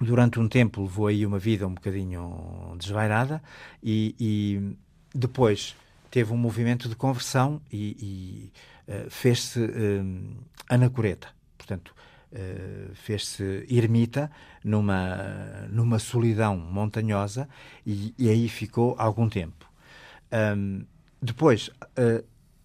durante 0.00 0.38
um 0.38 0.48
tempo 0.48 0.82
levou 0.82 1.06
aí 1.06 1.24
uma 1.24 1.38
vida 1.38 1.66
um 1.66 1.74
bocadinho 1.74 2.76
desvairada 2.78 3.42
e, 3.82 4.14
e 4.20 4.76
depois 5.14 5.74
teve 6.10 6.32
um 6.32 6.36
movimento 6.36 6.88
de 6.88 6.94
conversão 6.94 7.60
e, 7.72 8.52
e 8.88 8.92
uh, 8.92 9.10
fez-se 9.10 9.60
uh, 9.60 10.36
anacoreta, 10.68 11.28
portanto 11.56 11.94
uh, 12.32 12.94
fez-se 12.94 13.66
ermita 13.68 14.30
numa 14.64 15.66
numa 15.70 15.98
solidão 15.98 16.56
montanhosa 16.56 17.48
e, 17.84 18.14
e 18.18 18.28
aí 18.28 18.48
ficou 18.48 18.94
algum 18.98 19.28
tempo. 19.28 19.70
Um, 20.32 20.84
depois 21.22 21.70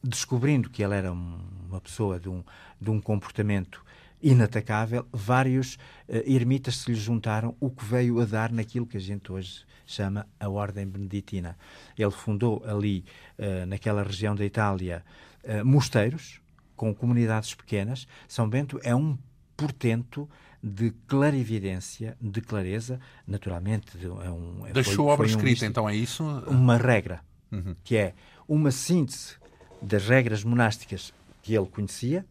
descobrindo 0.03 0.70
que 0.70 0.84
ele 0.84 0.95
era 0.95 1.12
uma 1.12 1.80
pessoa 1.80 2.20
de 2.20 2.28
um 2.28 2.43
de 2.80 2.89
um 2.89 2.99
comportamento 2.99 3.84
inatacável, 4.22 5.05
vários 5.12 5.76
uh, 5.76 5.80
ermitas 6.26 6.78
se 6.78 6.91
lhe 6.91 6.97
juntaram, 6.97 7.55
o 7.59 7.70
que 7.70 7.84
veio 7.84 8.20
a 8.22 8.26
dar 8.26 8.51
naquilo 8.51 8.86
que 8.86 8.97
a 8.97 8.99
gente 8.99 9.32
hoje 9.32 9.66
chama 9.86 10.28
a 10.39 10.47
Ordem 10.47 10.88
Beneditina. 10.88 11.57
Ele 11.97 12.12
fundou 12.12 12.64
ali, 12.66 13.03
uh, 13.38 13.66
naquela 13.66 14.03
região 14.03 14.36
da 14.36 14.45
Itália, 14.45 15.03
uh, 15.43 15.66
mosteiros 15.66 16.39
com 16.76 16.93
comunidades 16.93 17.53
pequenas. 17.53 18.07
São 18.28 18.49
Bento 18.49 18.80
é 18.84 18.95
um 18.95 19.18
portento 19.62 20.28
de 20.64 20.91
clarividência, 21.07 22.18
de 22.20 22.41
clareza, 22.41 22.99
naturalmente. 23.28 23.97
É 24.03 24.30
um, 24.30 24.66
é, 24.66 24.74
Deixou 24.74 25.05
foi, 25.05 25.14
obra 25.14 25.28
foi 25.28 25.36
escrita, 25.36 25.66
um, 25.66 25.70
então 25.70 25.89
é 25.89 25.95
isso? 25.95 26.24
Uma 26.47 26.78
regra, 26.78 27.22
uhum. 27.51 27.76
que 27.84 27.95
é 27.95 28.14
uma 28.47 28.72
síntese 28.72 29.36
das 29.82 30.07
regras 30.07 30.43
monásticas 30.43 31.14
que 31.41 31.55
ele 31.55 31.66
conhecia, 31.66 32.26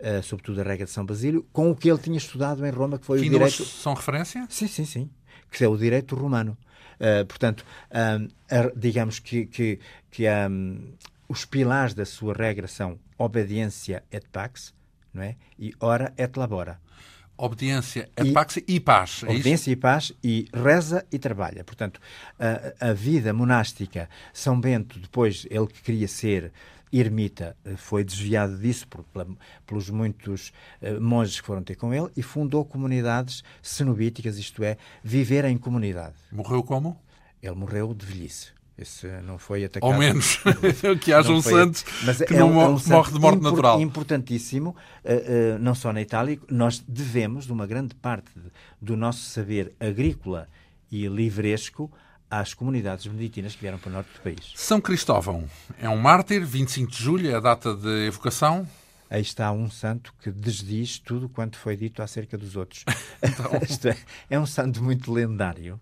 uh, 0.00 0.22
sobretudo 0.22 0.60
a 0.60 0.64
regra 0.64 0.86
de 0.86 0.92
São 0.92 1.04
Basílio, 1.04 1.46
com 1.52 1.70
o 1.70 1.76
que 1.76 1.90
ele 1.90 1.98
tinha 1.98 2.18
estudado 2.18 2.66
em 2.66 2.70
Roma, 2.70 2.98
que 2.98 3.06
foi 3.06 3.20
que 3.20 3.28
o 3.28 3.30
direito... 3.30 3.64
são 3.64 3.94
referência? 3.94 4.46
Sim, 4.48 4.68
sim, 4.68 4.84
sim. 4.84 5.10
Que 5.50 5.64
é 5.64 5.68
o 5.68 5.76
direito 5.76 6.14
romano. 6.14 6.56
Uh, 7.00 7.24
portanto, 7.26 7.64
um, 7.90 8.28
a, 8.50 8.72
digamos 8.76 9.18
que, 9.18 9.46
que, 9.46 9.78
que 10.10 10.24
um, 10.28 10.92
os 11.28 11.44
pilares 11.44 11.94
da 11.94 12.04
sua 12.04 12.34
regra 12.34 12.66
são 12.66 12.98
obediência 13.16 14.02
et 14.10 14.26
pax, 14.30 14.74
não 15.12 15.22
é? 15.22 15.36
E 15.58 15.72
ora 15.80 16.12
et 16.16 16.38
labora. 16.38 16.80
Obediência 17.36 18.10
et 18.16 18.32
pax 18.32 18.56
e 18.66 18.80
paz. 18.80 19.22
É 19.24 19.30
obediência 19.30 19.70
isso? 19.70 19.70
e 19.70 19.76
paz 19.76 20.12
e 20.24 20.48
reza 20.52 21.06
e 21.12 21.18
trabalha. 21.20 21.62
Portanto, 21.62 22.00
a, 22.38 22.88
a 22.90 22.92
vida 22.92 23.32
monástica, 23.32 24.08
São 24.32 24.60
Bento, 24.60 24.98
depois 24.98 25.46
ele 25.48 25.68
que 25.68 25.80
queria 25.80 26.08
ser 26.08 26.52
ermita 26.92 27.56
eh, 27.64 27.76
foi 27.76 28.02
desviado 28.02 28.56
disso 28.58 28.88
por, 28.88 29.04
pelos 29.66 29.90
muitos 29.90 30.52
uh, 30.80 31.00
monges 31.00 31.40
que 31.40 31.46
foram 31.46 31.62
ter 31.62 31.76
com 31.76 31.92
ele 31.92 32.08
e 32.16 32.22
fundou 32.22 32.64
comunidades 32.64 33.42
cenobíticas, 33.62 34.38
isto 34.38 34.64
é, 34.64 34.76
viver 35.02 35.44
em 35.44 35.56
comunidade. 35.56 36.14
Morreu 36.32 36.62
como? 36.62 37.00
Ele 37.42 37.54
morreu 37.54 37.94
de 37.94 38.04
velhice. 38.04 38.57
Esse 38.78 39.08
não 39.22 39.38
foi 39.38 39.64
atacado. 39.64 39.92
Ao 39.92 39.98
menos 39.98 40.38
que 41.02 41.12
haja 41.12 41.32
um 41.32 41.42
santo 41.42 41.84
mas 42.04 42.18
que 42.18 42.32
é 42.32 42.38
não 42.38 42.60
é 42.60 42.68
um 42.68 42.78
morre 42.78 43.12
de 43.12 43.18
morte 43.18 43.42
natural. 43.42 43.80
Importantíssimo, 43.80 44.70
uh, 44.70 45.56
uh, 45.56 45.58
não 45.58 45.74
só 45.74 45.92
na 45.92 46.00
Itália, 46.00 46.38
nós 46.48 46.82
devemos, 46.86 47.44
de 47.44 47.52
uma 47.52 47.66
grande 47.66 47.94
parte 47.96 48.30
do 48.80 48.96
nosso 48.96 49.24
saber 49.24 49.74
agrícola 49.80 50.48
e 50.90 51.08
livresco, 51.08 51.90
às 52.30 52.54
comunidades 52.54 53.06
beneditinas 53.06 53.54
que 53.54 53.60
vieram 53.62 53.78
para 53.78 53.88
o 53.88 53.92
norte 53.92 54.10
do 54.12 54.20
país. 54.20 54.52
São 54.54 54.80
Cristóvão 54.80 55.48
é 55.78 55.88
um 55.88 55.96
mártir, 55.96 56.44
25 56.44 56.90
de 56.90 57.02
julho 57.02 57.30
é 57.30 57.34
a 57.34 57.40
data 57.40 57.74
de 57.74 58.06
evocação. 58.06 58.68
Aí 59.10 59.22
está 59.22 59.50
um 59.50 59.70
santo 59.70 60.12
que 60.22 60.30
desdiz 60.30 60.98
tudo 60.98 61.28
quanto 61.28 61.56
foi 61.56 61.76
dito 61.76 62.02
acerca 62.02 62.36
dos 62.36 62.56
outros. 62.56 62.84
então... 63.22 63.50
é, 63.90 63.96
é 64.30 64.38
um 64.38 64.46
santo 64.46 64.82
muito 64.82 65.10
lendário. 65.10 65.80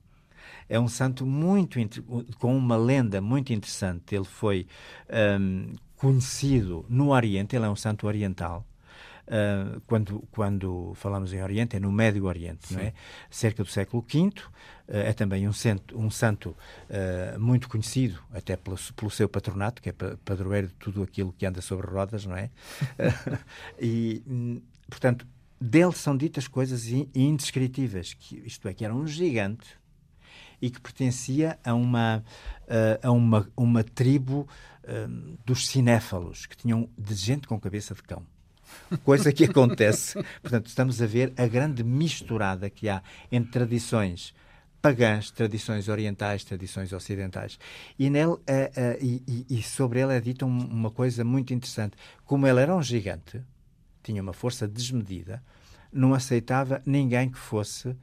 É 0.69 0.79
um 0.79 0.89
santo 0.89 1.25
muito 1.25 1.79
com 2.39 2.57
uma 2.57 2.77
lenda 2.77 3.21
muito 3.21 3.53
interessante. 3.53 4.15
Ele 4.15 4.25
foi 4.25 4.67
um, 5.41 5.73
conhecido 5.97 6.85
no 6.89 7.11
Oriente, 7.11 7.57
ele 7.57 7.65
é 7.65 7.69
um 7.69 7.77
santo 7.77 8.07
oriental. 8.07 8.67
Uh, 9.27 9.81
quando, 9.89 10.23
quando 10.31 10.93
falamos 10.95 11.33
em 11.33 11.43
Oriente, 11.43 11.77
é 11.77 11.81
no 11.81 11.91
Médio 11.91 12.27
Oriente, 12.27 12.69
Sim. 12.69 12.75
não 12.75 12.83
é? 12.83 12.93
Cerca 13.29 13.65
do 13.65 13.69
século 13.69 14.05
V, 14.09 14.31
eh, 14.87 15.09
é 15.09 15.13
também 15.13 15.49
um, 15.49 15.53
santo, 15.53 15.99
um 15.99 16.09
santo 16.09 16.57
uh, 16.89 17.41
muito 17.41 17.69
conhecido, 17.69 18.23
até 18.33 18.57
pelo, 18.57 18.77
pelo, 18.95 19.11
seu 19.11 19.29
patronato, 19.29 19.83
que 19.83 19.89
é 19.89 19.93
padroeiro 19.93 20.69
de 20.69 20.75
tudo 20.75 21.03
aquilo 21.03 21.33
que 21.33 21.45
anda 21.45 21.61
sobre 21.61 21.89
rodas, 21.89 22.25
não 22.25 22.37
é? 22.37 22.51
e, 23.83 24.23
hum, 24.29 24.61
portanto, 24.89 25.27
dele 25.61 25.93
são 25.93 26.17
ditas 26.17 26.47
coisas 26.47 26.87
indescritíveis, 27.13 28.15
que, 28.15 28.41
isto 28.47 28.69
é, 28.69 28.75
que 28.75 28.85
era 28.85 28.95
um 28.95 29.09
gigante 29.09 29.77
e 30.61 30.71
que 30.71 30.81
pertencia 30.81 31.59
a 31.65 31.75
uma, 31.75 32.25
uh, 32.63 33.07
a 33.07 33.11
uma, 33.11 33.49
uma 33.57 33.85
tribo 33.85 34.49
uh, 34.85 35.39
dos 35.45 35.69
cinéfalos, 35.69 36.47
que 36.47 36.57
tinham 36.57 36.89
de 36.97 37.15
gente 37.15 37.47
com 37.47 37.59
cabeça 37.61 37.95
de 37.95 38.03
cão. 38.03 38.23
Coisa 39.05 39.33
que 39.33 39.45
acontece. 39.47 40.23
Portanto, 40.43 40.67
estamos 40.67 41.01
a 41.01 41.07
ver 41.07 41.33
a 41.37 41.47
grande 41.47 41.85
misturada 41.85 42.69
que 42.69 42.89
há 42.89 43.03
entre 43.31 43.53
tradições 43.53 44.35
pagãs, 44.87 45.33
tradições 45.33 45.89
orientais, 45.89 46.45
tradições 46.45 46.93
ocidentais. 46.93 47.59
E, 47.99 48.09
nele, 48.09 48.33
uh, 48.33 48.37
uh, 48.37 48.41
e, 49.01 49.47
e, 49.51 49.63
sobre 49.63 50.01
ele 50.01 50.15
é 50.15 50.21
dita 50.21 50.47
uma 50.47 50.93
coisa 50.93 51.25
muito 51.25 51.53
interessante. 51.53 51.97
Como 52.25 52.47
ele 52.47 52.61
era 52.61 52.75
um 52.75 52.81
gigante, 52.81 53.43
tinha 54.03 54.23
uma 54.23 54.33
força 54.33 54.69
desmedida, 54.69 55.43
não 55.93 56.15
aceitava 56.15 56.81
ninguém 56.87 57.29
que 57.29 57.39
fosse 57.39 57.97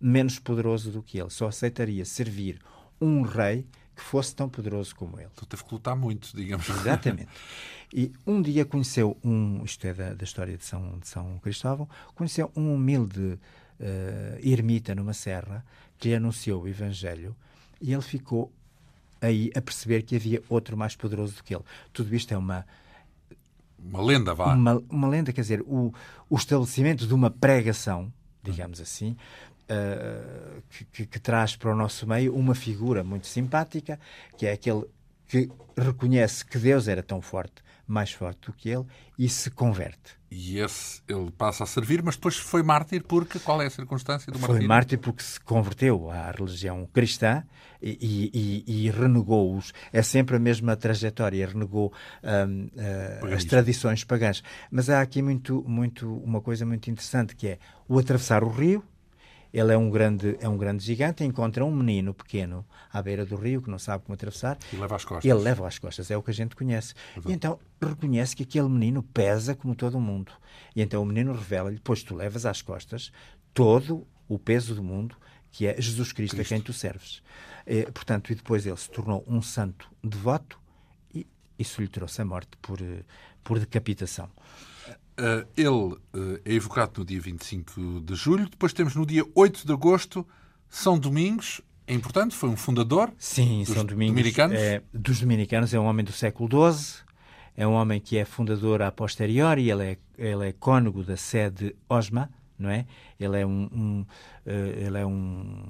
menos 0.00 0.38
poderoso 0.38 0.90
do 0.90 1.02
que 1.02 1.18
ele. 1.18 1.30
Só 1.30 1.48
aceitaria 1.48 2.04
servir 2.04 2.58
um 3.00 3.22
rei 3.22 3.66
que 3.94 4.02
fosse 4.02 4.34
tão 4.34 4.48
poderoso 4.48 4.94
como 4.94 5.18
ele. 5.18 5.28
Então 5.32 5.46
teve 5.46 5.64
que 5.64 5.74
lutar 5.74 5.96
muito, 5.96 6.34
digamos. 6.34 6.68
Exatamente. 6.68 7.28
E 7.92 8.12
um 8.24 8.40
dia 8.40 8.64
conheceu 8.64 9.16
um, 9.24 9.64
isto 9.64 9.84
é 9.84 9.92
da, 9.92 10.14
da 10.14 10.22
história 10.22 10.56
de 10.56 10.64
São, 10.64 10.96
de 11.00 11.08
São 11.08 11.40
Cristóvão, 11.40 11.88
conheceu 12.14 12.48
um 12.54 12.72
humilde 12.72 13.20
uh, 13.20 13.38
ermita 14.40 14.94
numa 14.94 15.12
serra 15.12 15.64
que 15.98 16.08
lhe 16.08 16.14
anunciou 16.14 16.62
o 16.62 16.68
Evangelho 16.68 17.34
e 17.80 17.92
ele 17.92 18.02
ficou 18.02 18.52
aí 19.20 19.50
a 19.54 19.60
perceber 19.60 20.02
que 20.02 20.16
havia 20.16 20.42
outro 20.48 20.76
mais 20.76 20.94
poderoso 20.94 21.34
do 21.34 21.42
que 21.42 21.54
ele. 21.54 21.64
Tudo 21.92 22.14
isto 22.14 22.32
é 22.32 22.38
uma. 22.38 22.66
Uma 23.78 24.02
lenda, 24.02 24.34
vá. 24.34 24.54
Uma, 24.54 24.82
uma 24.88 25.08
lenda, 25.08 25.32
quer 25.32 25.40
dizer, 25.40 25.62
o, 25.62 25.92
o 26.28 26.36
estabelecimento 26.36 27.06
de 27.06 27.14
uma 27.14 27.30
pregação, 27.30 28.12
digamos 28.42 28.80
assim, 28.80 29.16
uh, 29.70 30.62
que, 30.68 30.84
que, 30.84 31.06
que 31.06 31.18
traz 31.18 31.56
para 31.56 31.72
o 31.72 31.76
nosso 31.76 32.06
meio 32.06 32.34
uma 32.34 32.54
figura 32.54 33.04
muito 33.04 33.26
simpática, 33.26 33.98
que 34.36 34.46
é 34.46 34.52
aquele 34.52 34.84
que 35.26 35.48
reconhece 35.76 36.44
que 36.44 36.58
Deus 36.58 36.88
era 36.88 37.02
tão 37.02 37.22
forte 37.22 37.62
mais 37.90 38.12
forte 38.12 38.46
do 38.46 38.52
que 38.52 38.68
ele 38.68 38.86
e 39.18 39.28
se 39.28 39.50
converte. 39.50 40.18
E 40.30 40.60
esse 40.60 41.02
ele 41.08 41.30
passa 41.32 41.64
a 41.64 41.66
servir, 41.66 42.02
mas 42.04 42.14
depois 42.14 42.36
foi 42.36 42.62
mártir 42.62 43.02
porque 43.02 43.40
qual 43.40 43.60
é 43.60 43.66
a 43.66 43.70
circunstância 43.70 44.32
do 44.32 44.38
mártir? 44.38 44.56
Foi 44.56 44.66
mártir 44.66 44.98
porque 44.98 45.24
se 45.24 45.40
converteu 45.40 46.08
à 46.08 46.30
religião 46.30 46.88
cristã 46.92 47.42
e, 47.82 48.30
e, 48.32 48.84
e 48.86 48.90
renegou-os. 48.90 49.72
É 49.92 50.02
sempre 50.02 50.36
a 50.36 50.38
mesma 50.38 50.76
trajetória, 50.76 51.48
renegou 51.48 51.92
um, 52.22 52.66
uh, 52.66 53.34
as 53.34 53.42
tradições 53.44 54.04
pagãs. 54.04 54.40
Mas 54.70 54.88
há 54.88 55.00
aqui 55.00 55.20
muito, 55.20 55.64
muito 55.66 56.16
uma 56.18 56.40
coisa 56.40 56.64
muito 56.64 56.88
interessante 56.88 57.34
que 57.34 57.48
é 57.48 57.58
o 57.88 57.98
atravessar 57.98 58.44
o 58.44 58.48
rio, 58.48 58.84
ele 59.52 59.72
é 59.72 59.76
um 59.76 59.90
grande, 59.90 60.36
é 60.40 60.48
um 60.48 60.56
grande 60.56 60.84
gigante, 60.84 61.24
encontra 61.24 61.64
um 61.64 61.74
menino 61.74 62.14
pequeno 62.14 62.64
à 62.92 63.02
beira 63.02 63.26
do 63.26 63.36
rio 63.36 63.60
que 63.60 63.70
não 63.70 63.78
sabe 63.78 64.04
como 64.04 64.14
atravessar. 64.14 64.58
E 64.72 64.76
leva 64.76 64.96
às 64.96 65.04
costas. 65.04 65.24
Ele 65.24 65.40
leva 65.40 65.66
às 65.66 65.78
costas, 65.78 66.10
é 66.10 66.16
o 66.16 66.22
que 66.22 66.30
a 66.30 66.34
gente 66.34 66.54
conhece. 66.54 66.94
Exato. 67.12 67.30
E 67.30 67.32
então 67.32 67.58
reconhece 67.82 68.36
que 68.36 68.44
aquele 68.44 68.68
menino 68.68 69.02
pesa 69.02 69.54
como 69.54 69.74
todo 69.74 69.98
o 69.98 70.00
mundo. 70.00 70.32
E 70.74 70.82
então 70.82 71.02
o 71.02 71.06
menino 71.06 71.32
revela-lhe: 71.32 71.80
Pois 71.82 72.02
tu 72.02 72.14
levas 72.14 72.46
às 72.46 72.62
costas 72.62 73.10
todo 73.52 74.06
o 74.28 74.38
peso 74.38 74.74
do 74.74 74.82
mundo, 74.82 75.16
que 75.50 75.66
é 75.66 75.80
Jesus 75.80 76.12
Cristo, 76.12 76.36
Cristo. 76.36 76.54
a 76.54 76.56
quem 76.56 76.62
tu 76.62 76.72
serves. 76.72 77.22
E, 77.66 77.82
portanto, 77.90 78.30
e 78.32 78.34
depois 78.34 78.64
ele 78.64 78.76
se 78.76 78.88
tornou 78.88 79.24
um 79.26 79.42
santo 79.42 79.90
devoto 80.02 80.58
e, 81.12 81.26
isso 81.58 81.80
lhe 81.80 81.88
trouxe 81.88 82.22
a 82.22 82.24
morte 82.24 82.50
por, 82.62 82.80
eh, 82.80 83.02
por 83.42 83.58
decapitação. 83.58 84.30
Uh, 85.20 85.46
ele 85.54 85.68
uh, 85.68 86.40
é 86.46 86.54
evocado 86.54 87.00
no 87.00 87.04
dia 87.04 87.20
25 87.20 88.00
de 88.00 88.14
julho. 88.14 88.48
Depois 88.48 88.72
temos 88.72 88.96
no 88.96 89.04
dia 89.04 89.22
8 89.34 89.66
de 89.66 89.72
agosto 89.72 90.26
São 90.66 90.98
Domingos. 90.98 91.60
É 91.86 91.92
importante, 91.92 92.34
foi 92.34 92.48
um 92.48 92.56
fundador 92.56 93.12
Sim, 93.18 93.58
dos 93.64 93.74
São 93.74 93.84
Domingos, 93.84 94.14
dominicanos. 94.14 94.58
É, 94.58 94.82
dos 94.94 95.20
dominicanos. 95.20 95.74
É 95.74 95.78
um 95.78 95.84
homem 95.84 96.02
do 96.02 96.12
século 96.12 96.72
XII. 96.72 97.02
É 97.54 97.66
um 97.66 97.72
homem 97.72 98.00
que 98.00 98.16
é 98.16 98.24
fundador 98.24 98.80
a 98.80 98.90
posteriori. 98.90 99.70
Ele 99.70 99.84
é, 99.84 99.98
ele 100.16 100.48
é 100.48 100.52
cônego 100.52 101.04
da 101.04 101.18
sede 101.18 101.76
Osma, 101.86 102.30
não 102.58 102.70
é? 102.70 102.86
Ele 103.18 103.40
é 103.40 103.44
um, 103.44 103.68
um 103.70 104.06
ele 104.46 104.98
é 104.98 105.04
um, 105.04 105.66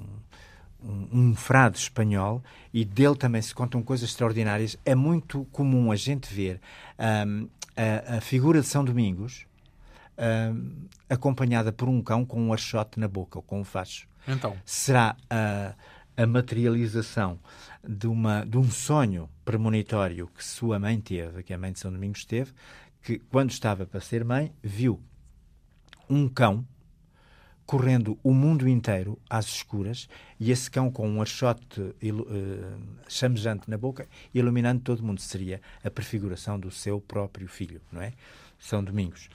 um, 0.81 1.07
um 1.11 1.35
frade 1.35 1.77
espanhol 1.77 2.41
e 2.73 2.85
dele 2.85 3.15
também 3.15 3.41
se 3.41 3.53
contam 3.53 3.83
coisas 3.83 4.09
extraordinárias. 4.09 4.77
É 4.85 4.95
muito 4.95 5.45
comum 5.51 5.91
a 5.91 5.95
gente 5.97 6.33
ver 6.33 6.61
um, 7.27 7.49
a, 7.81 8.17
a, 8.17 8.21
figura 8.21 8.61
de 8.61 8.67
São 8.67 8.85
Domingos 8.85 9.45
um, 10.17 10.87
acompanhada 11.09 11.71
por 11.71 11.89
um 11.89 12.01
cão 12.01 12.23
com 12.23 12.41
um 12.41 12.53
archote 12.53 12.99
na 12.99 13.07
boca 13.07 13.39
ou 13.39 13.43
com 13.43 13.61
um 13.61 13.63
facho. 13.63 14.07
Então. 14.27 14.55
Será 14.63 15.15
a, 15.29 15.73
a 16.15 16.27
materialização 16.27 17.39
de, 17.83 18.07
uma, 18.07 18.45
de 18.45 18.57
um 18.57 18.69
sonho 18.69 19.27
premonitório 19.43 20.27
que 20.27 20.45
sua 20.45 20.77
mãe 20.77 20.99
teve, 20.99 21.41
que 21.43 21.53
a 21.53 21.57
mãe 21.57 21.71
de 21.71 21.79
São 21.79 21.91
Domingos 21.91 22.23
teve, 22.23 22.53
que 23.01 23.17
quando 23.17 23.49
estava 23.49 23.85
para 23.85 23.99
ser 23.99 24.23
mãe, 24.23 24.53
viu 24.61 25.01
um 26.07 26.29
cão 26.29 26.65
correndo 27.71 28.19
o 28.21 28.33
mundo 28.33 28.67
inteiro 28.67 29.17
às 29.29 29.45
escuras 29.45 30.09
e 30.37 30.51
esse 30.51 30.69
cão 30.69 30.91
com 30.91 31.07
um 31.07 31.21
archote 31.21 31.79
uh, 31.79 31.93
chamejante 33.07 33.69
na 33.69 33.77
boca, 33.77 34.09
iluminando 34.33 34.81
todo 34.81 35.01
mundo. 35.01 35.21
Seria 35.21 35.61
a 35.81 35.89
prefiguração 35.89 36.59
do 36.59 36.69
seu 36.69 36.99
próprio 36.99 37.47
filho, 37.47 37.79
não 37.89 38.01
é? 38.01 38.11
São 38.59 38.83
Domingos. 38.83 39.29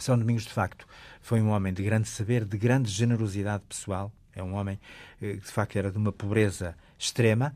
São 0.00 0.18
Domingos, 0.18 0.42
de 0.42 0.50
facto, 0.50 0.84
foi 1.20 1.40
um 1.40 1.50
homem 1.50 1.72
de 1.72 1.84
grande 1.84 2.08
saber, 2.08 2.44
de 2.44 2.58
grande 2.58 2.90
generosidade 2.90 3.62
pessoal. 3.68 4.10
É 4.34 4.42
um 4.42 4.54
homem 4.54 4.76
que, 5.20 5.34
de 5.34 5.52
facto, 5.52 5.76
era 5.76 5.92
de 5.92 5.96
uma 5.96 6.10
pobreza 6.10 6.76
extrema. 6.98 7.54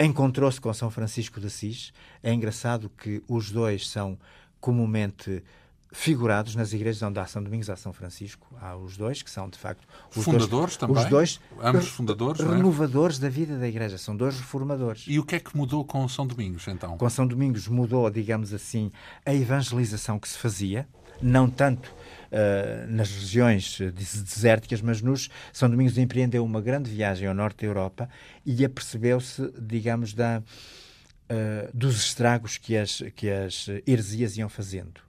Encontrou-se 0.00 0.60
com 0.60 0.74
São 0.74 0.90
Francisco 0.90 1.38
de 1.38 1.46
Assis. 1.46 1.92
É 2.24 2.32
engraçado 2.32 2.90
que 2.90 3.22
os 3.28 3.52
dois 3.52 3.88
são 3.88 4.18
comumente 4.60 5.44
figurados 5.92 6.56
nas 6.56 6.72
igrejas 6.72 7.02
onde 7.02 7.20
há 7.20 7.26
São 7.26 7.42
Domingos 7.42 7.68
há 7.68 7.76
São 7.76 7.92
Francisco. 7.92 8.48
Há 8.60 8.74
os 8.74 8.96
dois, 8.96 9.22
que 9.22 9.30
são, 9.30 9.48
de 9.48 9.58
facto, 9.58 9.86
os 10.16 10.24
fundadores 10.24 10.48
dois, 10.48 10.76
também. 10.76 10.96
Os 10.96 11.10
dois 11.10 11.40
ambos 11.62 11.88
fundadores, 11.88 12.40
renovadores 12.40 13.18
é? 13.18 13.20
da 13.20 13.28
vida 13.28 13.58
da 13.58 13.68
igreja. 13.68 13.98
São 13.98 14.16
dois 14.16 14.38
reformadores. 14.38 15.04
E 15.06 15.18
o 15.18 15.24
que 15.24 15.36
é 15.36 15.40
que 15.40 15.54
mudou 15.56 15.84
com 15.84 16.08
São 16.08 16.26
Domingos, 16.26 16.66
então? 16.66 16.96
Com 16.96 17.10
São 17.10 17.26
Domingos 17.26 17.68
mudou, 17.68 18.10
digamos 18.10 18.54
assim, 18.54 18.90
a 19.24 19.34
evangelização 19.34 20.18
que 20.18 20.28
se 20.28 20.38
fazia, 20.38 20.88
não 21.20 21.48
tanto 21.48 21.86
uh, 21.88 22.90
nas 22.90 23.10
regiões 23.10 23.78
desérticas, 23.92 24.80
mas 24.80 25.02
nos 25.02 25.28
São 25.52 25.68
Domingos 25.68 25.98
empreendeu 25.98 26.42
uma 26.42 26.60
grande 26.60 26.90
viagem 26.90 27.28
ao 27.28 27.34
norte 27.34 27.60
da 27.60 27.66
Europa 27.66 28.08
e 28.46 28.64
apercebeu-se, 28.64 29.52
digamos, 29.60 30.14
da, 30.14 30.40
uh, 30.40 31.70
dos 31.76 31.96
estragos 31.96 32.56
que 32.56 32.76
as, 32.78 33.02
que 33.14 33.30
as 33.30 33.66
heresias 33.86 34.38
iam 34.38 34.48
fazendo. 34.48 35.00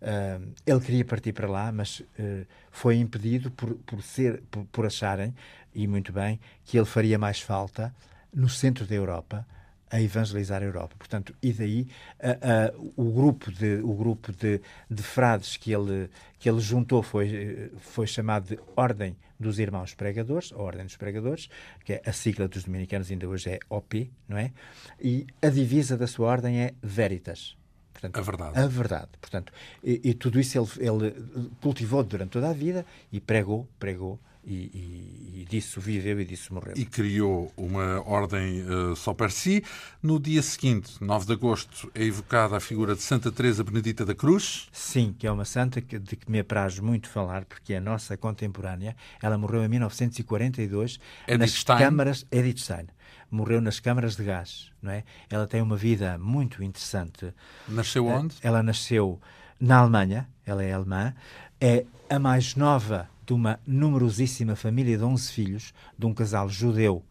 Uh, 0.00 0.52
ele 0.66 0.80
queria 0.80 1.04
partir 1.04 1.32
para 1.32 1.48
lá, 1.48 1.70
mas 1.70 2.00
uh, 2.00 2.46
foi 2.70 2.96
impedido 2.96 3.50
por, 3.50 3.74
por, 3.74 4.02
ser, 4.02 4.42
por, 4.50 4.64
por, 4.66 4.86
acharem, 4.86 5.34
e 5.74 5.86
muito 5.86 6.12
bem, 6.12 6.40
que 6.64 6.78
ele 6.78 6.86
faria 6.86 7.18
mais 7.18 7.40
falta 7.40 7.94
no 8.32 8.48
centro 8.48 8.86
da 8.86 8.94
Europa 8.94 9.46
a 9.90 10.00
evangelizar 10.00 10.62
a 10.62 10.64
Europa. 10.64 10.94
Portanto, 10.96 11.34
e 11.42 11.52
daí 11.52 11.86
uh, 12.20 12.92
o 12.96 13.12
grupo 13.12 13.52
de, 13.52 13.80
o 13.82 13.92
grupo 13.92 14.32
de, 14.32 14.60
de 14.88 15.02
frades 15.02 15.56
que 15.56 15.72
ele, 15.72 16.08
que 16.38 16.48
ele 16.48 16.60
juntou 16.60 17.02
foi, 17.02 17.70
foi 17.78 18.06
chamado 18.06 18.48
de 18.48 18.58
Ordem 18.76 19.16
dos 19.38 19.58
Irmãos 19.58 19.94
Pregadores, 19.94 20.52
a 20.52 20.58
Ordem 20.58 20.84
dos 20.84 20.96
Pregadores, 20.96 21.50
que 21.84 21.94
é 21.94 22.02
a 22.06 22.12
sigla 22.12 22.46
dos 22.46 22.64
dominicanos 22.64 23.10
ainda 23.10 23.28
hoje 23.28 23.50
é 23.50 23.58
OP, 23.68 24.10
não 24.28 24.38
é? 24.38 24.52
E 25.00 25.26
a 25.42 25.48
divisa 25.48 25.96
da 25.96 26.06
sua 26.06 26.28
ordem 26.28 26.60
é 26.60 26.72
Veritas. 26.82 27.59
Portanto, 28.00 28.18
a 28.18 28.22
verdade. 28.22 28.58
A 28.58 28.66
verdade. 28.66 29.08
Portanto, 29.20 29.52
e, 29.84 30.00
e 30.04 30.14
tudo 30.14 30.40
isso 30.40 30.58
ele, 30.58 30.88
ele, 30.88 31.14
cultivou 31.60 32.02
durante 32.02 32.30
toda 32.30 32.48
a 32.48 32.52
vida 32.52 32.86
e 33.12 33.20
pregou, 33.20 33.68
pregou. 33.78 34.18
E, 34.42 34.54
e, 34.54 35.42
e 35.42 35.44
disso 35.44 35.82
viveu 35.82 36.18
e 36.18 36.24
disso 36.24 36.54
morreu. 36.54 36.72
E 36.74 36.86
criou 36.86 37.52
uma 37.58 38.00
ordem 38.08 38.62
uh, 38.62 38.96
só 38.96 39.12
para 39.12 39.28
si. 39.28 39.62
No 40.02 40.18
dia 40.18 40.40
seguinte, 40.40 40.94
9 40.98 41.26
de 41.26 41.32
agosto, 41.34 41.92
é 41.94 42.04
evocada 42.04 42.56
a 42.56 42.60
figura 42.60 42.94
de 42.94 43.02
Santa 43.02 43.30
Teresa 43.30 43.62
Benedita 43.62 44.02
da 44.02 44.14
Cruz. 44.14 44.66
Sim, 44.72 45.14
que 45.18 45.26
é 45.26 45.30
uma 45.30 45.44
santa 45.44 45.82
que, 45.82 45.98
de 45.98 46.16
que 46.16 46.30
me 46.30 46.40
apraz 46.40 46.78
muito 46.78 47.06
falar, 47.10 47.44
porque 47.44 47.74
é 47.74 47.76
a 47.76 47.80
nossa 47.82 48.16
contemporânea. 48.16 48.96
Ela 49.22 49.36
morreu 49.36 49.62
em 49.62 49.68
1942 49.68 50.98
Edith 51.28 51.38
nas 51.38 51.50
Stein. 51.50 51.78
câmaras 51.78 52.26
Edith 52.32 52.60
Stein 52.60 52.86
morreu 53.30 53.60
nas 53.60 53.78
câmaras 53.78 54.16
de 54.16 54.24
gás, 54.24 54.72
não 54.82 54.90
é? 54.92 55.04
Ela 55.28 55.46
tem 55.46 55.62
uma 55.62 55.76
vida 55.76 56.18
muito 56.18 56.62
interessante. 56.62 57.32
Nasceu 57.68 58.08
Eh, 58.08 58.12
onde? 58.12 58.36
Ela 58.42 58.62
nasceu 58.62 59.20
na 59.58 59.78
Alemanha, 59.78 60.28
ela 60.44 60.62
é 60.64 60.72
alemã, 60.72 61.14
é 61.60 61.84
a 62.08 62.18
mais 62.18 62.56
nova 62.56 63.08
de 63.26 63.32
uma 63.32 63.60
numerosíssima 63.66 64.56
família 64.56 64.98
de 64.98 65.04
11 65.04 65.32
filhos, 65.32 65.74
de 65.96 66.06
um 66.06 66.12
casal 66.12 66.48
judeu 66.48 67.04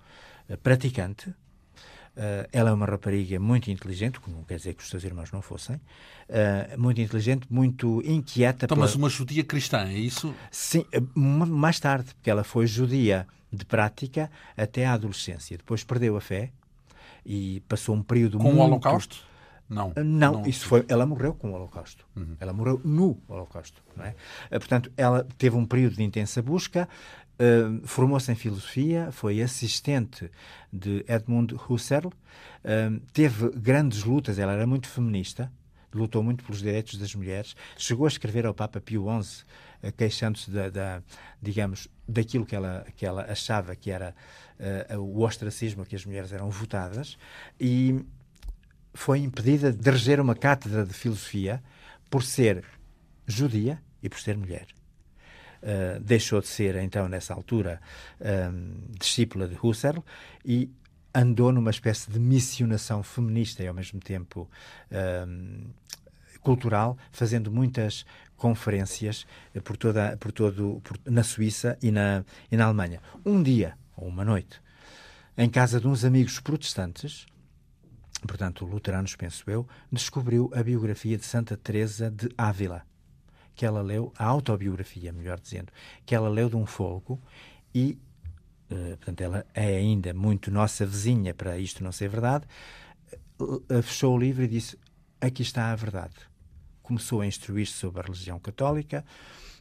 eh, 0.49 0.57
praticante. 0.57 1.29
Uh, 1.29 2.43
ela 2.51 2.71
é 2.71 2.73
uma 2.73 2.85
rapariga 2.85 3.39
muito 3.39 3.71
inteligente, 3.71 4.19
que 4.19 4.29
não 4.29 4.43
quer 4.43 4.57
dizer 4.57 4.73
que 4.73 4.83
os 4.83 4.89
seus 4.89 5.05
irmãos 5.05 5.31
não 5.31 5.41
fossem, 5.41 5.79
muito 6.77 6.99
inteligente, 6.99 7.47
muito 7.49 8.01
inquieta. 8.03 8.65
Então, 8.65 8.75
pela... 8.75 8.87
mas 8.87 8.93
uma 8.95 9.07
judia 9.07 9.41
cristã, 9.41 9.87
é 9.87 9.93
isso? 9.93 10.35
Sim, 10.51 10.83
mais 11.15 11.79
tarde, 11.79 12.13
porque 12.13 12.29
ela 12.29 12.43
foi 12.43 12.67
judia 12.67 13.25
de 13.51 13.65
prática 13.65 14.29
até 14.55 14.85
à 14.85 14.93
adolescência. 14.93 15.57
Depois 15.57 15.83
perdeu 15.83 16.15
a 16.15 16.21
fé 16.21 16.51
e 17.25 17.61
passou 17.67 17.95
um 17.95 18.03
período 18.03 18.37
com 18.37 18.45
muito... 18.45 18.59
o 18.59 18.63
Holocausto? 18.63 19.29
Não, 19.69 19.93
não, 19.95 20.33
não, 20.33 20.45
isso 20.47 20.65
foi. 20.65 20.83
Ela 20.87 21.05
morreu 21.05 21.33
com 21.33 21.51
o 21.51 21.53
Holocausto. 21.53 22.03
Uhum. 22.15 22.35
Ela 22.39 22.51
morreu 22.51 22.81
no 22.83 23.21
Holocausto. 23.27 23.83
Não 23.95 24.03
é? 24.03 24.15
Portanto, 24.49 24.91
ela 24.97 25.27
teve 25.37 25.55
um 25.55 25.65
período 25.65 25.95
de 25.95 26.03
intensa 26.03 26.41
busca, 26.41 26.89
uh, 27.39 27.87
formou-se 27.87 28.31
em 28.31 28.35
filosofia, 28.35 29.11
foi 29.11 29.41
assistente 29.43 30.31
de 30.73 31.05
Edmund 31.07 31.55
Husserl, 31.69 32.07
uh, 32.07 32.99
teve 33.13 33.49
grandes 33.51 34.03
lutas. 34.03 34.39
Ela 34.39 34.53
era 34.53 34.65
muito 34.65 34.87
feminista, 34.87 35.51
lutou 35.93 36.21
muito 36.23 36.43
pelos 36.43 36.61
direitos 36.61 36.97
das 36.97 37.13
mulheres, 37.15 37.55
chegou 37.77 38.05
a 38.05 38.09
escrever 38.09 38.45
ao 38.45 38.53
Papa 38.53 38.79
Pio 38.79 39.05
XI 39.21 39.43
uh, 39.83 39.91
queixando-se 39.93 40.51
da, 40.51 40.69
da, 40.69 41.03
digamos, 41.41 41.87
daquilo 42.07 42.45
que 42.45 42.55
ela, 42.55 42.85
que 42.95 43.05
ela 43.05 43.23
achava 43.29 43.75
que 43.75 43.91
era 43.91 44.15
o 44.99 45.21
ostracismo 45.21 45.85
que 45.85 45.95
as 45.95 46.05
mulheres 46.05 46.33
eram 46.33 46.49
votadas 46.49 47.17
e 47.57 48.05
foi 48.93 49.19
impedida 49.19 49.71
de 49.71 49.89
reger 49.89 50.19
uma 50.19 50.35
cátedra 50.35 50.85
de 50.85 50.93
filosofia 50.93 51.63
por 52.09 52.23
ser 52.23 52.65
judia 53.25 53.81
e 54.01 54.09
por 54.09 54.19
ser 54.19 54.37
mulher. 54.37 54.67
Uh, 55.61 55.99
deixou 55.99 56.39
de 56.39 56.47
ser, 56.47 56.75
então, 56.77 57.09
nessa 57.09 57.33
altura, 57.33 57.81
um, 58.21 58.93
discípula 58.97 59.47
de 59.47 59.57
Husserl 59.61 59.99
e 60.45 60.71
andou 61.13 61.51
numa 61.51 61.71
espécie 61.71 62.11
de 62.11 62.19
missionação 62.19 63.01
feminista 63.03 63.63
e, 63.63 63.67
ao 63.67 63.73
mesmo 63.73 63.99
tempo, 63.99 64.49
um, 65.27 65.65
cultural, 66.41 66.97
fazendo 67.11 67.51
muitas 67.51 68.05
conferências 68.37 69.27
por 69.63 69.75
toda, 69.75 70.15
por 70.17 70.31
todo, 70.31 70.81
por, 70.83 70.97
na 71.05 71.23
Suíça 71.23 71.77
e 71.81 71.91
na, 71.91 72.23
e 72.51 72.55
na 72.55 72.65
Alemanha. 72.65 73.01
Um 73.25 73.43
dia, 73.43 73.77
ou 73.95 74.07
uma 74.07 74.23
noite, 74.23 74.61
em 75.37 75.49
casa 75.49 75.79
de 75.79 75.87
uns 75.87 76.03
amigos 76.05 76.39
protestantes, 76.39 77.25
portanto, 78.27 78.65
luteranos, 78.65 79.15
penso 79.15 79.49
eu, 79.49 79.67
descobriu 79.91 80.49
a 80.53 80.63
biografia 80.63 81.17
de 81.17 81.25
Santa 81.25 81.55
Teresa 81.57 82.09
de 82.09 82.29
Ávila, 82.37 82.83
que 83.55 83.65
ela 83.65 83.81
leu, 83.81 84.13
a 84.17 84.25
autobiografia, 84.25 85.11
melhor 85.11 85.39
dizendo, 85.39 85.71
que 86.05 86.15
ela 86.15 86.29
leu 86.29 86.49
de 86.49 86.55
um 86.55 86.65
folgo 86.65 87.21
e, 87.73 87.97
portanto, 88.69 89.21
ela 89.21 89.45
é 89.53 89.77
ainda 89.77 90.13
muito 90.13 90.51
nossa 90.51 90.85
vizinha 90.85 91.33
para 91.33 91.57
isto 91.57 91.83
não 91.83 91.91
ser 91.91 92.09
verdade, 92.09 92.45
uh, 93.39 93.81
fechou 93.81 94.15
o 94.15 94.17
livro 94.17 94.43
e 94.43 94.47
disse, 94.47 94.77
aqui 95.19 95.41
está 95.41 95.71
a 95.71 95.75
verdade. 95.75 96.15
Começou 96.81 97.21
a 97.21 97.25
instruir-se 97.25 97.73
sobre 97.73 98.01
a 98.01 98.03
religião 98.03 98.39
católica, 98.39 99.05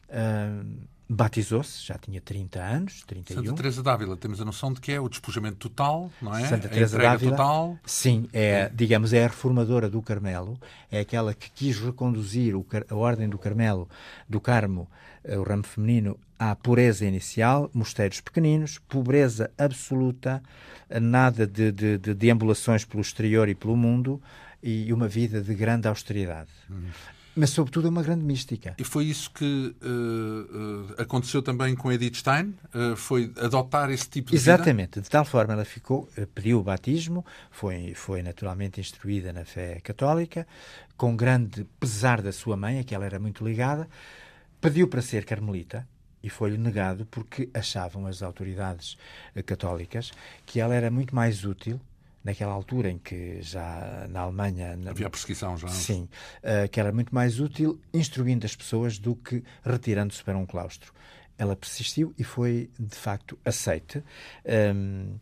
uh, 0.09 0.87
batizou-se, 1.09 1.85
já 1.85 1.97
tinha 1.97 2.21
30 2.21 2.59
anos, 2.61 3.03
31. 3.07 3.37
Santa 3.43 3.53
Teresa 3.55 3.81
d'Ávila, 3.81 4.15
temos 4.15 4.39
a 4.39 4.45
noção 4.45 4.71
de 4.71 4.79
que 4.79 4.91
é 4.91 4.99
o 4.99 5.09
despojamento 5.09 5.57
total, 5.57 6.11
não 6.21 6.35
é? 6.35 6.45
Santa 6.45 6.69
Teresa 6.69 6.99
d'Ávila, 6.99 7.31
total. 7.31 7.79
Sim, 7.83 8.29
é, 8.31 8.69
digamos, 8.69 9.11
é 9.11 9.25
a 9.25 9.27
reformadora 9.27 9.89
do 9.89 10.01
Carmelo, 10.03 10.59
é 10.91 10.99
aquela 10.99 11.33
que 11.33 11.49
quis 11.49 11.79
reconduzir 11.79 12.55
o, 12.55 12.63
a 12.87 12.95
ordem 12.95 13.27
do 13.27 13.39
Carmelo, 13.39 13.89
do 14.27 14.39
Carmo, 14.39 14.87
eh, 14.91 15.08
o 15.23 15.43
ramo 15.43 15.63
feminino, 15.63 16.17
à 16.37 16.55
pureza 16.55 17.05
inicial, 17.05 17.69
mosteiros 17.73 18.21
pequeninos, 18.21 18.79
pobreza 18.87 19.51
absoluta, 19.57 20.41
nada 21.01 21.45
de, 21.45 21.71
de, 21.71 21.97
de 21.97 22.13
deambulações 22.13 22.85
pelo 22.85 23.01
exterior 23.01 23.49
e 23.49 23.55
pelo 23.55 23.75
mundo, 23.75 24.21
e 24.61 24.91
uma 24.91 25.07
vida 25.07 25.41
de 25.41 25.53
grande 25.53 25.87
austeridade. 25.87 26.49
Mas 27.35 27.51
sobretudo 27.51 27.87
é 27.87 27.89
uma 27.89 28.03
grande 28.03 28.25
mística. 28.25 28.75
E 28.77 28.83
foi 28.83 29.05
isso 29.05 29.31
que 29.31 29.75
uh, 29.81 29.87
uh, 29.87 31.01
aconteceu 31.01 31.41
também 31.41 31.73
com 31.75 31.91
Edith 31.91 32.15
Stein? 32.15 32.53
Uh, 32.73 32.95
foi 32.97 33.31
adotar 33.39 33.89
esse 33.91 34.09
tipo 34.09 34.31
de 34.31 34.35
Exatamente, 34.35 34.95
vida? 34.95 35.01
de 35.01 35.09
tal 35.09 35.23
forma 35.23 35.53
ela 35.53 35.63
ficou, 35.63 36.09
pediu 36.35 36.59
o 36.59 36.63
batismo, 36.63 37.25
foi, 37.49 37.93
foi 37.95 38.21
naturalmente 38.21 38.81
instruída 38.81 39.31
na 39.31 39.45
fé 39.45 39.79
católica, 39.81 40.45
com 40.97 41.15
grande 41.15 41.65
pesar 41.79 42.21
da 42.21 42.33
sua 42.33 42.57
mãe, 42.57 42.79
a 42.79 42.83
que 42.83 42.93
ela 42.93 43.05
era 43.05 43.19
muito 43.19 43.45
ligada, 43.45 43.87
pediu 44.61 44.87
para 44.87 45.01
ser 45.01 45.25
carmelita, 45.25 45.87
e 46.21 46.29
foi-lhe 46.29 46.57
negado 46.57 47.05
porque 47.05 47.49
achavam 47.53 48.05
as 48.05 48.21
autoridades 48.21 48.97
católicas 49.45 50.11
que 50.45 50.59
ela 50.59 50.75
era 50.75 50.91
muito 50.91 51.15
mais 51.15 51.45
útil 51.45 51.79
naquela 52.23 52.51
altura 52.51 52.89
em 52.89 52.97
que 52.97 53.41
já 53.41 54.05
na 54.09 54.21
Alemanha 54.21 54.77
havia 54.87 55.09
perseguição 55.09 55.55
já 55.57 55.69
sim 55.69 56.09
uh, 56.43 56.67
que 56.69 56.79
era 56.79 56.91
muito 56.91 57.15
mais 57.15 57.39
útil 57.39 57.79
instruindo 57.93 58.45
as 58.45 58.55
pessoas 58.55 58.99
do 58.99 59.15
que 59.15 59.43
retirando-se 59.63 60.23
para 60.23 60.37
um 60.37 60.45
claustro. 60.45 60.93
Ela 61.37 61.55
persistiu 61.55 62.13
e 62.17 62.23
foi 62.23 62.69
de 62.77 62.95
facto 62.95 63.39
aceite 63.45 63.99
um, 63.99 64.03
ehm, 64.43 65.15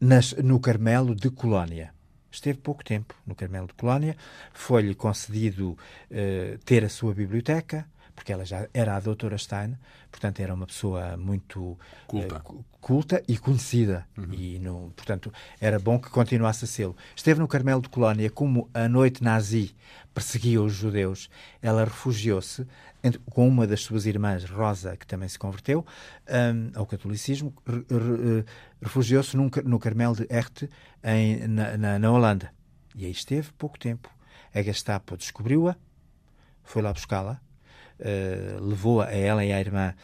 nas, 0.00 0.32
no 0.32 0.58
Carmelo 0.58 1.14
de 1.14 1.30
Colónia. 1.30 1.92
Esteve 2.30 2.58
pouco 2.58 2.82
tempo 2.82 3.14
no 3.26 3.34
Carmelo 3.34 3.66
de 3.66 3.74
Colónia 3.74 4.16
foi-lhe 4.54 4.94
concedido 4.94 5.72
uh, 5.72 6.58
ter 6.64 6.82
a 6.82 6.88
sua 6.88 7.12
biblioteca 7.12 7.86
porque 8.14 8.32
ela 8.32 8.44
já 8.44 8.68
era 8.72 8.96
a 8.96 9.00
doutora 9.00 9.36
Stein, 9.36 9.76
portanto 10.10 10.40
era 10.40 10.54
uma 10.54 10.66
pessoa 10.66 11.16
muito 11.16 11.78
culta, 12.06 12.42
uh, 12.44 12.64
culta 12.80 13.22
e 13.26 13.36
conhecida. 13.36 14.06
Uhum. 14.16 14.32
E, 14.32 14.58
no, 14.58 14.92
portanto, 14.94 15.32
era 15.60 15.78
bom 15.78 15.98
que 15.98 16.08
continuasse 16.10 16.64
a 16.64 16.68
ser. 16.68 16.90
Esteve 17.14 17.40
no 17.40 17.48
Carmelo 17.48 17.82
de 17.82 17.88
Colónia, 17.88 18.30
como 18.30 18.68
a 18.72 18.88
noite 18.88 19.22
nazi 19.22 19.74
perseguia 20.14 20.62
os 20.62 20.72
judeus, 20.72 21.28
ela 21.60 21.84
refugiou-se 21.84 22.66
com 23.30 23.46
uma 23.46 23.66
das 23.66 23.82
suas 23.82 24.06
irmãs, 24.06 24.44
Rosa, 24.44 24.96
que 24.96 25.06
também 25.06 25.28
se 25.28 25.38
converteu 25.38 25.84
um, 26.28 26.78
ao 26.78 26.86
catolicismo, 26.86 27.52
re, 27.66 28.44
refugiou-se 28.80 29.36
no 29.36 29.78
Carmelo 29.78 30.14
de 30.14 30.26
Erte, 30.30 30.70
em, 31.02 31.46
na, 31.48 31.76
na, 31.76 31.98
na 31.98 32.12
Holanda. 32.12 32.50
E 32.94 33.04
aí 33.04 33.10
esteve 33.10 33.52
pouco 33.58 33.78
tempo. 33.78 34.08
A 34.54 34.62
Gestapo 34.62 35.16
descobriu-a, 35.16 35.76
foi 36.62 36.80
lá 36.80 36.92
buscá-la, 36.92 37.40
uh, 38.00 38.64
levou-a 38.64 39.10
ela 39.10 39.44
e 39.44 39.52
a 39.52 39.60
irmã 39.60 39.94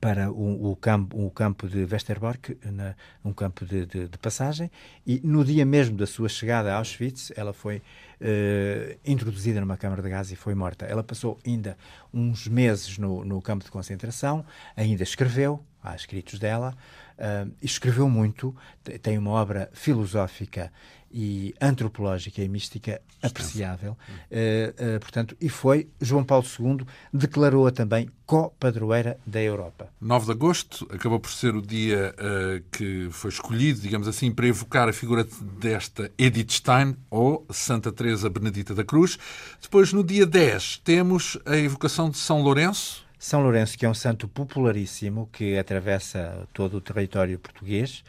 para 0.00 0.30
o, 0.30 0.70
o, 0.70 0.76
campo, 0.76 1.24
o 1.24 1.30
campo 1.30 1.68
de 1.68 1.84
Westerbork, 1.84 2.56
na, 2.64 2.94
um 3.24 3.32
campo 3.32 3.64
de, 3.66 3.84
de, 3.84 4.08
de, 4.08 4.18
passagem, 4.18 4.70
e 5.06 5.20
no 5.24 5.44
dia 5.44 5.64
mesmo 5.66 5.96
da 5.96 6.06
sua 6.06 6.28
chegada 6.28 6.72
a 6.72 6.76
Auschwitz, 6.76 7.32
ela 7.36 7.52
foi 7.52 7.78
uh, 7.78 8.98
introduzida 9.04 9.60
numa 9.60 9.76
câmara 9.76 10.02
de 10.02 10.08
gás 10.08 10.30
e 10.30 10.36
foi 10.36 10.54
morta. 10.54 10.86
Ela 10.86 11.02
passou 11.02 11.38
ainda 11.44 11.76
uns 12.12 12.46
meses 12.46 12.96
no, 12.98 13.24
no 13.24 13.40
campo 13.42 13.64
de 13.64 13.70
concentração, 13.70 14.44
ainda 14.76 15.02
escreveu, 15.02 15.62
há 15.82 15.94
escritos 15.96 16.38
dela, 16.38 16.76
uh, 17.18 17.50
escreveu 17.60 18.08
muito, 18.08 18.54
tem 19.02 19.18
uma 19.18 19.30
obra 19.32 19.68
filosófica 19.72 20.72
e 21.12 21.54
antropológica 21.60 22.42
e 22.42 22.48
mística 22.48 23.00
apreciável. 23.22 23.92
Uh, 23.92 24.96
uh, 24.96 25.00
portanto, 25.00 25.36
e 25.40 25.48
foi, 25.48 25.88
João 26.00 26.24
Paulo 26.24 26.44
II 26.58 26.86
declarou-a 27.12 27.70
também 27.70 28.08
co-padroeira 28.26 29.18
da 29.26 29.42
Europa. 29.42 29.88
9 30.00 30.26
de 30.26 30.32
agosto 30.32 30.88
acabou 30.90 31.20
por 31.20 31.30
ser 31.30 31.54
o 31.54 31.60
dia 31.60 32.14
uh, 32.18 32.62
que 32.70 33.08
foi 33.10 33.30
escolhido, 33.30 33.80
digamos 33.80 34.08
assim, 34.08 34.32
para 34.32 34.46
evocar 34.46 34.88
a 34.88 34.92
figura 34.92 35.26
desta 35.58 36.10
Edith 36.16 36.52
Stein 36.52 36.96
ou 37.10 37.46
Santa 37.50 37.92
Teresa 37.92 38.30
Benedita 38.30 38.74
da 38.74 38.84
Cruz. 38.84 39.18
Depois, 39.60 39.92
no 39.92 40.02
dia 40.02 40.24
10, 40.24 40.78
temos 40.78 41.38
a 41.44 41.56
evocação 41.56 42.08
de 42.08 42.16
São 42.16 42.42
Lourenço. 42.42 43.04
São 43.18 43.40
Lourenço, 43.40 43.78
que 43.78 43.86
é 43.86 43.88
um 43.88 43.94
santo 43.94 44.26
popularíssimo 44.26 45.28
que 45.32 45.56
atravessa 45.56 46.48
todo 46.52 46.78
o 46.78 46.80
território 46.80 47.38
português. 47.38 48.02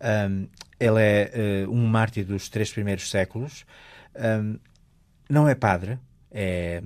Um, 0.00 0.48
ele 0.78 1.00
é 1.00 1.66
uh, 1.66 1.72
um 1.72 1.86
mártir 1.86 2.24
dos 2.24 2.48
três 2.48 2.72
primeiros 2.72 3.10
séculos. 3.10 3.64
Um, 4.14 4.58
não 5.28 5.48
é 5.48 5.54
padre, 5.54 5.98
é, 6.30 6.82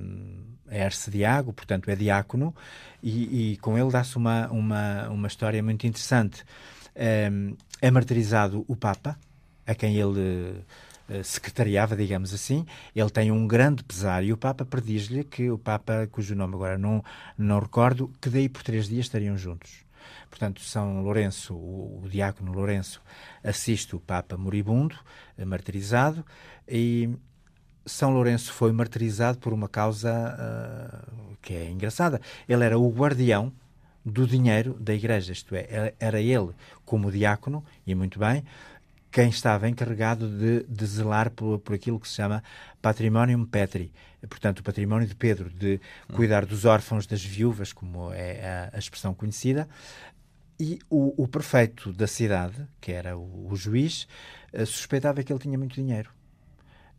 é 0.68 0.84
arcediago, 0.84 1.52
portanto 1.52 1.88
é 1.90 1.94
diácono, 1.96 2.54
e, 3.02 3.52
e 3.52 3.56
com 3.58 3.78
ele 3.78 3.90
dá-se 3.90 4.16
uma, 4.16 4.48
uma, 4.48 5.08
uma 5.08 5.28
história 5.28 5.62
muito 5.62 5.86
interessante. 5.86 6.44
Um, 7.30 7.56
é 7.80 7.90
martirizado 7.90 8.64
o 8.66 8.76
Papa, 8.76 9.18
a 9.66 9.74
quem 9.74 9.96
ele 9.96 10.64
uh, 11.08 11.24
secretariava, 11.24 11.96
digamos 11.96 12.32
assim. 12.32 12.66
Ele 12.94 13.10
tem 13.10 13.30
um 13.30 13.46
grande 13.46 13.84
pesar 13.84 14.24
e 14.24 14.32
o 14.32 14.36
Papa 14.36 14.64
prediz-lhe 14.64 15.24
que 15.24 15.50
o 15.50 15.58
Papa, 15.58 16.08
cujo 16.10 16.34
nome 16.34 16.54
agora 16.54 16.78
não, 16.78 17.04
não 17.36 17.60
recordo, 17.60 18.10
que 18.20 18.28
daí 18.28 18.48
por 18.48 18.62
três 18.62 18.88
dias 18.88 19.06
estariam 19.06 19.36
juntos. 19.36 19.84
Portanto, 20.32 20.62
São 20.62 21.02
Lourenço, 21.02 21.54
o, 21.54 22.00
o 22.02 22.08
diácono 22.08 22.52
Lourenço, 22.52 23.02
assiste 23.44 23.94
o 23.94 24.00
Papa 24.00 24.34
moribundo, 24.34 24.98
eh, 25.36 25.44
martirizado, 25.44 26.24
e 26.66 27.10
São 27.84 28.14
Lourenço 28.14 28.50
foi 28.50 28.72
martirizado 28.72 29.36
por 29.36 29.52
uma 29.52 29.68
causa 29.68 30.10
uh, 30.10 31.36
que 31.42 31.52
é 31.52 31.70
engraçada. 31.70 32.18
Ele 32.48 32.64
era 32.64 32.78
o 32.78 32.90
guardião 32.90 33.52
do 34.02 34.26
dinheiro 34.26 34.72
da 34.80 34.94
Igreja, 34.94 35.34
isto 35.34 35.54
é, 35.54 35.92
era 36.00 36.18
ele, 36.18 36.52
como 36.82 37.12
diácono, 37.12 37.62
e 37.86 37.94
muito 37.94 38.18
bem, 38.18 38.42
quem 39.12 39.28
estava 39.28 39.68
encarregado 39.68 40.26
de, 40.26 40.64
de 40.66 40.86
zelar 40.86 41.30
por, 41.30 41.58
por, 41.58 41.74
aquilo 41.74 42.00
que 42.00 42.08
se 42.08 42.14
chama 42.14 42.42
patrimonium 42.80 43.44
petri, 43.44 43.92
portanto, 44.26 44.60
o 44.60 44.62
património 44.62 45.06
de 45.06 45.14
Pedro, 45.14 45.50
de 45.50 45.78
cuidar 46.14 46.46
dos 46.46 46.64
órfãos, 46.64 47.06
das 47.06 47.22
viúvas, 47.22 47.74
como 47.74 48.10
é 48.14 48.70
a, 48.72 48.76
a 48.76 48.78
expressão 48.78 49.12
conhecida, 49.12 49.68
e 50.62 50.78
o, 50.88 51.24
o 51.24 51.26
prefeito 51.26 51.92
da 51.92 52.06
cidade, 52.06 52.68
que 52.80 52.92
era 52.92 53.18
o, 53.18 53.48
o 53.50 53.56
juiz, 53.56 54.06
uh, 54.52 54.64
suspeitava 54.64 55.20
que 55.24 55.32
ele 55.32 55.40
tinha 55.40 55.58
muito 55.58 55.74
dinheiro 55.74 56.08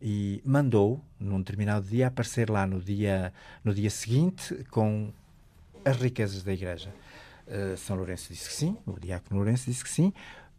e 0.02 0.42
mandou, 0.44 1.02
num 1.18 1.38
determinado 1.38 1.88
dia, 1.88 2.08
aparecer 2.08 2.50
lá 2.50 2.68
no 2.68 2.82
dia, 2.82 3.32
no 3.64 3.74
dia 3.74 3.90
seguinte 3.90 4.54
com 4.70 5.14
as 5.86 5.96
riquezas 5.96 6.44
da 6.44 6.52
igreja. 6.52 6.94
Uh, 7.48 7.78
São 7.78 7.96
Lourenço 7.96 8.34
disse 8.34 8.50
que 8.50 8.54
sim, 8.54 8.78
o 8.86 9.00
diácono 9.00 9.38
Lourenço 9.40 9.66
disse 9.66 9.82
que 9.82 9.90
sim, 9.90 10.12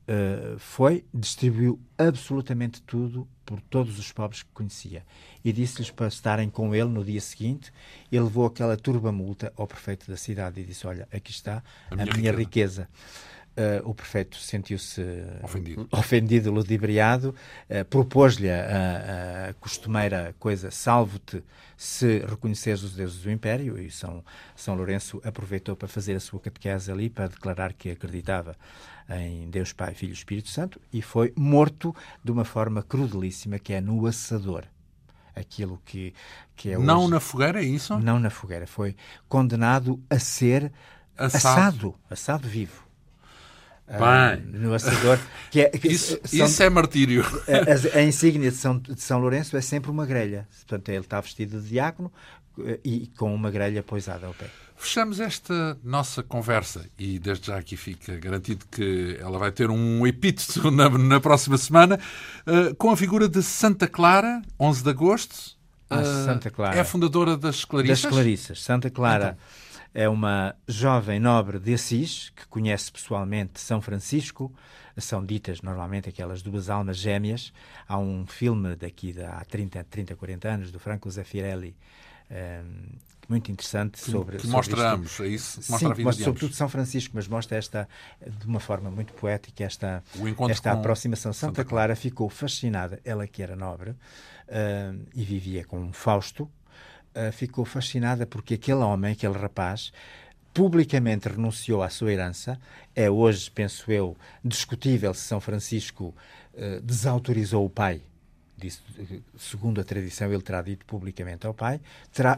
uh, 0.09 0.59
foi, 0.59 1.05
distribuiu 1.13 1.81
absolutamente 1.97 2.83
tudo 2.83 3.29
por 3.45 3.61
todos 3.61 3.99
os 3.99 4.11
pobres 4.11 4.43
que 4.43 4.49
conhecia 4.53 5.05
e 5.45 5.53
disse-lhes 5.53 5.91
para 5.91 6.09
estarem 6.09 6.49
com 6.49 6.75
ele 6.75 6.89
no 6.89 7.05
dia 7.05 7.21
seguinte. 7.21 7.73
Ele 8.11 8.25
levou 8.25 8.47
aquela 8.47 8.77
turba 8.77 9.13
multa 9.13 9.53
ao 9.57 9.67
prefeito 9.67 10.11
da 10.11 10.17
cidade 10.17 10.61
e 10.61 10.65
disse: 10.65 10.87
Olha, 10.87 11.07
aqui 11.13 11.31
está 11.31 11.63
a, 11.91 11.95
a 11.95 11.97
minha, 11.97 12.17
minha, 12.17 12.33
riqueza. 12.33 12.89
Uh, 13.57 13.89
o 13.89 13.95
prefeito 13.95 14.37
sentiu-se 14.37 15.01
ofendido, 15.41 15.89
ofendido 15.93 16.51
ludibriado, 16.51 17.33
uh, 17.71 17.85
propôs-lhe 17.85 18.51
a, 18.51 19.51
a, 19.51 19.55
costumeira 19.55 20.35
coisa: 20.41 20.73
salvo-te 20.73 21.41
se 21.77 22.19
reconheceres 22.19 22.83
os 22.83 22.97
deuses 22.97 23.23
do 23.23 23.31
Império. 23.31 23.79
E 23.79 23.93
São, 23.93 24.25
São 24.57 24.75
Lourenço 24.75 25.23
aproveitou 25.25 25.77
para 25.77 25.87
fazer 25.87 26.17
a 26.17 26.21
sua 26.21 26.41
catequese 26.41 26.91
ali, 26.91 27.09
para 27.09 27.29
declarar 27.29 27.73
que 27.73 27.91
acreditava 27.91 28.57
em 29.09 29.49
Deus 29.51 29.73
Pai, 29.73 29.95
Filho 29.95 30.11
e 30.11 30.15
Espírito 30.15 30.49
Santo, 30.49 30.81
e 30.93 31.03
foi 31.03 31.33
morto 31.37 31.95
de 32.23 32.33
uma 32.33 32.45
forma 32.45 32.83
crudelíssima, 32.83 33.59
que 33.59 33.73
é 33.73 33.81
no 33.81 34.07
assador. 34.07 34.65
Aquilo 35.37 35.81
que, 35.85 36.15
que 36.55 36.71
é 36.71 36.79
Não 36.79 37.03
hoje... 37.03 37.11
na 37.11 37.21
fogueira, 37.21 37.61
é 37.61 37.65
isso? 37.65 37.99
Não 37.99 38.19
na 38.19 38.31
fogueira. 38.31 38.67
Foi 38.67 38.97
condenado 39.29 40.01
a 40.09 40.19
ser 40.19 40.73
assado, 41.17 41.37
assado, 41.37 41.95
assado 42.09 42.49
vivo. 42.49 42.85
Bem. 43.87 44.55
Uh, 44.55 44.59
no 44.59 44.75
assador. 44.75 45.19
Que 45.51 45.63
é, 45.63 45.69
que 45.69 45.89
isso, 45.89 46.19
são, 46.25 46.47
isso 46.47 46.63
é 46.63 46.71
martírio. 46.71 47.25
A, 47.95 47.99
a, 47.99 48.03
insígnia 48.03 48.51
de 48.51 48.57
São, 48.57 48.79
de 48.79 49.01
São 49.01 49.21
Lourenço 49.21 49.57
é 49.57 49.61
sempre 49.61 49.91
uma 49.91 50.07
grelha. 50.07 50.49
Portanto, 50.67 50.89
ele 50.89 51.01
está 51.01 51.21
vestido 51.21 51.61
de 51.61 51.69
diácono 51.69 52.11
eh, 52.61 52.81
e 52.83 53.07
com 53.17 53.35
uma 53.35 53.51
grelha 53.51 53.83
poisada 53.83 54.27
ao 54.27 54.33
pé. 54.33 54.47
Fechamos 54.77 55.21
esta 55.21 55.79
nossa 55.85 56.23
conversa 56.23 56.87
e 56.99 57.19
desde 57.19 57.47
já 57.47 57.59
aqui 57.59 57.77
fica 57.77 58.17
garantido 58.17 58.65
que 58.71 59.17
ela 59.21 59.39
vai 59.39 59.53
ter 59.53 59.71
um 59.71 60.07
epíteto 60.07 60.69
na, 60.73 60.89
na 60.89 61.21
próxima 61.21 61.57
semana 61.57 61.99
uh, 62.47 62.75
com 62.75 62.91
a 62.91 62.97
figura 62.97 63.29
de 63.29 63.43
Santa 63.43 63.87
Clara, 63.87 64.43
11 64.59 64.83
de 64.83 64.91
agosto. 64.91 65.57
Uh, 65.91 66.25
Santa 66.25 66.51
Clara. 66.51 66.77
É 66.77 66.81
a 66.81 66.85
fundadora 66.85 67.37
das 67.37 67.65
Clarissas? 67.65 68.03
Das 68.03 68.11
Clarissas. 68.11 68.63
Santa 68.63 68.91
Clara. 68.91 69.37
Então 69.39 69.64
é 69.95 70.09
uma 70.09 70.57
jovem 70.67 71.21
nobre 71.21 71.61
de 71.61 71.73
Assis, 71.73 72.31
que 72.35 72.47
conhece 72.49 72.91
pessoalmente 72.91 73.61
São 73.61 73.81
Francisco. 73.81 74.53
São 74.99 75.25
ditas 75.25 75.63
normalmente 75.63 76.09
aquelas 76.09 76.43
duas 76.43 76.69
almas 76.69 76.97
gêmeas. 76.97 77.53
Há 77.87 77.97
um 77.97 78.27
filme 78.27 78.75
daqui 78.75 79.13
de 79.13 79.23
há 79.23 79.45
30, 79.49 79.85
30 79.85 80.17
40 80.17 80.49
anos, 80.49 80.73
do 80.73 80.81
Franco 80.81 81.09
Zeffirelli, 81.09 81.77
um, 82.31 82.97
muito 83.29 83.51
interessante 83.51 83.99
sobre. 84.01 84.39
Que 84.39 84.47
mostra 84.49 84.77
sobre 84.77 84.93
ambos, 84.93 85.21
é 85.21 85.29
isso? 85.29 85.59
Mostra 85.59 85.79
Sim, 85.79 85.87
a 85.87 85.95
vida 85.95 86.09
mostra 86.09 86.25
sobretudo 86.25 86.55
São 86.55 86.69
Francisco, 86.69 87.13
mas 87.15 87.29
mostra 87.29 87.57
esta, 87.57 87.89
de 88.27 88.47
uma 88.47 88.61
forma 88.61 88.91
muito 88.91 89.13
poética, 89.15 89.65
esta, 89.65 90.03
esta 90.51 90.73
aproximação. 90.73 91.33
Santa, 91.33 91.57
Santa 91.57 91.65
Clara 91.65 91.95
ficou 91.95 92.29
fascinada, 92.29 93.01
ela 93.05 93.27
que 93.27 93.43
era 93.43 93.55
nobre 93.55 93.91
uh, 93.91 93.97
e 95.15 95.25
vivia 95.25 95.65
com 95.65 95.79
um 95.79 95.93
Fausto, 95.93 96.51
uh, 97.15 97.33
ficou 97.33 97.65
fascinada 97.65 98.27
porque 98.27 98.55
aquele 98.55 98.81
homem, 98.81 99.13
aquele 99.13 99.39
rapaz, 99.39 99.93
publicamente 100.53 101.29
renunciou 101.29 101.83
à 101.83 101.89
sua 101.89 102.13
herança. 102.13 102.59
É 102.95 103.11
hoje, 103.11 103.51
penso 103.51 103.91
eu, 103.91 104.17
discutível 104.45 105.13
se 105.15 105.23
São 105.23 105.41
Francisco 105.41 106.15
uh, 106.55 106.81
desautorizou 106.83 107.65
o 107.65 107.71
pai 107.71 108.03
disse, 108.57 108.81
segundo 109.37 109.81
a 109.81 109.85
tradição, 109.85 110.33
ele 110.33 110.41
terá 110.41 110.63
dito 110.63 110.87
publicamente 110.87 111.47
ao 111.47 111.53
pai, 111.53 111.81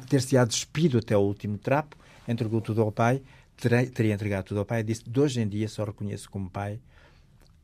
ter-se-á 0.08 0.44
despido 0.44 0.98
até 0.98 1.16
o 1.16 1.20
último 1.20 1.58
trapo, 1.58 1.96
entregou 2.26 2.60
tudo 2.60 2.82
ao 2.82 2.90
pai, 2.90 3.22
teria 3.56 4.14
entregado 4.14 4.44
tudo 4.44 4.60
ao 4.60 4.66
pai 4.66 4.82
disse: 4.82 5.08
de 5.08 5.20
hoje 5.20 5.40
em 5.40 5.48
dia 5.48 5.68
só 5.68 5.84
reconheço 5.84 6.30
como 6.30 6.50
pai 6.50 6.78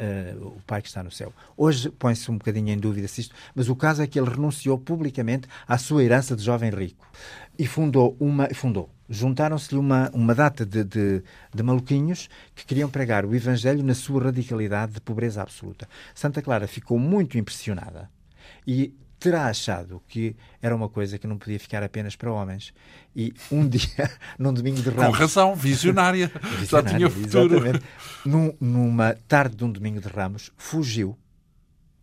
uh, 0.00 0.46
o 0.46 0.62
pai 0.66 0.82
que 0.82 0.88
está 0.88 1.02
no 1.02 1.10
céu. 1.10 1.32
Hoje 1.56 1.90
põe-se 1.90 2.30
um 2.30 2.38
bocadinho 2.38 2.70
em 2.70 2.78
dúvida 2.78 3.08
se 3.08 3.22
isto, 3.22 3.34
mas 3.54 3.68
o 3.68 3.76
caso 3.76 4.02
é 4.02 4.06
que 4.06 4.18
ele 4.18 4.30
renunciou 4.30 4.78
publicamente 4.78 5.48
à 5.66 5.78
sua 5.78 6.02
herança 6.04 6.36
de 6.36 6.42
jovem 6.42 6.70
rico 6.70 7.06
e 7.58 7.66
fundou 7.66 8.16
uma. 8.18 8.48
Fundou. 8.54 8.90
Juntaram-se-lhe 9.08 9.78
uma, 9.78 10.10
uma 10.14 10.34
data 10.34 10.64
de, 10.64 10.82
de, 10.84 11.22
de 11.54 11.62
maluquinhos 11.62 12.30
que 12.54 12.64
queriam 12.64 12.88
pregar 12.88 13.26
o 13.26 13.34
Evangelho 13.34 13.82
na 13.82 13.94
sua 13.94 14.24
radicalidade 14.24 14.92
de 14.92 15.00
pobreza 15.02 15.42
absoluta. 15.42 15.86
Santa 16.14 16.40
Clara 16.40 16.66
ficou 16.66 16.98
muito 16.98 17.36
impressionada 17.36 18.08
e 18.66 18.94
terá 19.22 19.46
achado 19.46 20.02
que 20.08 20.34
era 20.60 20.74
uma 20.74 20.88
coisa 20.88 21.16
que 21.16 21.28
não 21.28 21.38
podia 21.38 21.60
ficar 21.60 21.80
apenas 21.82 22.16
para 22.16 22.32
homens. 22.32 22.74
E 23.14 23.32
um 23.52 23.66
dia, 23.68 24.10
num 24.36 24.52
domingo 24.52 24.82
de 24.82 24.90
Ramos. 24.90 25.06
Com 25.06 25.12
razão, 25.12 25.54
visionária. 25.54 26.26
visionária 26.58 26.90
Já 26.90 26.96
tinha 26.96 27.10
futuro. 27.10 27.54
Exatamente. 27.54 27.84
Num, 28.26 28.52
numa 28.60 29.16
tarde 29.28 29.54
de 29.54 29.64
um 29.64 29.70
domingo 29.70 30.00
de 30.00 30.08
Ramos, 30.08 30.50
fugiu, 30.56 31.16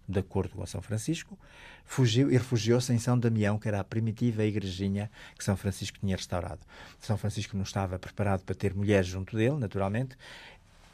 de 0.07 0.19
acordo 0.19 0.55
com 0.55 0.65
São 0.65 0.81
Francisco, 0.81 1.37
fugiu 1.83 2.31
e 2.31 2.37
refugiou-se 2.37 2.93
em 2.93 2.99
São 2.99 3.19
Damião, 3.19 3.59
que 3.59 3.67
era 3.67 3.81
a 3.81 3.83
primitiva 3.83 4.45
igrejinha 4.45 5.11
que 5.37 5.43
São 5.43 5.57
Francisco 5.57 5.99
tinha 5.99 6.15
restaurado. 6.15 6.61
São 7.01 7.17
Francisco 7.17 7.57
não 7.57 7.63
estava 7.63 7.99
preparado 7.99 8.43
para 8.43 8.55
ter 8.55 8.73
mulheres 8.73 9.07
junto 9.07 9.35
dele, 9.35 9.57
naturalmente. 9.57 10.15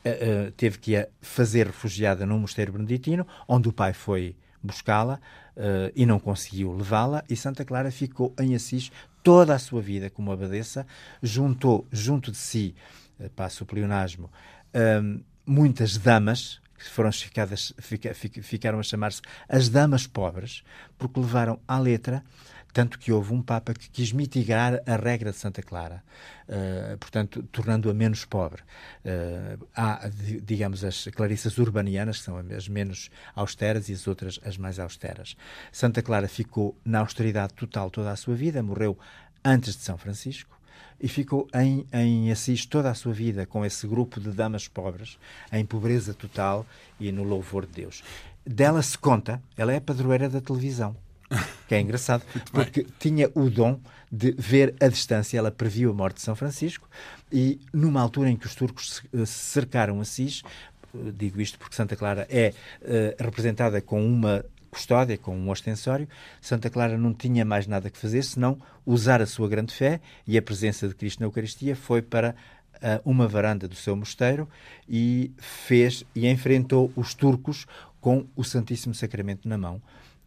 Uh, 0.04 0.48
uh, 0.48 0.52
teve 0.52 0.78
que 0.80 0.96
a 0.96 1.08
fazer 1.22 1.68
refugiada 1.68 2.26
num 2.26 2.40
mosteiro 2.40 2.72
beneditino, 2.72 3.28
onde 3.48 3.70
o 3.70 3.74
pai 3.74 3.94
foi 3.94 4.36
buscá-la 4.66 5.20
uh, 5.56 5.92
e 5.96 6.06
não 6.06 6.20
conseguiu 6.20 6.74
levá-la, 6.74 7.24
e 7.30 7.36
Santa 7.36 7.64
Clara 7.64 7.92
ficou 7.92 8.34
em 8.40 8.56
Assis 8.56 8.92
toda 9.24 9.56
a 9.56 9.60
sua 9.60 9.82
vida 9.82 10.10
como 10.10 10.32
abadesa, 10.32 10.86
juntou 11.22 11.88
junto 11.92 12.32
de 12.32 12.38
si, 12.38 12.76
uh, 13.20 13.30
passo 13.30 13.64
o 13.64 13.68
pleonasmo, 13.68 14.30
uh, 14.74 15.24
muitas 15.46 15.98
damas, 15.98 16.60
que 16.78 16.90
foram 16.90 17.12
ficadas, 17.12 17.74
fica, 17.80 18.14
ficaram 18.14 18.80
a 18.80 18.84
chamar-se 18.84 19.22
as 19.48 19.70
damas 19.70 20.06
pobres, 20.06 20.64
porque 20.98 21.20
levaram 21.20 21.60
à 21.68 21.80
letra 21.80 22.24
tanto 22.76 23.00
que 23.00 23.10
houve 23.10 23.34
um 23.34 23.42
Papa 23.42 23.74
que 23.74 23.90
quis 23.90 24.12
mitigar 24.12 24.82
a 24.86 24.98
regra 24.98 25.32
de 25.32 25.38
Santa 25.38 25.62
Clara, 25.62 26.04
uh, 26.50 26.98
portanto, 26.98 27.42
tornando-a 27.44 27.94
menos 27.94 28.26
pobre. 28.26 28.62
Uh, 29.06 29.66
há, 29.74 30.10
digamos, 30.44 30.84
as 30.84 31.08
clarissas 31.08 31.58
urbanianas, 31.58 32.18
que 32.18 32.26
são 32.26 32.38
as 32.38 32.68
menos 32.68 33.10
austeras, 33.34 33.88
e 33.88 33.94
as 33.94 34.06
outras 34.10 34.42
as 34.44 34.58
mais 34.58 34.78
austeras. 34.78 35.38
Santa 35.72 36.02
Clara 36.02 36.28
ficou 36.28 36.78
na 36.84 37.00
austeridade 37.00 37.54
total 37.54 37.90
toda 37.90 38.12
a 38.12 38.16
sua 38.18 38.36
vida, 38.36 38.62
morreu 38.62 39.00
antes 39.42 39.78
de 39.78 39.82
São 39.82 39.98
Francisco 39.98 40.60
e 41.00 41.08
ficou 41.08 41.48
em, 41.54 41.88
em 41.94 42.30
Assis 42.30 42.66
toda 42.66 42.92
a 42.92 42.94
sua 42.94 43.14
vida 43.14 43.46
com 43.46 43.66
esse 43.66 43.88
grupo 43.88 44.20
de 44.20 44.32
damas 44.32 44.68
pobres, 44.68 45.18
em 45.50 45.66
pobreza 45.66 46.14
total 46.14 46.66
e 47.00 47.10
no 47.10 47.24
louvor 47.24 47.66
de 47.66 47.72
Deus. 47.72 48.04
Dela 48.46 48.82
se 48.82 48.98
conta, 48.98 49.42
ela 49.56 49.72
é 49.72 49.80
padroeira 49.80 50.28
da 50.28 50.42
televisão 50.42 50.94
que 51.68 51.76
é 51.76 51.80
engraçado, 51.80 52.24
porque 52.52 52.86
tinha 53.00 53.30
o 53.34 53.50
dom 53.50 53.80
de 54.12 54.32
ver 54.38 54.76
a 54.80 54.88
distância. 54.88 55.38
Ela 55.38 55.52
previu 55.52 55.92
a 55.92 55.94
morte 55.94 56.16
de 56.16 56.22
São 56.22 56.36
Francisco 56.36 56.88
e, 57.32 57.60
numa 57.74 58.02
altura 58.02 58.30
em 58.30 58.36
que 58.36 58.46
os 58.46 58.56
turcos 58.56 59.04
se 59.12 59.28
cercaram 59.28 60.00
Assis, 60.00 60.44
digo 61.14 61.42
isto 61.42 61.58
porque 61.58 61.76
Santa 61.76 61.96
Clara 61.96 62.28
é 62.30 62.54
uh, 62.82 63.24
representada 63.24 63.82
com 63.82 64.06
uma 64.06 64.46
custódia, 64.72 65.18
com 65.18 65.38
um 65.38 65.50
ostensório, 65.50 66.08
Santa 66.42 66.70
Clara 66.70 66.98
não 66.98 67.14
tinha 67.14 67.46
mais 67.46 67.66
nada 67.66 67.90
que 67.90 67.98
fazer 67.98 68.24
senão 68.24 68.58
usar 68.86 69.22
a 69.22 69.26
sua 69.26 69.48
grande 69.48 69.74
fé 69.74 70.02
e 70.28 70.38
a 70.38 70.42
presença 70.42 70.88
de 70.88 70.94
Cristo 70.94 71.22
na 71.22 71.28
Eucaristia 71.28 71.76
foi 71.76 72.02
para 72.02 72.36
uh, 72.76 73.10
uma 73.10 73.28
varanda 73.28 73.68
do 73.68 73.76
seu 73.76 73.96
mosteiro 73.96 74.48
e 74.88 75.32
fez 75.38 76.04
e 76.14 76.28
enfrentou 76.28 76.92
os 76.96 77.14
turcos 77.14 77.66
com 78.02 78.26
o 78.36 78.44
Santíssimo 78.44 78.94
Sacramento 78.94 79.48
na 79.48 79.58
mão 79.58 79.82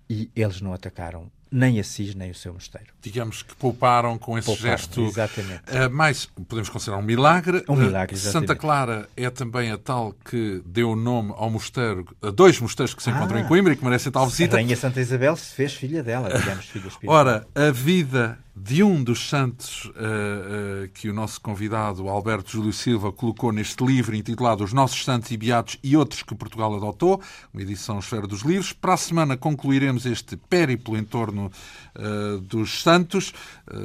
e 0.08 0.30
eles 0.34 0.60
não 0.60 0.72
atacaram 0.72 1.30
nem 1.50 1.80
Assis 1.80 2.14
nem 2.14 2.30
o 2.30 2.34
seu 2.34 2.52
mosteiro. 2.52 2.88
Digamos 3.00 3.42
que 3.42 3.54
pouparam 3.56 4.18
com 4.18 4.38
esse 4.38 4.46
pouparam, 4.46 4.68
gesto. 4.68 5.00
Exatamente. 5.02 5.62
Uh, 5.70 5.90
mas 5.90 6.26
podemos 6.26 6.68
considerar 6.68 6.98
um 6.98 7.02
milagre. 7.02 7.64
Um 7.68 7.76
milagre, 7.76 8.14
uh, 8.14 8.18
Santa 8.18 8.54
Clara 8.54 9.08
é 9.16 9.28
também 9.30 9.70
a 9.70 9.78
tal 9.78 10.14
que 10.24 10.62
deu 10.66 10.94
nome 10.94 11.32
ao 11.36 11.50
mosteiro, 11.50 12.04
a 12.22 12.30
dois 12.30 12.60
mosteiros 12.60 12.94
que 12.94 13.02
se 13.02 13.10
encontram 13.10 13.38
ah, 13.38 13.40
em 13.40 13.46
Coimbra 13.46 13.72
e 13.72 13.76
que 13.76 13.84
merecem 13.84 14.12
tal 14.12 14.26
visita. 14.26 14.56
A 14.56 14.60
Rainha 14.60 14.76
Santa 14.76 15.00
Isabel 15.00 15.36
se 15.36 15.54
fez 15.54 15.74
filha 15.74 16.02
dela, 16.02 16.28
digamos, 16.38 16.66
filha 16.66 16.88
espiritual. 16.88 17.18
Ora, 17.18 17.46
a 17.54 17.70
vida 17.70 18.38
de 18.62 18.82
um 18.82 19.02
dos 19.02 19.28
santos 19.28 19.84
uh, 19.84 19.90
uh, 19.90 20.88
que 20.94 21.08
o 21.08 21.14
nosso 21.14 21.40
convidado 21.40 22.08
Alberto 22.08 22.50
Júlio 22.50 22.72
Silva 22.72 23.12
colocou 23.12 23.52
neste 23.52 23.84
livro 23.84 24.16
intitulado 24.16 24.64
Os 24.64 24.72
Nossos 24.72 25.04
Santos 25.04 25.30
e 25.30 25.36
Beatos 25.36 25.78
e 25.82 25.96
Outros 25.96 26.22
que 26.22 26.34
Portugal 26.34 26.74
Adotou, 26.74 27.20
uma 27.52 27.62
edição 27.62 27.98
Esfera 27.98 28.26
dos 28.26 28.42
Livros. 28.42 28.72
Para 28.72 28.94
a 28.94 28.96
semana 28.96 29.36
concluiremos 29.36 30.06
este 30.06 30.36
périplo 30.36 30.96
em 30.96 31.04
torno 31.04 31.50
uh, 31.96 32.40
dos 32.40 32.82
santos, 32.82 33.32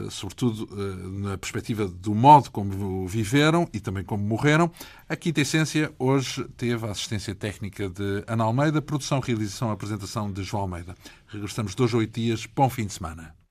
sobretudo 0.10 0.70
na 1.20 1.38
perspectiva 1.38 1.88
do 1.88 2.16
modo 2.16 2.50
como 2.50 3.08
viveram 3.08 3.68
e 3.74 3.80
também 3.80 4.04
como 4.04 4.24
morreram. 4.24 4.72
A 5.10 5.16
Quinta 5.16 5.42
Essência 5.42 5.92
hoje 6.00 6.46
teve 6.56 6.86
a 6.86 6.92
assistência 6.92 7.36
técnica 7.36 7.90
de 7.90 8.24
Ana 8.26 8.46
Almeida, 8.46 8.82
produção, 8.82 9.20
realização 9.20 9.70
e 9.70 9.74
apresentação 9.74 10.32
de 10.32 10.44
João 10.44 10.64
Almeida. 10.64 10.96
Regressamos 11.28 11.76
dois 11.76 11.94
ou 11.94 12.00
oito 12.00 12.20
dias. 12.20 12.46
Bom 12.46 12.70
fim 12.70 12.86
de 12.86 12.94
semana. 12.94 13.43